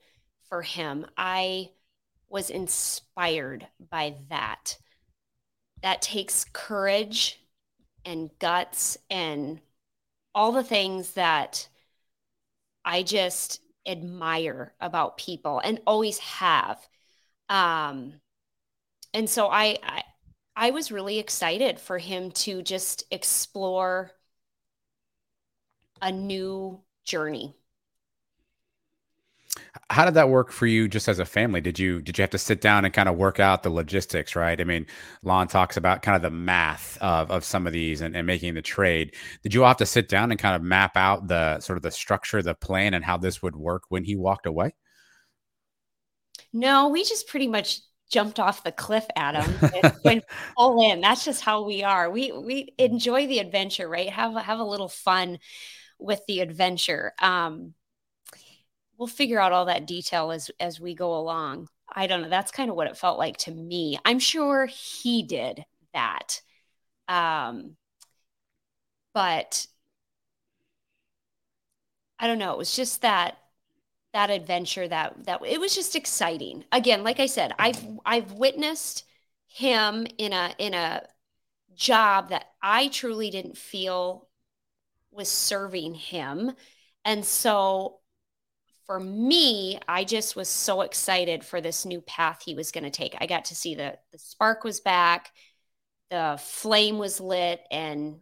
for 0.49 0.63
him. 0.63 1.07
I 1.17 1.71
was 2.29 2.51
inspired 2.51 3.67
by 3.91 4.17
that. 4.29 4.79
That 5.83 6.03
takes 6.03 6.45
courage 6.45 7.41
and 8.05 8.31
guts 8.39 8.97
and 9.11 9.61
all 10.35 10.53
the 10.53 10.65
things 10.65 11.13
that 11.13 11.69
I 12.85 13.03
just 13.03 13.61
admire 13.87 14.75
about 14.81 15.19
people 15.19 15.61
and 15.61 15.81
always 15.87 16.19
have. 16.19 16.79
Um, 17.49 18.15
and 19.15 19.29
so 19.29 19.49
I, 19.49 19.79
I, 19.83 20.03
I 20.57 20.71
was 20.71 20.93
really 20.93 21.19
excited 21.19 21.81
for 21.81 21.99
him 21.99 22.31
to 22.33 22.63
just 22.63 23.05
explore 23.11 24.13
a 26.01 26.13
new 26.13 26.81
journey. 27.05 27.57
How 29.91 30.05
did 30.05 30.15
that 30.15 30.29
work 30.29 30.53
for 30.53 30.67
you 30.67 30.87
just 30.87 31.09
as 31.09 31.19
a 31.19 31.25
family? 31.25 31.61
Did 31.61 31.79
you 31.79 32.01
did 32.01 32.17
you 32.17 32.23
have 32.23 32.31
to 32.31 32.39
sit 32.39 32.61
down 32.61 32.85
and 32.85 32.95
kind 32.95 33.09
of 33.09 33.17
work 33.17 33.41
out 33.41 33.63
the 33.63 33.71
logistics, 33.71 34.37
right? 34.37 34.61
I 34.61 34.65
mean, 34.65 34.87
Lon 35.23 35.49
talks 35.49 35.77
about 35.77 36.03
kind 36.03 36.15
of 36.15 36.23
the 36.23 36.31
math 36.31 36.97
of, 37.01 37.31
of 37.31 37.45
some 37.45 37.67
of 37.67 37.73
these 37.73 38.01
and, 38.01 38.15
and 38.17 38.27
making 38.27 38.55
the 38.55 38.63
trade. 38.63 39.15
Did 39.43 39.53
you 39.53 39.63
all 39.63 39.69
have 39.69 39.77
to 39.79 39.87
sit 39.87 40.09
down 40.09 40.31
and 40.31 40.39
kind 40.39 40.55
of 40.55 40.63
map 40.63 40.97
out 40.97 41.27
the 41.27 41.59
sort 41.61 41.77
of 41.77 41.83
the 41.83 41.91
structure, 41.91 42.41
the 42.41 42.55
plan, 42.55 42.95
and 42.95 43.05
how 43.05 43.17
this 43.17 43.43
would 43.43 43.57
work 43.57 43.83
when 43.89 44.05
he 44.05 44.15
walked 44.17 44.47
away? 44.47 44.75
No, 46.53 46.89
we 46.89 47.03
just 47.03 47.27
pretty 47.27 47.49
much 47.49 47.81
jumped 48.11 48.39
off 48.39 48.63
the 48.63 48.71
cliff, 48.71 49.05
Adam. 49.17 49.53
went 50.05 50.25
all 50.57 50.89
in. 50.89 51.01
That's 51.01 51.25
just 51.25 51.41
how 51.41 51.65
we 51.65 51.83
are. 51.83 52.09
We 52.11 52.31
we 52.31 52.75
enjoy 52.79 53.27
the 53.27 53.41
adventure, 53.41 53.89
right? 53.89 54.09
Have 54.09 54.35
have 54.37 54.61
a 54.61 54.65
little 54.65 54.89
fun 54.89 55.41
with 55.99 56.21
the 56.29 56.41
adventure. 56.41 57.13
Um, 57.21 57.75
we'll 58.99 59.07
figure 59.09 59.41
out 59.41 59.53
all 59.53 59.67
that 59.67 59.87
detail 59.87 60.31
as 60.31 60.51
as 60.61 60.81
we 60.81 60.95
go 60.95 61.17
along. 61.17 61.69
I 61.93 62.07
don't 62.07 62.23
know. 62.23 62.29
That's 62.29 62.51
kind 62.51 62.71
of 62.71 62.77
what 62.77 62.87
it 62.89 62.97
felt 62.97 63.19
like 63.19 63.37
to 63.39 63.51
me. 63.51 63.99
I'm 64.05 64.19
sure 64.19 64.67
he 64.67 65.23
did 65.23 65.65
that. 65.93 66.41
Um, 67.09 67.77
but 69.13 69.67
I 72.19 72.27
don't 72.27 72.39
know. 72.39 72.53
It 72.53 72.59
was 72.59 72.75
just 72.75 73.03
that 73.03 73.39
that 74.13 74.31
adventure 74.31 74.87
that 74.87 75.25
that 75.27 75.41
it 75.47 75.61
was 75.61 75.75
just 75.75 75.97
exciting. 75.97 76.65
Again, 76.73 77.05
like 77.05 77.21
I 77.21 77.27
said, 77.27 77.53
I've 77.59 77.85
I've 78.05 78.33
witnessed 78.33 79.05
him 79.47 80.07
in 80.19 80.33
a 80.33 80.55
in 80.59 80.75
a 80.75 81.03
job 81.75 82.31
that 82.31 82.47
I 82.63 82.89
truly 82.89 83.31
didn't 83.31 83.59
feel 83.59 84.29
was 85.11 85.29
serving 85.29 85.95
him. 85.95 86.53
And 87.05 87.25
so 87.25 88.01
for 88.87 89.01
me, 89.01 89.79
I 89.89 90.05
just 90.05 90.37
was 90.37 90.49
so 90.49 90.83
excited 90.83 91.45
for 91.45 91.61
this 91.61 91.85
new 91.85 92.01
path 92.03 92.43
he 92.45 92.55
was 92.55 92.71
going 92.71 92.85
to 92.85 92.91
take. 92.91 93.17
I 93.19 93.27
got 93.27 93.47
to 93.47 93.55
see 93.55 93.75
the 93.75 93.99
the 94.13 94.19
spark 94.19 94.65
was 94.65 94.81
back, 94.81 95.31
the 96.11 96.39
flame 96.41 96.99
was 96.99 97.21
lit, 97.21 97.61
and 97.71 98.21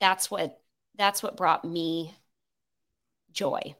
that's 0.00 0.30
what 0.30 0.60
that's 0.96 1.22
what 1.22 1.36
brought 1.36 1.64
me 1.64 2.14
joy. 3.32 3.74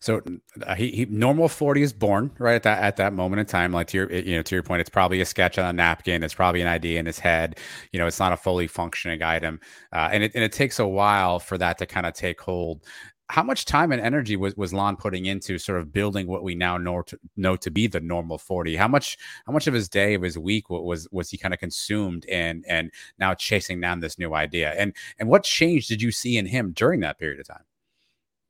So 0.00 0.20
uh, 0.66 0.74
he, 0.74 0.90
he, 0.90 1.04
normal 1.04 1.46
forty 1.46 1.80
is 1.80 1.92
born 1.92 2.32
right 2.40 2.56
at 2.56 2.64
that 2.64 2.82
at 2.82 2.96
that 2.96 3.12
moment 3.12 3.38
in 3.38 3.46
time. 3.46 3.72
Like 3.72 3.86
to 3.88 3.98
your 3.98 4.12
you 4.12 4.34
know 4.34 4.42
to 4.42 4.54
your 4.56 4.64
point, 4.64 4.80
it's 4.80 4.90
probably 4.90 5.20
a 5.20 5.24
sketch 5.24 5.58
on 5.58 5.64
a 5.64 5.72
napkin. 5.72 6.24
It's 6.24 6.34
probably 6.34 6.60
an 6.60 6.66
idea 6.66 6.98
in 6.98 7.06
his 7.06 7.20
head. 7.20 7.60
You 7.92 8.00
know, 8.00 8.08
it's 8.08 8.18
not 8.18 8.32
a 8.32 8.36
fully 8.36 8.66
functioning 8.66 9.22
item, 9.22 9.60
uh, 9.92 10.08
and 10.10 10.24
it 10.24 10.32
and 10.34 10.42
it 10.42 10.50
takes 10.50 10.80
a 10.80 10.88
while 10.88 11.38
for 11.38 11.56
that 11.58 11.78
to 11.78 11.86
kind 11.86 12.04
of 12.04 12.14
take 12.14 12.40
hold. 12.40 12.84
How 13.32 13.42
much 13.42 13.64
time 13.64 13.92
and 13.92 14.00
energy 14.02 14.36
was, 14.36 14.54
was 14.58 14.74
Lon 14.74 14.94
putting 14.94 15.24
into 15.24 15.56
sort 15.56 15.80
of 15.80 15.90
building 15.90 16.26
what 16.26 16.42
we 16.42 16.54
now 16.54 16.76
know 16.76 17.00
to, 17.00 17.18
know 17.34 17.56
to 17.56 17.70
be 17.70 17.86
the 17.86 17.98
normal 17.98 18.36
40? 18.36 18.76
How 18.76 18.88
much 18.88 19.16
how 19.46 19.54
much 19.54 19.66
of 19.66 19.72
his 19.72 19.88
day 19.88 20.12
of 20.12 20.20
his 20.20 20.36
week 20.36 20.68
was 20.68 21.08
was 21.10 21.30
he 21.30 21.38
kind 21.38 21.54
of 21.54 21.58
consumed 21.58 22.26
and 22.26 22.62
and 22.68 22.92
now 23.18 23.32
chasing 23.32 23.80
down 23.80 24.00
this 24.00 24.18
new 24.18 24.34
idea? 24.34 24.74
And 24.76 24.94
and 25.18 25.30
what 25.30 25.44
change 25.44 25.86
did 25.86 26.02
you 26.02 26.12
see 26.12 26.36
in 26.36 26.44
him 26.44 26.72
during 26.72 27.00
that 27.00 27.18
period 27.18 27.40
of 27.40 27.46
time? 27.46 27.64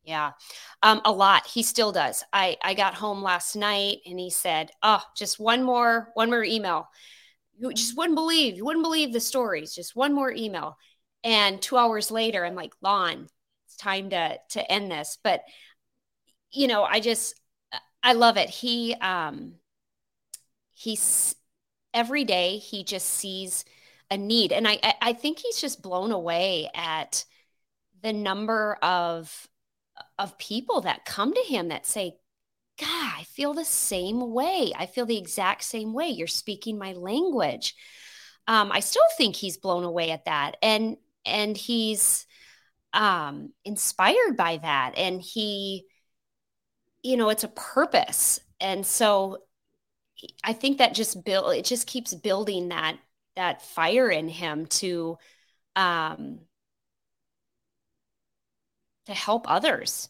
Yeah, 0.03 0.33
um, 0.83 1.01
a 1.05 1.12
lot. 1.12 1.47
He 1.47 1.62
still 1.62 1.93
does. 1.93 2.24
I 2.33 2.57
I 2.61 2.74
got 2.74 2.95
home 2.95 3.22
last 3.22 3.55
night 3.55 3.99
and 4.05 4.18
he 4.18 4.30
said, 4.30 4.72
"Oh, 4.83 5.05
just 5.16 5.39
one 5.39 5.62
more, 5.62 6.11
one 6.14 6.28
more 6.28 6.43
email. 6.43 6.89
You 7.57 7.72
just 7.72 7.97
wouldn't 7.97 8.16
believe, 8.16 8.57
you 8.57 8.64
wouldn't 8.64 8.83
believe 8.85 9.12
the 9.12 9.20
stories. 9.20 9.76
Just 9.76 9.95
one 9.95 10.12
more 10.12 10.33
email." 10.33 10.76
And 11.22 11.62
two 11.62 11.76
hours 11.76 12.11
later, 12.11 12.45
I'm 12.45 12.57
like, 12.57 12.72
"Lon, 12.83 13.28
it's 13.73 13.77
time 13.77 14.11
to 14.11 14.39
to 14.51 14.73
end 14.73 14.91
this." 14.91 15.18
But 15.23 15.43
you 16.51 16.66
know, 16.66 16.85
I 16.85 17.01
just 17.01 17.41
I 18.03 18.12
love 18.14 18.37
it. 18.37 18.51
He 18.51 18.95
um 18.95 19.55
he's 20.75 21.35
every 21.95 22.25
day 22.25 22.59
he 22.59 22.85
just 22.85 23.07
sees 23.07 23.64
a 24.11 24.16
need. 24.16 24.53
And 24.53 24.66
I, 24.68 24.79
I 25.01 25.12
think 25.12 25.39
he's 25.39 25.61
just 25.61 25.83
blown 25.83 26.12
away 26.12 26.68
at 26.75 27.25
the 28.03 28.12
number 28.12 28.79
of 28.83 29.49
of 30.18 30.39
people 30.39 30.81
that 30.83 31.05
come 31.05 31.33
to 31.33 31.41
him 31.41 31.68
that 31.68 31.87
say, 31.87 32.14
God, 32.79 33.12
I 33.18 33.25
feel 33.25 33.55
the 33.55 33.64
same 33.64 34.33
way. 34.33 34.73
I 34.77 34.87
feel 34.87 35.07
the 35.07 35.18
exact 35.18 35.62
same 35.64 35.93
way. 35.93 36.09
You're 36.09 36.27
speaking 36.27 36.79
my 36.79 36.93
language. 36.93 37.75
Um, 38.49 38.73
I 38.73 38.81
still 38.81 39.03
think 39.16 39.37
he's 39.37 39.57
blown 39.59 39.85
away 39.85 40.11
at 40.11 40.25
that. 40.25 40.57
And 40.62 40.97
and 41.25 41.57
he's 41.57 42.27
um 42.93 43.53
inspired 43.64 44.36
by 44.36 44.59
that. 44.59 44.95
And 44.97 45.20
he, 45.20 45.86
you 47.03 47.16
know, 47.16 47.30
it's 47.30 47.45
a 47.45 47.49
purpose. 47.49 48.40
And 48.61 48.86
so 48.86 49.38
I 50.45 50.53
think 50.53 50.78
that 50.78 50.95
just 50.95 51.24
build 51.24 51.55
it 51.55 51.64
just 51.64 51.86
keeps 51.86 52.14
building 52.14 52.68
that 52.68 52.99
that 53.36 53.62
fire 53.62 54.11
in 54.11 54.28
him 54.28 54.66
to 54.66 55.18
um 55.76 56.40
to 59.07 59.14
help 59.14 59.51
others. 59.51 60.09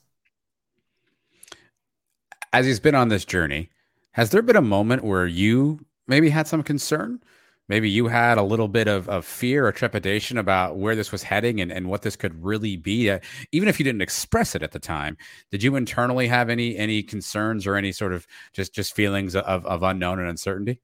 As 2.53 2.67
he's 2.67 2.81
been 2.81 2.95
on 2.95 3.09
this 3.09 3.25
journey, 3.25 3.71
has 4.13 4.31
there 4.31 4.43
been 4.43 4.57
a 4.57 4.63
moment 4.63 5.05
where 5.05 5.27
you 5.27 5.87
maybe 6.07 6.29
had 6.29 6.47
some 6.47 6.63
concern? 6.63 7.23
Maybe 7.69 7.89
you 7.89 8.09
had 8.09 8.39
a 8.39 8.43
little 8.43 8.69
bit 8.69 8.89
of, 8.89 9.09
of 9.09 9.25
fear 9.25 9.67
or 9.67 9.73
trepidation 9.73 10.37
about 10.39 10.77
where 10.77 10.97
this 10.97 11.13
was 11.13 11.23
heading 11.23 11.61
and, 11.61 11.73
and 11.73 11.89
what 11.89 12.03
this 12.03 12.17
could 12.17 12.45
really 12.45 12.77
be, 12.77 13.11
uh, 13.11 13.21
even 13.53 13.69
if 13.69 13.79
you 13.79 13.85
didn't 13.85 14.03
express 14.03 14.55
it 14.55 14.63
at 14.63 14.73
the 14.73 14.79
time. 14.79 15.17
Did 15.51 15.63
you 15.63 15.77
internally 15.77 16.27
have 16.29 16.51
any 16.51 16.77
any 16.77 17.03
concerns 17.03 17.67
or 17.67 17.77
any 17.77 17.93
sort 17.93 18.13
of 18.13 18.27
just 18.53 18.75
just 18.75 18.95
feelings 18.95 19.37
of, 19.37 19.65
of 19.65 19.83
unknown 19.83 20.19
and 20.19 20.29
uncertainty? 20.29 20.81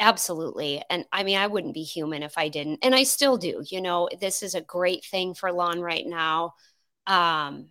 Absolutely. 0.00 0.82
And 0.90 1.04
I 1.12 1.22
mean, 1.22 1.38
I 1.38 1.46
wouldn't 1.46 1.74
be 1.74 1.82
human 1.84 2.22
if 2.22 2.36
I 2.36 2.48
didn't. 2.48 2.80
And 2.82 2.94
I 2.94 3.04
still 3.04 3.36
do. 3.36 3.62
You 3.66 3.80
know, 3.80 4.08
this 4.20 4.42
is 4.42 4.54
a 4.54 4.60
great 4.60 5.04
thing 5.04 5.34
for 5.34 5.52
Lon 5.52 5.80
right 5.80 6.06
now. 6.06 6.54
Um, 7.06 7.68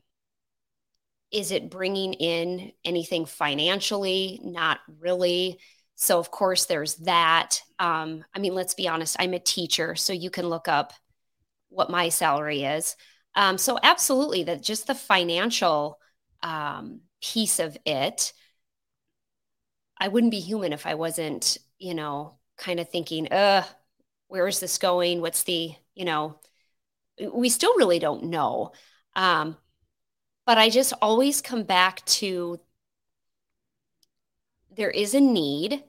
is 1.32 1.52
it 1.52 1.70
bringing 1.70 2.14
in 2.14 2.72
anything 2.86 3.26
financially? 3.26 4.40
Not 4.44 4.80
really. 5.00 5.60
So, 5.96 6.20
of 6.20 6.32
course, 6.32 6.66
there's 6.66 6.96
that. 6.98 7.62
Um, 7.80 8.26
I 8.34 8.40
mean, 8.40 8.56
let's 8.56 8.74
be 8.74 8.88
honest, 8.88 9.16
I'm 9.20 9.34
a 9.34 9.40
teacher, 9.40 9.96
so 9.96 10.14
you 10.14 10.30
can 10.30 10.50
look 10.50 10.68
up 10.68 10.94
what 11.70 11.90
my 11.90 12.10
salary 12.10 12.64
is. 12.64 12.96
Um, 13.36 13.58
so, 13.58 13.78
absolutely, 13.82 14.44
that 14.46 14.62
just 14.64 14.88
the 14.88 14.96
financial 14.96 16.00
um, 16.42 17.02
piece 17.22 17.60
of 17.60 17.78
it. 17.86 18.34
I 19.98 20.08
wouldn't 20.10 20.32
be 20.32 20.40
human 20.40 20.74
if 20.74 20.86
I 20.86 20.96
wasn't 20.96 21.58
you 21.84 21.94
know, 21.94 22.36
kind 22.58 22.80
of 22.80 22.90
thinking, 22.90 23.32
uh, 23.32 23.64
where 24.30 24.48
is 24.48 24.62
this 24.62 24.78
going? 24.78 25.20
What's 25.20 25.44
the, 25.44 25.74
you 25.96 26.06
know, 26.06 26.40
we 27.34 27.50
still 27.50 27.76
really 27.78 28.00
don't 28.00 28.26
know. 28.26 28.72
Um, 29.16 29.58
but 30.46 30.58
I 30.58 30.70
just 30.70 30.94
always 31.02 31.42
come 31.42 31.64
back 31.64 32.04
to 32.06 32.60
there 34.76 34.92
is 34.92 35.14
a 35.14 35.22
need. 35.22 35.84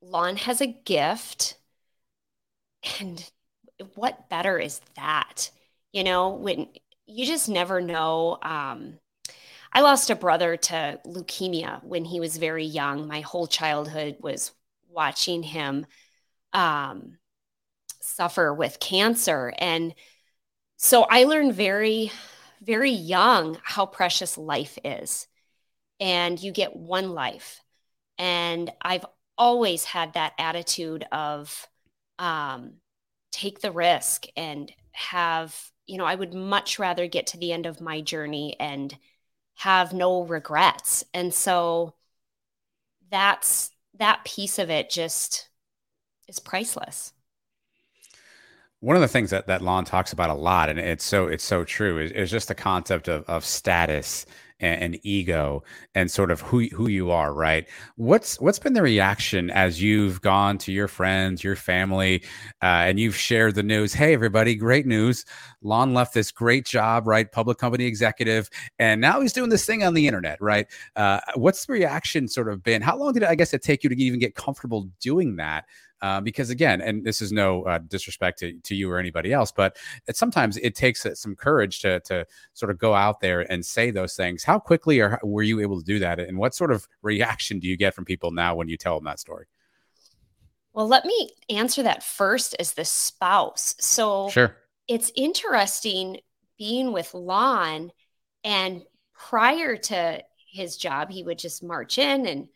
Lon 0.00 0.36
has 0.36 0.60
a 0.60 0.66
gift. 0.66 1.56
And 3.00 3.30
what 3.94 4.28
better 4.28 4.58
is 4.58 4.80
that? 4.96 5.50
You 5.92 6.04
know, 6.04 6.30
when 6.30 6.68
you 7.06 7.26
just 7.26 7.48
never 7.48 7.80
know. 7.80 8.38
Um, 8.42 8.98
I 9.72 9.80
lost 9.80 10.10
a 10.10 10.14
brother 10.14 10.56
to 10.56 11.00
leukemia 11.06 11.82
when 11.82 12.04
he 12.04 12.20
was 12.20 12.36
very 12.36 12.64
young. 12.64 13.08
My 13.08 13.20
whole 13.20 13.46
childhood 13.46 14.16
was 14.20 14.52
watching 14.90 15.42
him 15.42 15.86
um, 16.52 17.16
suffer 18.00 18.52
with 18.52 18.80
cancer. 18.80 19.52
And 19.58 19.94
so 20.76 21.06
I 21.08 21.24
learned 21.24 21.54
very, 21.54 22.12
very 22.60 22.90
young 22.90 23.58
how 23.62 23.86
precious 23.86 24.36
life 24.36 24.78
is. 24.84 25.26
And 26.00 26.42
you 26.42 26.52
get 26.52 26.76
one 26.76 27.10
life. 27.10 27.60
And 28.18 28.70
I've 28.80 29.06
always 29.38 29.84
had 29.84 30.14
that 30.14 30.34
attitude 30.38 31.04
of 31.12 31.66
um, 32.18 32.74
take 33.30 33.60
the 33.60 33.72
risk 33.72 34.26
and 34.36 34.70
have, 34.92 35.72
you 35.86 35.98
know, 35.98 36.04
I 36.04 36.14
would 36.14 36.34
much 36.34 36.78
rather 36.78 37.06
get 37.08 37.28
to 37.28 37.38
the 37.38 37.52
end 37.52 37.66
of 37.66 37.80
my 37.80 38.00
journey 38.00 38.56
and 38.60 38.96
have 39.54 39.92
no 39.92 40.22
regrets. 40.22 41.04
And 41.14 41.32
so 41.32 41.94
that's 43.10 43.70
that 43.98 44.24
piece 44.24 44.58
of 44.58 44.70
it 44.70 44.90
just 44.90 45.48
is 46.28 46.38
priceless. 46.38 47.12
One 48.82 48.96
of 48.96 49.02
the 49.02 49.06
things 49.06 49.30
that, 49.30 49.46
that 49.46 49.62
Lon 49.62 49.84
talks 49.84 50.12
about 50.12 50.28
a 50.28 50.34
lot, 50.34 50.68
and 50.68 50.76
it's 50.76 51.04
so 51.04 51.28
it's 51.28 51.44
so 51.44 51.62
true, 51.62 52.00
is, 52.00 52.10
is 52.10 52.32
just 52.32 52.48
the 52.48 52.54
concept 52.56 53.06
of, 53.06 53.22
of 53.28 53.44
status 53.44 54.26
and, 54.58 54.82
and, 54.82 55.00
ego 55.04 55.62
and 55.94 56.10
sort 56.10 56.32
of 56.32 56.40
who 56.40 56.64
who 56.66 56.88
you 56.88 57.12
are, 57.12 57.32
right? 57.32 57.68
What's 57.94 58.40
what's 58.40 58.58
been 58.58 58.72
the 58.72 58.82
reaction 58.82 59.50
as 59.50 59.80
you've 59.80 60.20
gone 60.20 60.58
to 60.58 60.72
your 60.72 60.88
friends, 60.88 61.44
your 61.44 61.54
family, 61.54 62.24
uh, 62.60 62.90
and 62.90 62.98
you've 62.98 63.14
shared 63.14 63.54
the 63.54 63.62
news? 63.62 63.94
Hey, 63.94 64.14
everybody, 64.14 64.56
great 64.56 64.84
news! 64.84 65.26
Lon 65.62 65.94
left 65.94 66.12
this 66.12 66.32
great 66.32 66.66
job, 66.66 67.06
right? 67.06 67.30
Public 67.30 67.58
company 67.58 67.84
executive, 67.84 68.50
and 68.80 69.00
now 69.00 69.20
he's 69.20 69.32
doing 69.32 69.50
this 69.50 69.64
thing 69.64 69.84
on 69.84 69.94
the 69.94 70.08
internet, 70.08 70.40
right? 70.40 70.66
Uh, 70.96 71.20
what's 71.36 71.66
the 71.66 71.72
reaction 71.72 72.26
sort 72.26 72.48
of 72.48 72.64
been? 72.64 72.82
How 72.82 72.96
long 72.96 73.12
did 73.12 73.22
it, 73.22 73.28
I 73.28 73.36
guess 73.36 73.54
it 73.54 73.62
take 73.62 73.84
you 73.84 73.90
to 73.90 73.96
even 73.96 74.18
get 74.18 74.34
comfortable 74.34 74.88
doing 74.98 75.36
that? 75.36 75.66
Uh, 76.02 76.20
because 76.20 76.50
again, 76.50 76.80
and 76.80 77.04
this 77.04 77.22
is 77.22 77.32
no 77.32 77.62
uh, 77.62 77.78
disrespect 77.78 78.38
to, 78.40 78.52
to 78.60 78.74
you 78.74 78.90
or 78.90 78.98
anybody 78.98 79.32
else, 79.32 79.52
but 79.52 79.76
it, 80.06 80.16
sometimes 80.16 80.56
it 80.58 80.74
takes 80.74 81.06
uh, 81.06 81.14
some 81.14 81.34
courage 81.34 81.80
to 81.80 82.00
to 82.00 82.26
sort 82.52 82.70
of 82.70 82.78
go 82.78 82.92
out 82.92 83.20
there 83.20 83.50
and 83.50 83.64
say 83.64 83.90
those 83.90 84.14
things. 84.14 84.42
How 84.42 84.58
quickly 84.58 85.00
are, 85.00 85.20
were 85.22 85.44
you 85.44 85.60
able 85.60 85.78
to 85.78 85.84
do 85.84 86.00
that, 86.00 86.18
and 86.18 86.36
what 86.36 86.54
sort 86.54 86.72
of 86.72 86.86
reaction 87.02 87.58
do 87.60 87.68
you 87.68 87.76
get 87.76 87.94
from 87.94 88.04
people 88.04 88.32
now 88.32 88.54
when 88.54 88.68
you 88.68 88.76
tell 88.76 88.96
them 88.96 89.04
that 89.04 89.20
story? 89.20 89.46
Well, 90.74 90.88
let 90.88 91.04
me 91.04 91.30
answer 91.50 91.82
that 91.82 92.02
first 92.02 92.56
as 92.58 92.72
the 92.72 92.84
spouse. 92.84 93.74
So, 93.78 94.28
sure 94.30 94.56
it's 94.88 95.12
interesting 95.14 96.18
being 96.58 96.92
with 96.92 97.14
Lon 97.14 97.92
and 98.44 98.82
prior 99.14 99.76
to 99.76 100.22
his 100.50 100.76
job, 100.76 101.10
he 101.10 101.22
would 101.22 101.38
just 101.38 101.62
march 101.62 101.98
in 101.98 102.26
and, 102.26 102.48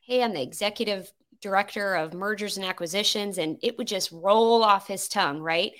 hey, 0.00 0.22
I'm 0.22 0.32
the 0.32 0.42
executive 0.42 1.12
director 1.42 1.94
of 1.94 2.14
mergers 2.14 2.56
and 2.56 2.64
acquisitions, 2.64 3.38
and 3.38 3.58
it 3.62 3.76
would 3.76 3.86
just 3.86 4.10
roll 4.12 4.62
off 4.62 4.88
his 4.88 5.08
tongue, 5.08 5.40
right? 5.40 5.72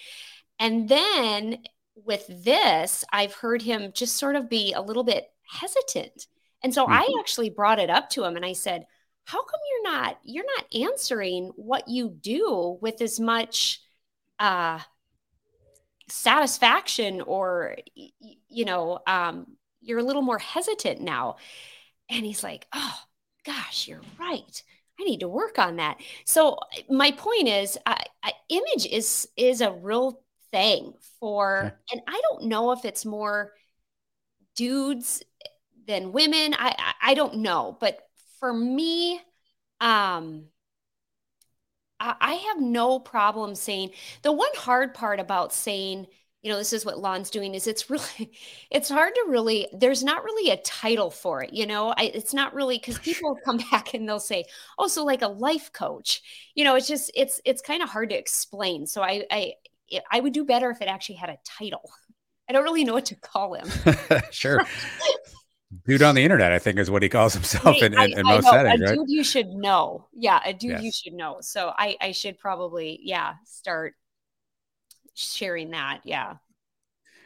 And 0.58 0.88
then 0.88 1.58
with 1.94 2.26
this, 2.44 3.04
I've 3.12 3.34
heard 3.34 3.62
him 3.62 3.92
just 3.94 4.16
sort 4.16 4.36
of 4.36 4.50
be 4.50 4.72
a 4.72 4.82
little 4.82 5.04
bit 5.04 5.30
hesitant. 5.48 6.26
And 6.62 6.74
so 6.74 6.84
mm-hmm. 6.84 6.92
I 6.92 7.08
actually 7.20 7.50
brought 7.50 7.78
it 7.78 7.90
up 7.90 8.10
to 8.10 8.24
him 8.24 8.36
and 8.36 8.44
I 8.44 8.52
said, 8.52 8.86
how 9.24 9.42
come 9.42 9.60
you're 9.70 9.92
not 9.92 10.18
you're 10.24 10.44
not 10.56 10.74
answering 10.74 11.52
what 11.56 11.88
you 11.88 12.08
do 12.08 12.76
with 12.80 13.00
as 13.00 13.20
much 13.20 13.80
uh 14.38 14.78
satisfaction 16.08 17.20
or 17.20 17.76
you 17.94 18.64
know 18.64 18.98
um, 19.06 19.46
you're 19.80 20.00
a 20.00 20.04
little 20.04 20.22
more 20.22 20.38
hesitant 20.38 21.00
now 21.00 21.36
and 22.10 22.26
he's 22.26 22.42
like 22.42 22.66
oh 22.74 22.98
gosh 23.44 23.88
you're 23.88 24.02
right 24.18 24.62
i 25.01 25.05
need 25.05 25.20
to 25.20 25.28
work 25.28 25.59
on 25.59 25.76
that. 25.76 25.99
So 26.24 26.59
my 26.88 27.12
point 27.12 27.49
is 27.49 27.78
I, 27.86 28.05
I, 28.22 28.32
image 28.49 28.86
is 28.86 29.28
is 29.36 29.61
a 29.61 29.72
real 29.72 30.20
thing 30.51 30.93
for 31.18 31.78
and 31.90 32.03
i 32.07 32.20
don't 32.30 32.45
know 32.45 32.72
if 32.72 32.84
it's 32.84 33.07
more 33.07 33.53
dudes 34.55 35.22
than 35.86 36.12
women. 36.12 36.55
I, 36.55 36.74
I 36.78 36.93
i 37.11 37.14
don't 37.14 37.36
know 37.38 37.76
but 37.80 37.99
for 38.38 38.53
me 38.53 39.20
um 39.80 40.45
I 42.05 42.34
have 42.49 42.61
no 42.61 42.99
problem 42.99 43.55
saying 43.55 43.90
the 44.22 44.32
one 44.32 44.51
hard 44.57 44.93
part 44.93 45.20
about 45.20 45.53
saying, 45.53 46.09
you 46.43 46.51
know, 46.51 46.59
this 46.59 46.72
is 46.72 46.84
what 46.84 46.99
Lon's 46.99 47.30
doing 47.30 47.55
is 47.55 47.66
it's 47.66 47.88
really, 47.90 48.32
it's 48.70 48.88
hard 48.88 49.14
to 49.14 49.24
really, 49.28 49.68
there's 49.72 50.05
not 50.05 50.24
really 50.24 50.51
a 50.51 50.57
title 50.59 51.11
for 51.11 51.43
it. 51.43 51.53
You 51.53 51.66
know, 51.66 51.95
I, 51.97 52.11
it's 52.14 52.34
not 52.34 52.55
really 52.55 52.78
because 52.78 52.99
people 52.99 53.38
come 53.45 53.59
back 53.70 53.95
and 53.95 54.09
they'll 54.09 54.20
say, 54.20 54.45
oh, 54.78 54.88
so 54.88 55.05
like 55.05 55.22
a 55.22 55.28
life 55.28 55.72
coach, 55.72 56.22
you 56.55 56.64
know, 56.64 56.74
it's 56.74 56.88
just, 56.88 57.11
it's, 57.14 57.40
it's 57.45 57.62
kind 57.62 57.82
of 57.82 57.88
hard 57.88 58.11
to 58.11 58.18
explain. 58.18 58.86
So 58.86 59.03
I, 59.03 59.24
I, 59.30 59.55
I 60.11 60.20
would 60.20 60.32
do 60.32 60.45
better 60.45 60.70
if 60.70 60.80
it 60.80 60.88
actually 60.88 61.16
had 61.16 61.30
a 61.30 61.38
title. 61.45 61.90
I 62.49 62.53
don't 62.53 62.64
really 62.64 62.84
know 62.84 62.95
what 62.95 63.07
to 63.07 63.14
call 63.14 63.55
him. 63.55 63.68
sure. 64.30 64.61
dude 65.86 66.03
on 66.03 66.14
the 66.14 66.24
internet, 66.24 66.53
I 66.53 66.59
think 66.59 66.78
is 66.78 66.90
what 66.90 67.03
he 67.03 67.09
calls 67.09 67.34
himself 67.34 67.76
in, 67.82 67.95
in, 67.95 68.18
in 68.18 68.26
most 68.26 68.49
settings. 68.49 68.80
A 68.80 68.84
right? 68.84 68.95
dude 68.97 69.09
you 69.09 69.22
should 69.22 69.49
know. 69.49 70.09
Yeah, 70.12 70.40
a 70.45 70.53
dude 70.53 70.72
yes. 70.72 70.82
you 70.82 70.93
should 70.93 71.12
know. 71.12 71.38
So 71.40 71.72
I, 71.76 71.97
I 72.01 72.12
should 72.12 72.38
probably, 72.38 73.01
yeah, 73.03 73.34
start 73.45 73.95
sharing 75.14 75.70
that. 75.70 76.00
Yeah. 76.04 76.36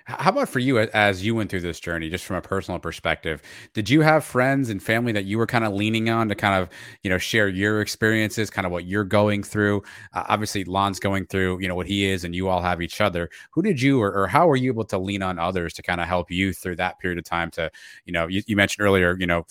How 0.08 0.30
about 0.30 0.48
for 0.48 0.60
you 0.60 0.78
as 0.78 1.26
you 1.26 1.34
went 1.34 1.50
through 1.50 1.62
this 1.62 1.80
journey, 1.80 2.08
just 2.08 2.24
from 2.24 2.36
a 2.36 2.40
personal 2.40 2.78
perspective? 2.78 3.42
Did 3.74 3.90
you 3.90 4.02
have 4.02 4.24
friends 4.24 4.70
and 4.70 4.80
family 4.80 5.10
that 5.10 5.24
you 5.24 5.36
were 5.36 5.48
kind 5.48 5.64
of 5.64 5.72
leaning 5.72 6.08
on 6.08 6.28
to 6.28 6.36
kind 6.36 6.62
of, 6.62 6.68
you 7.02 7.10
know, 7.10 7.18
share 7.18 7.48
your 7.48 7.80
experiences, 7.80 8.48
kind 8.48 8.66
of 8.66 8.70
what 8.70 8.84
you're 8.84 9.02
going 9.02 9.42
through? 9.42 9.82
Uh, 10.12 10.22
obviously, 10.28 10.62
Lon's 10.62 11.00
going 11.00 11.26
through, 11.26 11.60
you 11.60 11.66
know, 11.66 11.74
what 11.74 11.88
he 11.88 12.04
is, 12.04 12.22
and 12.22 12.36
you 12.36 12.48
all 12.48 12.62
have 12.62 12.80
each 12.80 13.00
other. 13.00 13.28
Who 13.50 13.62
did 13.62 13.82
you, 13.82 14.00
or, 14.00 14.12
or 14.12 14.28
how 14.28 14.46
were 14.46 14.54
you 14.54 14.70
able 14.70 14.84
to 14.84 14.98
lean 14.98 15.22
on 15.22 15.40
others 15.40 15.74
to 15.74 15.82
kind 15.82 16.00
of 16.00 16.06
help 16.06 16.30
you 16.30 16.52
through 16.52 16.76
that 16.76 17.00
period 17.00 17.18
of 17.18 17.24
time? 17.24 17.50
To, 17.52 17.68
you 18.04 18.12
know, 18.12 18.28
you, 18.28 18.44
you 18.46 18.54
mentioned 18.54 18.86
earlier, 18.86 19.16
you 19.18 19.26
know, 19.26 19.44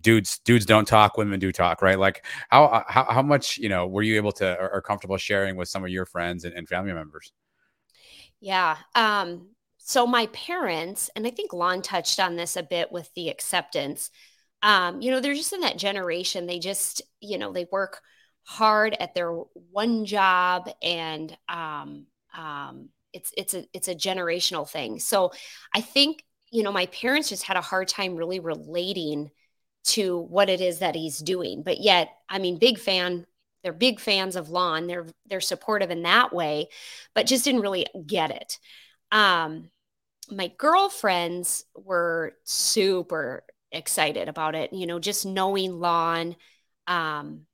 dudes 0.00 0.40
dudes 0.40 0.64
don't 0.64 0.88
talk 0.88 1.18
women 1.18 1.38
do 1.38 1.52
talk 1.52 1.82
right 1.82 1.98
like 1.98 2.24
how 2.48 2.64
uh, 2.64 2.82
how, 2.88 3.04
how 3.04 3.20
much 3.20 3.58
you 3.58 3.68
know 3.68 3.86
were 3.86 4.00
you 4.00 4.16
able 4.16 4.32
to 4.32 4.58
or, 4.58 4.76
or 4.76 4.80
comfortable 4.80 5.18
sharing 5.18 5.56
with 5.56 5.68
some 5.68 5.84
of 5.84 5.90
your 5.90 6.06
friends 6.06 6.46
and, 6.46 6.54
and 6.54 6.66
family 6.66 6.90
members 6.94 7.34
yeah 8.40 8.76
um 8.94 9.48
so 9.78 10.06
my 10.06 10.26
parents 10.26 11.10
and 11.14 11.26
i 11.26 11.30
think 11.30 11.52
lon 11.52 11.82
touched 11.82 12.20
on 12.20 12.36
this 12.36 12.56
a 12.56 12.62
bit 12.62 12.90
with 12.92 13.12
the 13.14 13.28
acceptance 13.28 14.10
um 14.62 15.00
you 15.00 15.10
know 15.10 15.20
they're 15.20 15.34
just 15.34 15.52
in 15.52 15.60
that 15.60 15.78
generation 15.78 16.46
they 16.46 16.58
just 16.58 17.02
you 17.20 17.38
know 17.38 17.52
they 17.52 17.66
work 17.70 18.00
hard 18.44 18.96
at 18.98 19.14
their 19.14 19.32
one 19.70 20.04
job 20.04 20.68
and 20.82 21.36
um 21.48 22.06
um 22.36 22.88
it's 23.12 23.32
it's 23.36 23.54
a 23.54 23.64
it's 23.72 23.88
a 23.88 23.94
generational 23.94 24.68
thing 24.68 24.98
so 24.98 25.30
i 25.74 25.80
think 25.80 26.24
you 26.50 26.62
know 26.62 26.72
my 26.72 26.86
parents 26.86 27.28
just 27.28 27.44
had 27.44 27.56
a 27.56 27.60
hard 27.60 27.88
time 27.88 28.16
really 28.16 28.40
relating 28.40 29.30
to 29.82 30.18
what 30.18 30.48
it 30.48 30.60
is 30.60 30.80
that 30.80 30.94
he's 30.94 31.18
doing. 31.18 31.62
But 31.62 31.80
yet, 31.80 32.10
I 32.28 32.38
mean, 32.38 32.58
big 32.58 32.78
fan. 32.78 33.26
They're 33.62 33.72
big 33.72 34.00
fans 34.00 34.36
of 34.36 34.50
Lon. 34.50 34.86
They're 34.86 35.06
they're 35.26 35.40
supportive 35.40 35.90
in 35.90 36.02
that 36.02 36.32
way, 36.32 36.68
but 37.14 37.26
just 37.26 37.44
didn't 37.44 37.62
really 37.62 37.86
get 38.06 38.30
it. 38.30 38.58
Um, 39.12 39.70
my 40.30 40.52
girlfriends 40.58 41.64
were 41.74 42.34
super 42.44 43.44
excited 43.72 44.28
about 44.28 44.54
it. 44.54 44.72
You 44.72 44.86
know, 44.86 44.98
just 44.98 45.26
knowing 45.26 45.80
Lon, 45.80 46.36
um, 46.86 47.46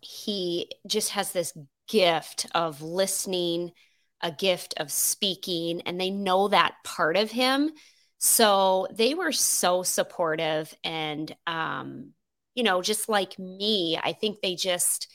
he 0.00 0.70
just 0.86 1.10
has 1.10 1.32
this 1.32 1.52
gift 1.88 2.46
of 2.54 2.82
listening, 2.82 3.72
a 4.20 4.30
gift 4.30 4.74
of 4.76 4.90
speaking, 4.92 5.82
and 5.82 6.00
they 6.00 6.10
know 6.10 6.48
that 6.48 6.74
part 6.84 7.16
of 7.16 7.30
him. 7.30 7.70
So 8.18 8.86
they 8.92 9.14
were 9.14 9.32
so 9.32 9.82
supportive 9.82 10.74
and, 10.84 11.34
um, 11.46 12.12
you 12.60 12.64
know, 12.64 12.82
just 12.82 13.08
like 13.08 13.38
me, 13.38 13.98
I 14.04 14.12
think 14.12 14.42
they 14.42 14.54
just 14.54 15.08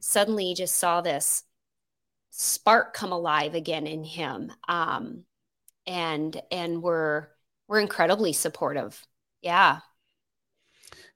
suddenly 0.00 0.52
just 0.56 0.74
saw 0.74 1.00
this 1.00 1.44
spark 2.30 2.92
come 2.92 3.12
alive 3.12 3.54
again 3.54 3.86
in 3.86 4.02
him. 4.02 4.50
Um, 4.66 5.22
and, 5.86 6.42
and 6.50 6.82
were, 6.82 7.30
were 7.68 7.78
incredibly 7.78 8.32
supportive. 8.32 9.00
Yeah. 9.42 9.78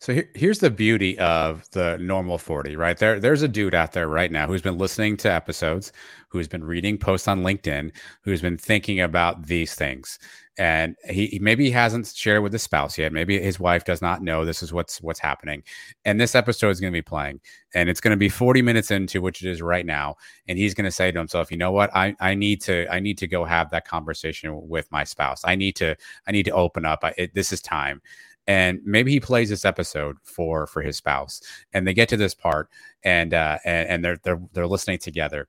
So 0.03 0.13
here, 0.13 0.29
here's 0.35 0.59
the 0.59 0.69
beauty 0.69 1.17
of 1.21 1.71
the 1.71 1.97
normal 1.99 2.37
40, 2.37 2.75
right? 2.75 2.99
There, 2.99 3.21
there's 3.21 3.43
a 3.43 3.47
dude 3.47 3.73
out 3.73 3.93
there 3.93 4.09
right 4.09 4.33
now 4.33 4.49
who's 4.49 4.61
been 4.61 4.77
listening 4.77 5.17
to 5.19 5.31
episodes, 5.31 5.93
who's 6.27 6.49
been 6.49 6.65
reading 6.65 6.99
posts 6.99 7.29
on 7.29 7.45
LinkedIn, 7.45 7.93
who's 8.23 8.43
been 8.43 8.59
thinking 8.59 9.01
about 9.01 9.47
these 9.47 9.77
things. 9.77 10.19
And 10.59 10.97
he 11.09 11.39
maybe 11.41 11.67
he 11.67 11.71
hasn't 11.71 12.09
shared 12.09 12.43
with 12.43 12.53
his 12.53 12.65
spouse 12.65 12.99
yet. 12.99 13.13
Maybe 13.13 13.41
his 13.41 13.61
wife 13.61 13.85
does 13.85 14.03
not 14.03 14.23
know 14.23 14.45
this 14.45 14.61
is 14.61 14.73
what's 14.73 15.01
what's 15.01 15.21
happening. 15.21 15.63
And 16.05 16.21
this 16.21 16.35
episode 16.35 16.71
is 16.71 16.81
going 16.81 16.93
to 16.93 16.97
be 16.97 17.01
playing. 17.01 17.41
And 17.73 17.89
it's 17.89 18.01
going 18.01 18.11
to 18.11 18.19
be 18.19 18.29
40 18.29 18.61
minutes 18.61 18.91
into 18.91 19.23
which 19.23 19.43
it 19.43 19.51
is 19.51 19.63
right 19.63 19.87
now. 19.87 20.17
And 20.49 20.59
he's 20.59 20.75
going 20.75 20.85
to 20.85 20.91
say 20.91 21.13
to 21.13 21.19
himself, 21.19 21.51
you 21.53 21.57
know 21.57 21.71
what? 21.71 21.95
I, 21.95 22.17
I 22.21 22.35
need 22.35 22.61
to 22.63 22.87
I 22.93 22.99
need 22.99 23.19
to 23.19 23.29
go 23.29 23.45
have 23.45 23.71
that 23.71 23.87
conversation 23.87 24.69
with 24.69 24.91
my 24.91 25.05
spouse. 25.05 25.43
I 25.45 25.55
need 25.55 25.77
to 25.77 25.97
I 26.27 26.33
need 26.33 26.47
to 26.47 26.51
open 26.51 26.85
up. 26.85 26.99
I, 27.05 27.15
it, 27.17 27.35
this 27.35 27.53
is 27.53 27.63
time 27.63 28.03
and 28.47 28.81
maybe 28.85 29.13
he 29.13 29.21
plays 29.21 29.49
this 29.49 29.65
episode 29.65 30.17
for 30.23 30.67
for 30.67 30.83
his 30.83 30.97
spouse 30.97 31.41
and 31.73 31.87
they 31.87 31.95
get 31.95 32.09
to 32.09 32.17
this 32.17 32.35
part 32.35 32.69
and 33.05 33.35
uh 33.35 33.59
and, 33.65 33.89
and 33.89 34.05
they're 34.05 34.19
they're 34.25 34.41
they're 34.53 34.67
listening 34.67 34.99
together. 34.99 35.49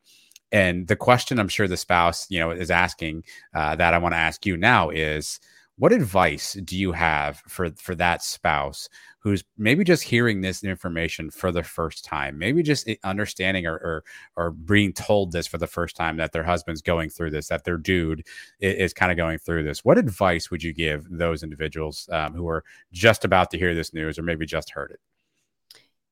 And 0.52 0.88
the 0.88 0.96
question 0.96 1.39
i'm 1.39 1.48
sure 1.48 1.68
the 1.68 1.78
spouse 1.78 2.28
you 2.30 2.39
know 2.39 2.52
is 2.52 2.70
asking 2.70 3.24
uh, 3.56 3.76
that 3.76 3.94
i 3.94 3.98
want 3.98 4.14
to 4.14 4.20
ask 4.20 4.46
you 4.46 4.56
now 4.56 4.89
is 4.91 5.39
what 5.78 5.91
advice 5.91 6.54
do 6.64 6.78
you 6.78 6.91
have 6.91 7.41
for 7.48 7.72
for 7.72 7.96
that 7.96 8.22
spouse 8.22 8.88
who's 9.24 9.43
maybe 9.57 9.86
just 9.86 10.03
hearing 10.03 10.41
this 10.41 10.65
information 10.65 11.32
for 11.32 11.49
the 11.49 11.63
first 11.63 12.03
time, 12.03 12.38
maybe 12.38 12.61
just 12.61 12.89
understanding 13.05 13.65
or, 13.65 13.76
or, 13.76 14.03
or 14.36 14.51
being 14.51 14.91
told 14.91 15.32
this 15.32 15.47
for 15.47 15.57
the 15.57 15.65
first 15.65 15.95
time 15.95 16.17
that 16.17 16.34
their 16.34 16.43
husband's 16.43 16.82
going 16.82 17.09
through 17.09 17.32
this, 17.32 17.47
that 17.47 17.63
their 17.63 17.78
dude 17.78 18.28
is, 18.59 18.76
is 18.76 18.93
kind 18.93 19.11
of 19.11 19.17
going 19.17 19.38
through 19.38 19.63
this. 19.63 19.86
What 19.86 19.97
advice 19.97 20.51
would 20.51 20.61
you 20.61 20.74
give 20.74 21.07
those 21.09 21.41
individuals 21.41 22.09
um, 22.11 22.34
who 22.34 22.49
are 22.49 22.65
just 22.91 23.24
about 23.24 23.49
to 23.51 23.57
hear 23.57 23.74
this 23.74 23.93
news 23.93 24.19
or 24.19 24.24
maybe 24.24 24.45
just 24.45 24.71
heard 24.71 24.91
it? 24.91 24.99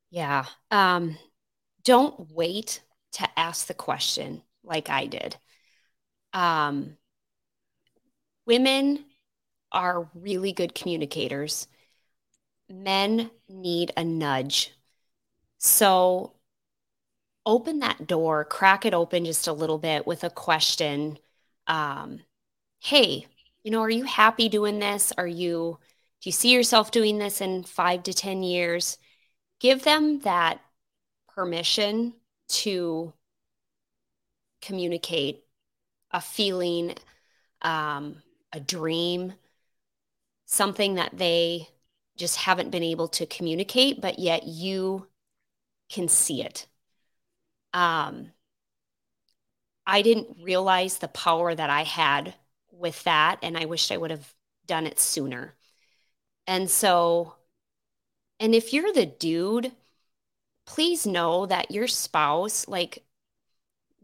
Yeah. 0.10 0.46
Um, 0.72 1.18
don't 1.84 2.32
wait 2.32 2.82
to 3.14 3.28
ask 3.38 3.68
the 3.68 3.74
question 3.74 4.42
like 4.64 4.90
I 4.90 5.06
did. 5.06 5.36
Um, 6.32 6.96
women 8.46 9.04
are 9.74 10.10
really 10.16 10.54
good 10.54 10.74
communicators 10.74 11.68
men 12.72 13.32
need 13.50 13.92
a 13.98 14.04
nudge. 14.04 14.72
So 15.58 16.34
open 17.46 17.80
that 17.80 18.08
door, 18.08 18.46
crack 18.46 18.86
it 18.86 18.94
open 18.94 19.26
just 19.26 19.48
a 19.48 19.54
little 19.54 19.78
bit 19.78 20.06
with 20.06 20.24
a 20.24 20.30
question. 20.30 21.18
Um, 21.68 22.22
hey, 22.80 23.28
you 23.64 23.72
know, 23.72 23.82
are 23.82 23.90
you 23.90 24.04
happy 24.04 24.50
doing 24.50 24.80
this? 24.80 25.14
Are 25.18 25.28
you, 25.28 25.80
do 26.22 26.30
you 26.30 26.32
see 26.32 26.52
yourself 26.52 26.92
doing 26.92 27.18
this 27.18 27.42
in 27.42 27.64
five 27.64 28.04
to 28.04 28.14
10 28.14 28.44
years? 28.44 28.98
Give 29.60 29.84
them 29.84 30.20
that 30.20 30.62
permission 31.28 32.14
to 32.50 33.14
communicate 34.62 35.44
a 36.12 36.22
feeling, 36.22 36.96
um, 37.62 38.22
a 38.52 38.60
dream, 38.60 39.34
something 40.46 40.96
that 40.96 41.18
they 41.18 41.68
just 42.18 42.38
haven't 42.38 42.72
been 42.72 42.84
able 42.84 43.08
to 43.10 43.26
communicate, 43.26 44.02
but 44.02 44.20
yet 44.20 44.44
you 44.44 45.08
can 45.90 46.08
see 46.08 46.44
it. 46.44 46.68
Um, 47.74 48.32
I 49.86 50.02
didn't 50.02 50.38
realize 50.42 50.98
the 50.98 51.08
power 51.08 51.54
that 51.54 51.70
I 51.70 51.84
had 51.84 52.36
with 52.72 53.04
that, 53.04 53.40
and 53.42 53.58
I 53.58 53.66
wished 53.66 53.92
I 53.92 53.98
would 53.98 54.12
have 54.12 54.34
done 54.66 54.86
it 54.86 55.00
sooner. 55.00 55.56
And 56.48 56.70
so, 56.70 57.36
and 58.40 58.56
if 58.56 58.74
you're 58.74 58.94
the 58.94 59.06
dude, 59.06 59.72
please 60.66 61.06
know 61.06 61.46
that 61.46 61.72
your 61.72 61.88
spouse, 61.88 62.68
like, 62.68 63.04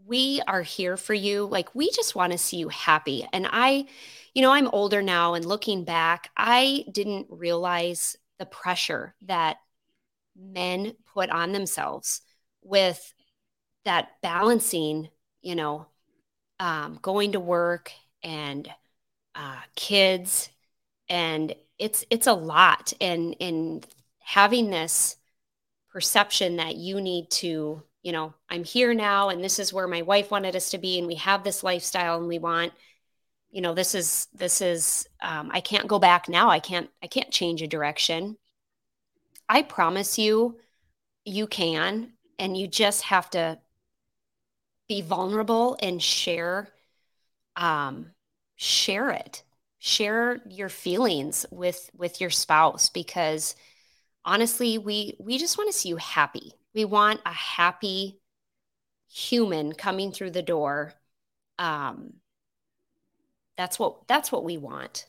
we 0.08 0.42
are 0.48 0.62
here 0.62 0.98
for 0.98 1.14
you. 1.14 1.46
Like, 1.46 1.76
we 1.76 1.92
just 1.92 2.16
want 2.16 2.32
to 2.32 2.38
see 2.38 2.58
you 2.58 2.70
happy. 2.70 3.28
And 3.34 3.48
I, 3.52 3.86
you 4.34 4.42
know, 4.42 4.52
I'm 4.52 4.70
older 4.70 5.02
now 5.02 5.34
and 5.34 5.46
looking 5.46 5.84
back, 5.84 6.30
I 6.38 6.86
didn't 6.92 7.28
realize 7.30 8.16
the 8.40 8.46
pressure 8.46 9.16
that 9.24 9.58
men 10.36 10.94
put 11.14 11.30
on 11.30 11.52
themselves 11.52 12.22
with 12.62 13.14
that 13.86 14.10
balancing, 14.22 15.10
you 15.42 15.56
know, 15.56 15.88
um, 16.60 17.00
going 17.02 17.34
to 17.34 17.40
work 17.40 17.92
and 18.24 18.70
uh, 19.36 19.60
kids, 19.76 20.50
and 21.10 21.54
it's 21.78 22.04
it's 22.10 22.28
a 22.28 22.34
lot, 22.34 22.94
and 23.00 23.36
and 23.40 23.86
having 24.20 24.70
this 24.70 25.16
perception 25.90 26.58
that 26.58 26.76
you 26.76 27.00
need 27.00 27.30
to, 27.30 27.82
you 28.08 28.14
know, 28.14 28.34
I'm 28.48 28.64
here 28.64 28.94
now, 28.94 29.28
and 29.28 29.44
this 29.44 29.60
is 29.60 29.74
where 29.74 29.86
my 29.86 30.02
wife 30.02 30.32
wanted 30.32 30.56
us 30.56 30.70
to 30.70 30.78
be, 30.78 30.98
and 30.98 31.08
we 31.08 31.16
have 31.16 31.44
this 31.44 31.62
lifestyle, 31.62 32.18
and 32.18 32.26
we 32.30 32.40
want 32.40 32.72
you 33.52 33.60
know 33.60 33.74
this 33.74 33.96
is 33.96 34.28
this 34.34 34.62
is 34.62 35.08
um, 35.22 35.50
i 35.54 35.60
can't 35.60 35.88
go 35.88 36.00
back 36.00 36.30
now. 36.30 36.50
I 36.50 36.60
can't 36.60 36.90
i 37.04 37.08
can't 37.08 37.32
change 37.32 37.62
a 37.62 37.68
direction. 37.68 38.38
I 39.50 39.62
promise 39.62 40.18
you 40.18 40.58
you 41.26 41.48
can 41.48 42.14
and 42.40 42.56
you 42.56 42.66
just 42.68 43.02
have 43.04 43.30
to 43.32 43.60
be 44.88 45.02
vulnerable 45.02 45.76
and 45.82 46.02
share 46.02 46.70
um 47.58 48.12
share 48.56 49.10
it. 49.10 49.44
Share 49.80 50.40
your 50.50 50.70
feelings 50.70 51.46
with 51.52 51.90
with 51.94 52.22
your 52.22 52.30
spouse 52.30 52.88
because 52.90 53.54
honestly 54.24 54.78
we 54.78 55.18
we 55.20 55.38
just 55.38 55.58
want 55.58 55.70
to 55.70 55.78
see 55.78 55.90
you 55.90 55.98
happy 55.98 56.54
we 56.78 56.86
want 56.86 57.20
a 57.26 57.34
happy 57.34 58.20
human 59.10 59.74
coming 59.74 60.12
through 60.12 60.30
the 60.30 60.44
door 60.44 60.94
um 61.58 62.14
that's 63.58 63.80
what 63.80 64.08
that's 64.08 64.32
what 64.32 64.44
we 64.44 64.58
want 64.58 65.08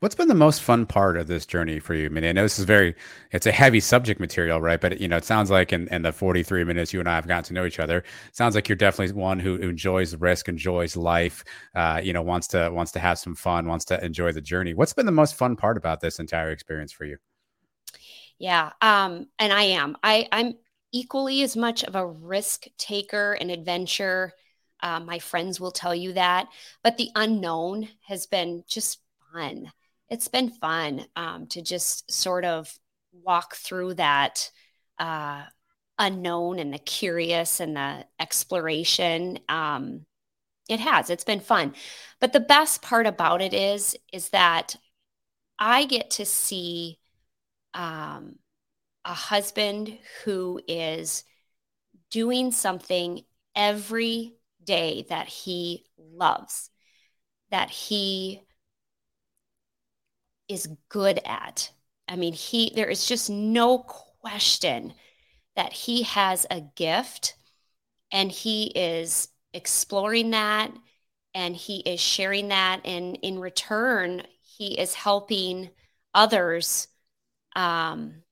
What's 0.00 0.14
been 0.14 0.28
the 0.28 0.34
most 0.34 0.60
fun 0.60 0.84
part 0.84 1.16
of 1.16 1.28
this 1.28 1.46
journey 1.46 1.78
for 1.78 1.94
you? 1.94 2.06
I 2.06 2.08
mean, 2.10 2.24
I 2.24 2.32
know 2.32 2.42
this 2.42 2.58
is 2.58 2.66
very, 2.66 2.94
it's 3.30 3.46
a 3.46 3.52
heavy 3.52 3.80
subject 3.80 4.20
material, 4.20 4.60
right? 4.60 4.78
But, 4.78 5.00
you 5.00 5.08
know, 5.08 5.16
it 5.16 5.24
sounds 5.24 5.50
like 5.50 5.72
in, 5.72 5.88
in 5.88 6.02
the 6.02 6.12
43 6.12 6.64
minutes 6.64 6.92
you 6.92 7.00
and 7.00 7.08
I 7.08 7.14
have 7.14 7.26
gotten 7.26 7.44
to 7.44 7.54
know 7.54 7.64
each 7.64 7.78
other, 7.78 8.04
sounds 8.32 8.54
like 8.54 8.68
you're 8.68 8.76
definitely 8.76 9.14
one 9.14 9.38
who, 9.38 9.56
enjoys 9.56 10.14
risk, 10.16 10.48
enjoys 10.50 10.96
life, 10.96 11.42
uh, 11.74 12.00
you 12.04 12.12
know, 12.12 12.20
wants 12.20 12.48
to, 12.48 12.68
wants 12.70 12.92
to 12.92 12.98
have 12.98 13.18
some 13.18 13.34
fun, 13.34 13.66
wants 13.66 13.86
to 13.86 14.04
enjoy 14.04 14.32
the 14.32 14.42
journey. 14.42 14.74
What's 14.74 14.92
been 14.92 15.06
the 15.06 15.12
most 15.12 15.36
fun 15.36 15.56
part 15.56 15.78
about 15.78 16.00
this 16.00 16.18
entire 16.18 16.50
experience 16.50 16.92
for 16.92 17.06
you? 17.06 17.16
Yeah. 18.44 18.72
Um, 18.82 19.26
and 19.38 19.52
I 19.52 19.62
am, 19.62 19.96
I, 20.02 20.28
I'm 20.30 20.54
equally 20.92 21.42
as 21.42 21.56
much 21.56 21.82
of 21.84 21.94
a 21.94 22.06
risk 22.06 22.66
taker 22.76 23.32
and 23.32 23.50
adventure. 23.50 24.32
Uh, 24.80 25.00
my 25.00 25.18
friends 25.18 25.58
will 25.58 25.70
tell 25.70 25.94
you 25.94 26.12
that, 26.12 26.48
but 26.82 26.96
the 26.98 27.08
unknown 27.14 27.88
has 28.06 28.26
been 28.26 28.64
just 28.68 29.00
fun 29.32 29.72
it's 30.08 30.28
been 30.28 30.50
fun 30.50 31.04
um, 31.16 31.46
to 31.48 31.62
just 31.62 32.10
sort 32.12 32.44
of 32.44 32.72
walk 33.12 33.56
through 33.56 33.94
that 33.94 34.50
uh, 34.98 35.42
unknown 35.98 36.58
and 36.58 36.72
the 36.72 36.78
curious 36.78 37.60
and 37.60 37.76
the 37.76 38.04
exploration. 38.20 39.38
Um, 39.48 40.06
it 40.68 40.80
has. 40.80 41.10
It's 41.10 41.24
been 41.24 41.40
fun. 41.40 41.74
But 42.20 42.32
the 42.32 42.40
best 42.40 42.82
part 42.82 43.06
about 43.06 43.42
it 43.42 43.54
is, 43.54 43.96
is 44.12 44.28
that 44.30 44.76
I 45.58 45.86
get 45.86 46.10
to 46.12 46.26
see 46.26 46.98
um, 47.74 48.36
a 49.04 49.12
husband 49.12 49.98
who 50.24 50.60
is 50.66 51.24
doing 52.10 52.52
something 52.52 53.24
every 53.54 54.34
day 54.62 55.04
that 55.08 55.28
he 55.28 55.84
loves, 55.98 56.70
that 57.50 57.70
he 57.70 58.42
is 60.48 60.68
good 60.88 61.20
at. 61.24 61.70
I 62.08 62.16
mean, 62.16 62.32
he 62.32 62.72
there 62.74 62.88
is 62.88 63.06
just 63.06 63.30
no 63.30 63.78
question 63.78 64.94
that 65.56 65.72
he 65.72 66.02
has 66.02 66.46
a 66.50 66.60
gift 66.60 67.34
and 68.10 68.30
he 68.30 68.66
is 68.66 69.28
exploring 69.52 70.30
that 70.30 70.72
and 71.34 71.54
he 71.56 71.78
is 71.80 72.00
sharing 72.00 72.48
that 72.48 72.80
and 72.84 73.16
in 73.22 73.38
return 73.38 74.22
he 74.40 74.78
is 74.78 74.94
helping 74.94 75.70
others 76.12 76.88
um, 77.54 78.22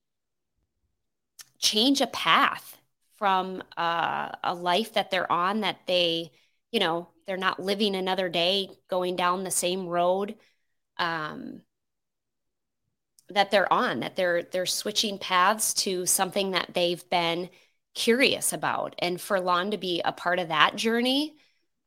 change 1.59 2.01
a 2.01 2.07
path 2.09 2.77
from 3.17 3.63
uh, 3.77 4.31
a 4.43 4.55
life 4.55 4.95
that 4.95 5.11
they're 5.11 5.31
on 5.31 5.61
that 5.61 5.79
they 5.87 6.31
you 6.73 6.81
know 6.81 7.09
they're 7.27 7.37
not 7.37 7.61
living 7.63 7.95
another 7.95 8.29
day 8.29 8.69
going 8.89 9.17
down 9.17 9.45
the 9.45 9.51
same 9.51 9.87
road 9.87 10.35
um, 10.99 11.63
that 13.31 13.51
they're 13.51 13.73
on 13.73 14.01
that 14.01 14.17
they're 14.17 14.43
they're 14.43 14.67
switching 14.67 15.19
paths 15.19 15.73
to 15.75 16.07
something 16.07 16.51
that 16.53 16.71
they've 16.75 17.09
been 17.11 17.49
curious 17.95 18.53
about. 18.53 18.95
And 18.99 19.21
for 19.21 19.41
lon 19.41 19.71
to 19.73 19.79
be 19.79 20.01
a 20.05 20.13
part 20.13 20.39
of 20.39 20.49
that 20.49 20.77
journey 20.77 21.37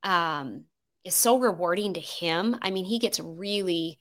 um, 0.04 0.66
is 1.04 1.16
so 1.16 1.38
rewarding 1.40 1.94
to 1.96 2.00
him. 2.00 2.58
I 2.62 2.72
mean 2.72 2.86
he 2.86 3.00
gets 3.00 3.20
really 3.20 4.00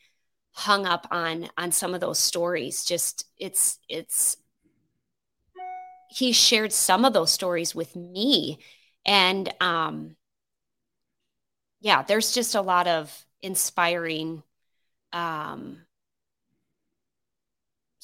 hung 0.54 0.86
up 0.86 1.06
on 1.10 1.48
on 1.58 1.72
some 1.72 1.94
of 1.94 2.00
those 2.00 2.18
stories 2.18 2.84
just 2.84 3.26
it's 3.38 3.78
it's 3.88 4.36
he 6.08 6.32
shared 6.32 6.72
some 6.72 7.04
of 7.04 7.12
those 7.12 7.32
stories 7.32 7.74
with 7.74 7.96
me 7.96 8.58
and 9.04 9.52
um 9.60 10.16
yeah 11.80 12.02
there's 12.02 12.32
just 12.32 12.54
a 12.54 12.60
lot 12.60 12.86
of 12.86 13.26
inspiring 13.42 14.42
um 15.12 15.84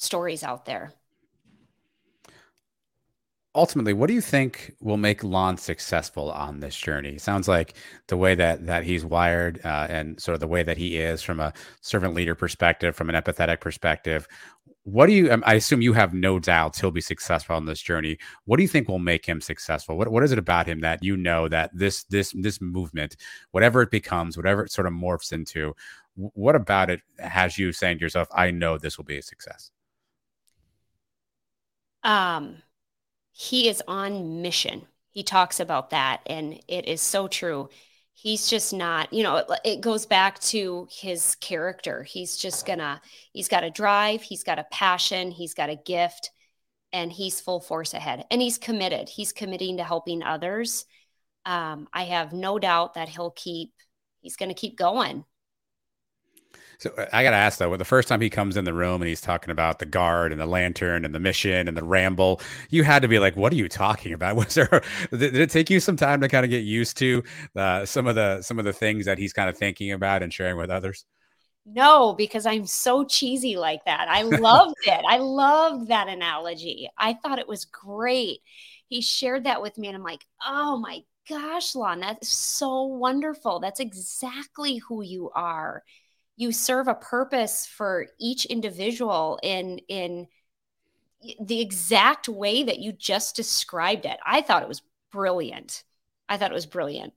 stories 0.01 0.43
out 0.43 0.65
there. 0.65 0.93
Ultimately, 3.53 3.91
what 3.91 4.07
do 4.07 4.13
you 4.13 4.21
think 4.21 4.73
will 4.79 4.95
make 4.95 5.23
Lon 5.25 5.57
successful 5.57 6.31
on 6.31 6.61
this 6.61 6.75
journey? 6.75 7.17
sounds 7.17 7.49
like 7.49 7.73
the 8.07 8.15
way 8.15 8.33
that 8.33 8.65
that 8.65 8.83
he's 8.85 9.03
wired 9.03 9.59
uh, 9.65 9.87
and 9.89 10.21
sort 10.21 10.35
of 10.35 10.39
the 10.39 10.47
way 10.47 10.63
that 10.63 10.77
he 10.77 10.97
is 10.97 11.21
from 11.21 11.41
a 11.41 11.51
servant 11.81 12.13
leader 12.13 12.33
perspective, 12.33 12.95
from 12.95 13.09
an 13.09 13.21
empathetic 13.21 13.59
perspective. 13.59 14.25
What 14.83 15.07
do 15.07 15.13
you? 15.13 15.29
Um, 15.31 15.43
I 15.45 15.55
assume 15.55 15.81
you 15.81 15.91
have 15.93 16.13
no 16.13 16.39
doubts 16.39 16.79
he'll 16.79 16.91
be 16.91 17.01
successful 17.01 17.55
on 17.55 17.65
this 17.65 17.81
journey. 17.81 18.17
What 18.45 18.55
do 18.57 18.63
you 18.63 18.69
think 18.69 18.87
will 18.87 18.99
make 18.99 19.25
him 19.25 19.41
successful? 19.41 19.97
What 19.97 20.07
What 20.09 20.23
is 20.23 20.31
it 20.31 20.39
about 20.39 20.65
him 20.67 20.79
that 20.81 21.03
you 21.03 21.17
know 21.17 21.49
that 21.49 21.71
this 21.73 22.03
this 22.05 22.33
this 22.37 22.61
movement, 22.61 23.17
whatever 23.51 23.81
it 23.81 23.91
becomes, 23.91 24.37
whatever 24.37 24.63
it 24.63 24.71
sort 24.71 24.87
of 24.87 24.93
morphs 24.93 25.33
into, 25.33 25.75
what 26.15 26.55
about 26.55 26.89
it 26.89 27.01
has 27.19 27.57
you 27.57 27.73
saying 27.73 27.97
to 27.99 28.03
yourself, 28.05 28.29
"I 28.33 28.51
know 28.51 28.77
this 28.77 28.97
will 28.97 29.05
be 29.05 29.17
a 29.17 29.21
success"? 29.21 29.71
um, 32.03 32.61
he 33.31 33.67
is 33.67 33.81
on 33.87 34.41
mission. 34.41 34.87
He 35.09 35.23
talks 35.23 35.59
about 35.59 35.89
that, 35.89 36.21
and 36.25 36.59
it 36.67 36.87
is 36.87 37.01
so 37.01 37.27
true. 37.27 37.69
He's 38.13 38.47
just 38.47 38.73
not, 38.73 39.11
you 39.11 39.23
know, 39.23 39.37
it, 39.37 39.47
it 39.65 39.81
goes 39.81 40.05
back 40.05 40.39
to 40.39 40.87
his 40.91 41.35
character. 41.35 42.03
He's 42.03 42.37
just 42.37 42.65
gonna, 42.65 43.01
he's 43.33 43.47
got 43.47 43.63
a 43.63 43.69
drive, 43.69 44.21
he's 44.21 44.43
got 44.43 44.59
a 44.59 44.67
passion, 44.71 45.31
he's 45.31 45.53
got 45.53 45.69
a 45.69 45.75
gift, 45.75 46.31
and 46.93 47.11
he's 47.11 47.41
full 47.41 47.59
force 47.59 47.93
ahead. 47.93 48.25
And 48.29 48.41
he's 48.41 48.57
committed. 48.57 49.09
He's 49.09 49.31
committing 49.31 49.77
to 49.77 49.83
helping 49.83 50.23
others. 50.23 50.85
Um, 51.45 51.87
I 51.93 52.03
have 52.03 52.33
no 52.33 52.59
doubt 52.59 52.95
that 52.95 53.09
he'll 53.09 53.31
keep, 53.31 53.73
he's 54.21 54.35
to 54.35 54.53
keep 54.53 54.77
going. 54.77 55.25
So 56.81 56.89
uh, 56.97 57.05
I 57.13 57.23
got 57.23 57.29
to 57.29 57.37
ask 57.37 57.59
though, 57.59 57.77
the 57.77 57.85
first 57.85 58.07
time 58.07 58.21
he 58.21 58.29
comes 58.29 58.57
in 58.57 58.65
the 58.65 58.73
room 58.73 59.03
and 59.03 59.07
he's 59.07 59.21
talking 59.21 59.51
about 59.51 59.77
the 59.77 59.85
guard 59.85 60.31
and 60.31 60.41
the 60.41 60.47
lantern 60.47 61.05
and 61.05 61.13
the 61.13 61.19
mission 61.19 61.67
and 61.67 61.77
the 61.77 61.83
ramble, 61.83 62.41
you 62.71 62.83
had 62.83 63.03
to 63.03 63.07
be 63.07 63.19
like, 63.19 63.35
"What 63.35 63.53
are 63.53 63.55
you 63.55 63.69
talking 63.69 64.13
about?" 64.13 64.35
Was 64.37 64.55
there? 64.55 64.81
Did 65.11 65.35
it 65.35 65.51
take 65.51 65.69
you 65.69 65.79
some 65.79 65.95
time 65.95 66.21
to 66.21 66.27
kind 66.27 66.43
of 66.43 66.49
get 66.49 66.63
used 66.63 66.97
to 66.97 67.23
uh, 67.55 67.85
some 67.85 68.07
of 68.07 68.15
the 68.15 68.41
some 68.41 68.57
of 68.57 68.65
the 68.65 68.73
things 68.73 69.05
that 69.05 69.19
he's 69.19 69.31
kind 69.33 69.47
of 69.47 69.57
thinking 69.57 69.91
about 69.91 70.23
and 70.23 70.33
sharing 70.33 70.57
with 70.57 70.71
others? 70.71 71.05
No, 71.65 72.13
because 72.13 72.45
I'm 72.45 72.65
so 72.65 73.03
cheesy 73.03 73.55
like 73.57 73.85
that. 73.85 74.07
I 74.09 74.23
loved 74.23 74.75
it. 74.85 75.01
I 75.07 75.17
loved 75.17 75.89
that 75.89 76.07
analogy. 76.07 76.89
I 76.97 77.13
thought 77.13 77.39
it 77.39 77.47
was 77.47 77.65
great. 77.65 78.41
He 78.87 79.01
shared 79.01 79.43
that 79.45 79.61
with 79.61 79.77
me, 79.77 79.87
and 79.87 79.95
I'm 79.95 80.03
like, 80.03 80.25
"Oh 80.45 80.77
my 80.77 81.03
gosh, 81.29 81.75
Lon, 81.75 81.99
that's 82.01 82.29
so 82.29 82.83
wonderful. 82.83 83.59
That's 83.59 83.79
exactly 83.79 84.77
who 84.77 85.01
you 85.03 85.29
are." 85.35 85.83
You 86.41 86.51
serve 86.51 86.87
a 86.87 86.95
purpose 86.95 87.67
for 87.67 88.07
each 88.19 88.45
individual 88.45 89.39
in 89.43 89.77
in 89.87 90.27
the 91.39 91.61
exact 91.61 92.27
way 92.27 92.63
that 92.63 92.79
you 92.79 92.91
just 92.91 93.35
described 93.35 94.05
it. 94.05 94.17
I 94.25 94.41
thought 94.41 94.63
it 94.63 94.67
was 94.67 94.81
brilliant. 95.11 95.83
I 96.27 96.37
thought 96.37 96.49
it 96.49 96.55
was 96.55 96.65
brilliant. 96.65 97.13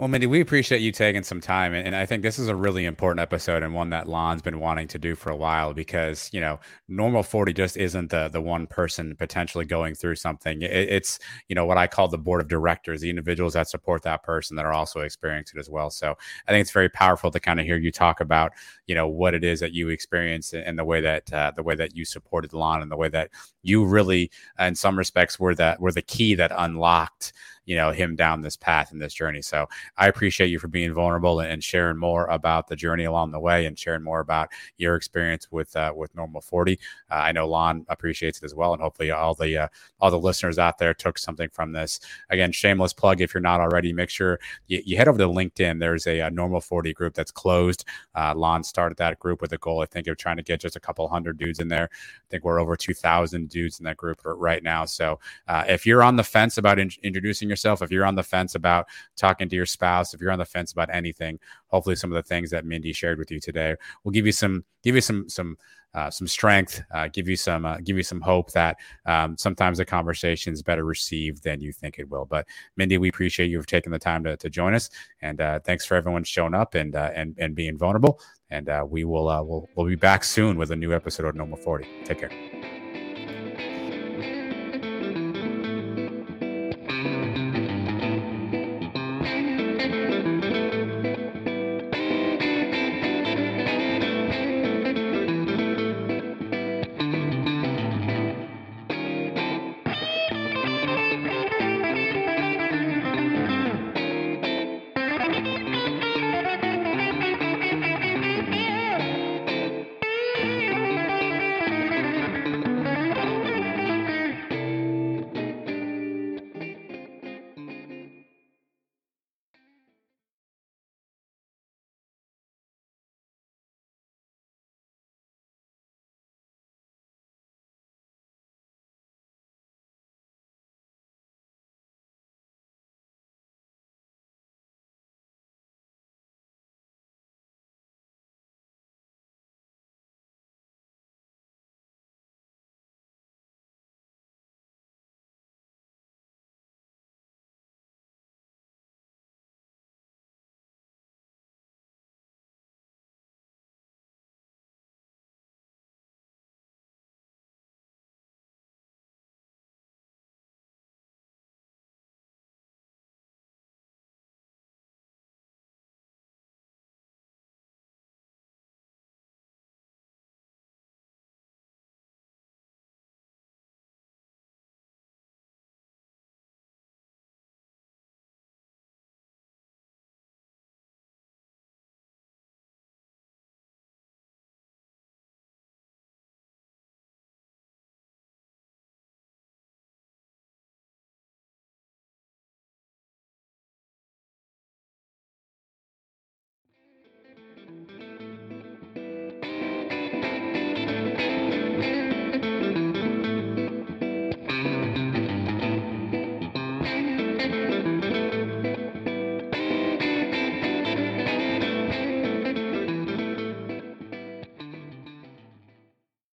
Well, 0.00 0.08
Mindi, 0.08 0.26
we 0.26 0.40
appreciate 0.40 0.80
you 0.80 0.92
taking 0.92 1.22
some 1.24 1.42
time. 1.42 1.74
And 1.74 1.94
I 1.94 2.06
think 2.06 2.22
this 2.22 2.38
is 2.38 2.48
a 2.48 2.56
really 2.56 2.86
important 2.86 3.20
episode 3.20 3.62
and 3.62 3.74
one 3.74 3.90
that 3.90 4.08
Lon's 4.08 4.40
been 4.40 4.58
wanting 4.58 4.88
to 4.88 4.98
do 4.98 5.14
for 5.14 5.28
a 5.28 5.36
while 5.36 5.74
because, 5.74 6.30
you 6.32 6.40
know, 6.40 6.58
normal 6.88 7.22
40 7.22 7.52
just 7.52 7.76
isn't 7.76 8.08
the, 8.08 8.30
the 8.30 8.40
one 8.40 8.66
person 8.66 9.14
potentially 9.14 9.66
going 9.66 9.94
through 9.94 10.14
something. 10.14 10.62
It, 10.62 10.70
it's, 10.70 11.18
you 11.48 11.54
know, 11.54 11.66
what 11.66 11.76
I 11.76 11.86
call 11.86 12.08
the 12.08 12.16
board 12.16 12.40
of 12.40 12.48
directors, 12.48 13.02
the 13.02 13.10
individuals 13.10 13.52
that 13.52 13.68
support 13.68 14.00
that 14.04 14.22
person 14.22 14.56
that 14.56 14.64
are 14.64 14.72
also 14.72 15.00
experiencing 15.00 15.58
it 15.58 15.60
as 15.60 15.68
well. 15.68 15.90
So 15.90 16.16
I 16.48 16.50
think 16.50 16.62
it's 16.62 16.70
very 16.72 16.88
powerful 16.88 17.30
to 17.30 17.38
kind 17.38 17.60
of 17.60 17.66
hear 17.66 17.76
you 17.76 17.92
talk 17.92 18.22
about, 18.22 18.52
you 18.86 18.94
know, 18.94 19.06
what 19.06 19.34
it 19.34 19.44
is 19.44 19.60
that 19.60 19.74
you 19.74 19.90
experience 19.90 20.54
and 20.54 20.78
the 20.78 20.84
way 20.86 21.02
that, 21.02 21.30
uh, 21.30 21.52
the 21.54 21.62
way 21.62 21.74
that 21.74 21.94
you 21.94 22.06
supported 22.06 22.54
Lon 22.54 22.80
and 22.80 22.90
the 22.90 22.96
way 22.96 23.10
that 23.10 23.28
you 23.62 23.84
really, 23.84 24.30
in 24.58 24.74
some 24.74 24.96
respects, 24.96 25.38
were 25.38 25.54
that, 25.56 25.78
were 25.78 25.92
the 25.92 26.00
key 26.00 26.34
that 26.36 26.52
unlocked, 26.56 27.34
you 27.70 27.76
know 27.76 27.92
him 27.92 28.16
down 28.16 28.42
this 28.42 28.56
path 28.56 28.90
and 28.90 29.00
this 29.00 29.14
journey. 29.14 29.40
So 29.42 29.68
i 29.96 30.08
appreciate 30.08 30.48
you 30.48 30.58
for 30.58 30.66
being 30.66 30.92
vulnerable 30.92 31.38
and 31.38 31.62
sharing 31.62 31.96
more 31.96 32.26
about 32.26 32.66
the 32.66 32.74
journey 32.74 33.04
along 33.04 33.30
the 33.30 33.38
way 33.38 33.66
and 33.66 33.78
sharing 33.78 34.02
more 34.02 34.18
about 34.18 34.48
your 34.76 34.96
experience 34.96 35.46
with 35.52 35.76
uh, 35.76 35.92
with 35.94 36.12
normal 36.16 36.40
40 36.40 36.78
uh, 37.10 37.14
i 37.14 37.30
know 37.30 37.48
lon 37.48 37.86
appreciates 37.88 38.38
it 38.38 38.44
as 38.44 38.54
well 38.54 38.72
and 38.72 38.82
hopefully 38.82 39.12
all 39.12 39.34
the 39.34 39.56
uh, 39.56 39.68
all 40.00 40.10
the 40.10 40.18
listeners 40.18 40.58
out 40.58 40.78
there 40.78 40.94
took 40.94 41.16
something 41.18 41.48
from 41.50 41.72
this. 41.72 42.00
Again 42.30 42.50
shameless 42.50 42.92
plug 42.92 43.20
if 43.20 43.32
you're 43.32 43.40
not 43.40 43.60
already 43.60 43.92
make 43.92 44.10
sure 44.10 44.40
you, 44.66 44.82
you 44.84 44.96
head 44.96 45.06
over 45.06 45.18
to 45.18 45.28
linkedin. 45.28 45.78
There's 45.78 46.08
a, 46.08 46.20
a 46.20 46.30
normal 46.30 46.60
40 46.60 46.92
group 46.92 47.14
that's 47.14 47.30
closed. 47.30 47.84
Uh, 48.16 48.34
lon 48.34 48.64
started 48.64 48.98
that 48.98 49.18
group 49.20 49.40
with 49.40 49.52
a 49.52 49.58
goal 49.58 49.80
i 49.82 49.86
think 49.86 50.08
of 50.08 50.16
trying 50.16 50.38
to 50.38 50.42
get 50.42 50.60
just 50.60 50.74
a 50.74 50.80
couple 50.80 51.06
hundred 51.06 51.38
dudes 51.38 51.60
in 51.60 51.68
there. 51.68 51.88
I 51.92 52.26
think 52.30 52.44
we're 52.44 52.60
over 52.60 52.76
2000 52.76 53.48
dudes 53.48 53.78
in 53.78 53.84
that 53.84 53.96
group 53.96 54.20
right 54.24 54.62
now. 54.62 54.84
So 54.86 55.20
uh, 55.46 55.64
if 55.68 55.86
you're 55.86 56.02
on 56.02 56.16
the 56.16 56.24
fence 56.24 56.58
about 56.58 56.80
in- 56.80 56.90
introducing 57.02 57.48
yourself 57.48 57.59
yourself. 57.60 57.82
If 57.82 57.90
you're 57.90 58.06
on 58.06 58.14
the 58.14 58.22
fence 58.22 58.54
about 58.54 58.86
talking 59.16 59.48
to 59.48 59.56
your 59.56 59.66
spouse, 59.66 60.14
if 60.14 60.20
you're 60.20 60.32
on 60.32 60.38
the 60.38 60.44
fence 60.44 60.72
about 60.72 60.92
anything, 60.92 61.38
hopefully 61.66 61.96
some 61.96 62.10
of 62.10 62.16
the 62.16 62.22
things 62.22 62.50
that 62.50 62.64
Mindi 62.64 62.92
shared 62.92 63.18
with 63.18 63.30
you 63.30 63.40
today 63.40 63.74
will 64.04 64.12
give 64.12 64.26
you 64.26 64.32
some 64.32 64.64
give 64.82 64.94
you 64.94 65.00
some 65.00 65.28
some 65.28 65.56
uh, 65.92 66.08
some 66.08 66.28
strength, 66.28 66.80
uh, 66.94 67.08
give 67.12 67.28
you 67.28 67.34
some 67.34 67.66
uh, 67.66 67.78
give 67.82 67.96
you 67.96 68.02
some 68.02 68.20
hope 68.20 68.52
that 68.52 68.76
um, 69.06 69.36
sometimes 69.36 69.78
the 69.78 69.84
conversation 69.84 70.52
is 70.52 70.62
better 70.62 70.84
received 70.84 71.42
than 71.42 71.60
you 71.60 71.72
think 71.72 71.98
it 71.98 72.08
will. 72.08 72.24
But 72.24 72.46
Mindi, 72.76 72.96
we 72.96 73.08
appreciate 73.08 73.50
you 73.50 73.60
for 73.60 73.66
taking 73.66 73.90
the 73.92 73.98
time 73.98 74.22
to, 74.24 74.36
to 74.36 74.48
join 74.48 74.74
us, 74.74 74.88
and 75.20 75.40
uh, 75.40 75.58
thanks 75.60 75.84
for 75.84 75.96
everyone 75.96 76.24
showing 76.24 76.54
up 76.54 76.74
and 76.74 76.94
uh, 76.94 77.10
and 77.14 77.36
and 77.38 77.54
being 77.54 77.76
vulnerable. 77.76 78.20
And 78.50 78.68
uh, 78.68 78.84
we 78.88 79.04
will 79.04 79.26
we'll 79.46 79.68
we'll 79.74 79.86
be 79.86 79.96
back 79.96 80.24
soon 80.24 80.56
with 80.56 80.70
a 80.70 80.76
new 80.76 80.92
episode 80.94 81.26
of 81.26 81.34
Normal 81.34 81.58
Forty. 81.58 81.88
Take 82.04 82.20
care. 82.20 82.79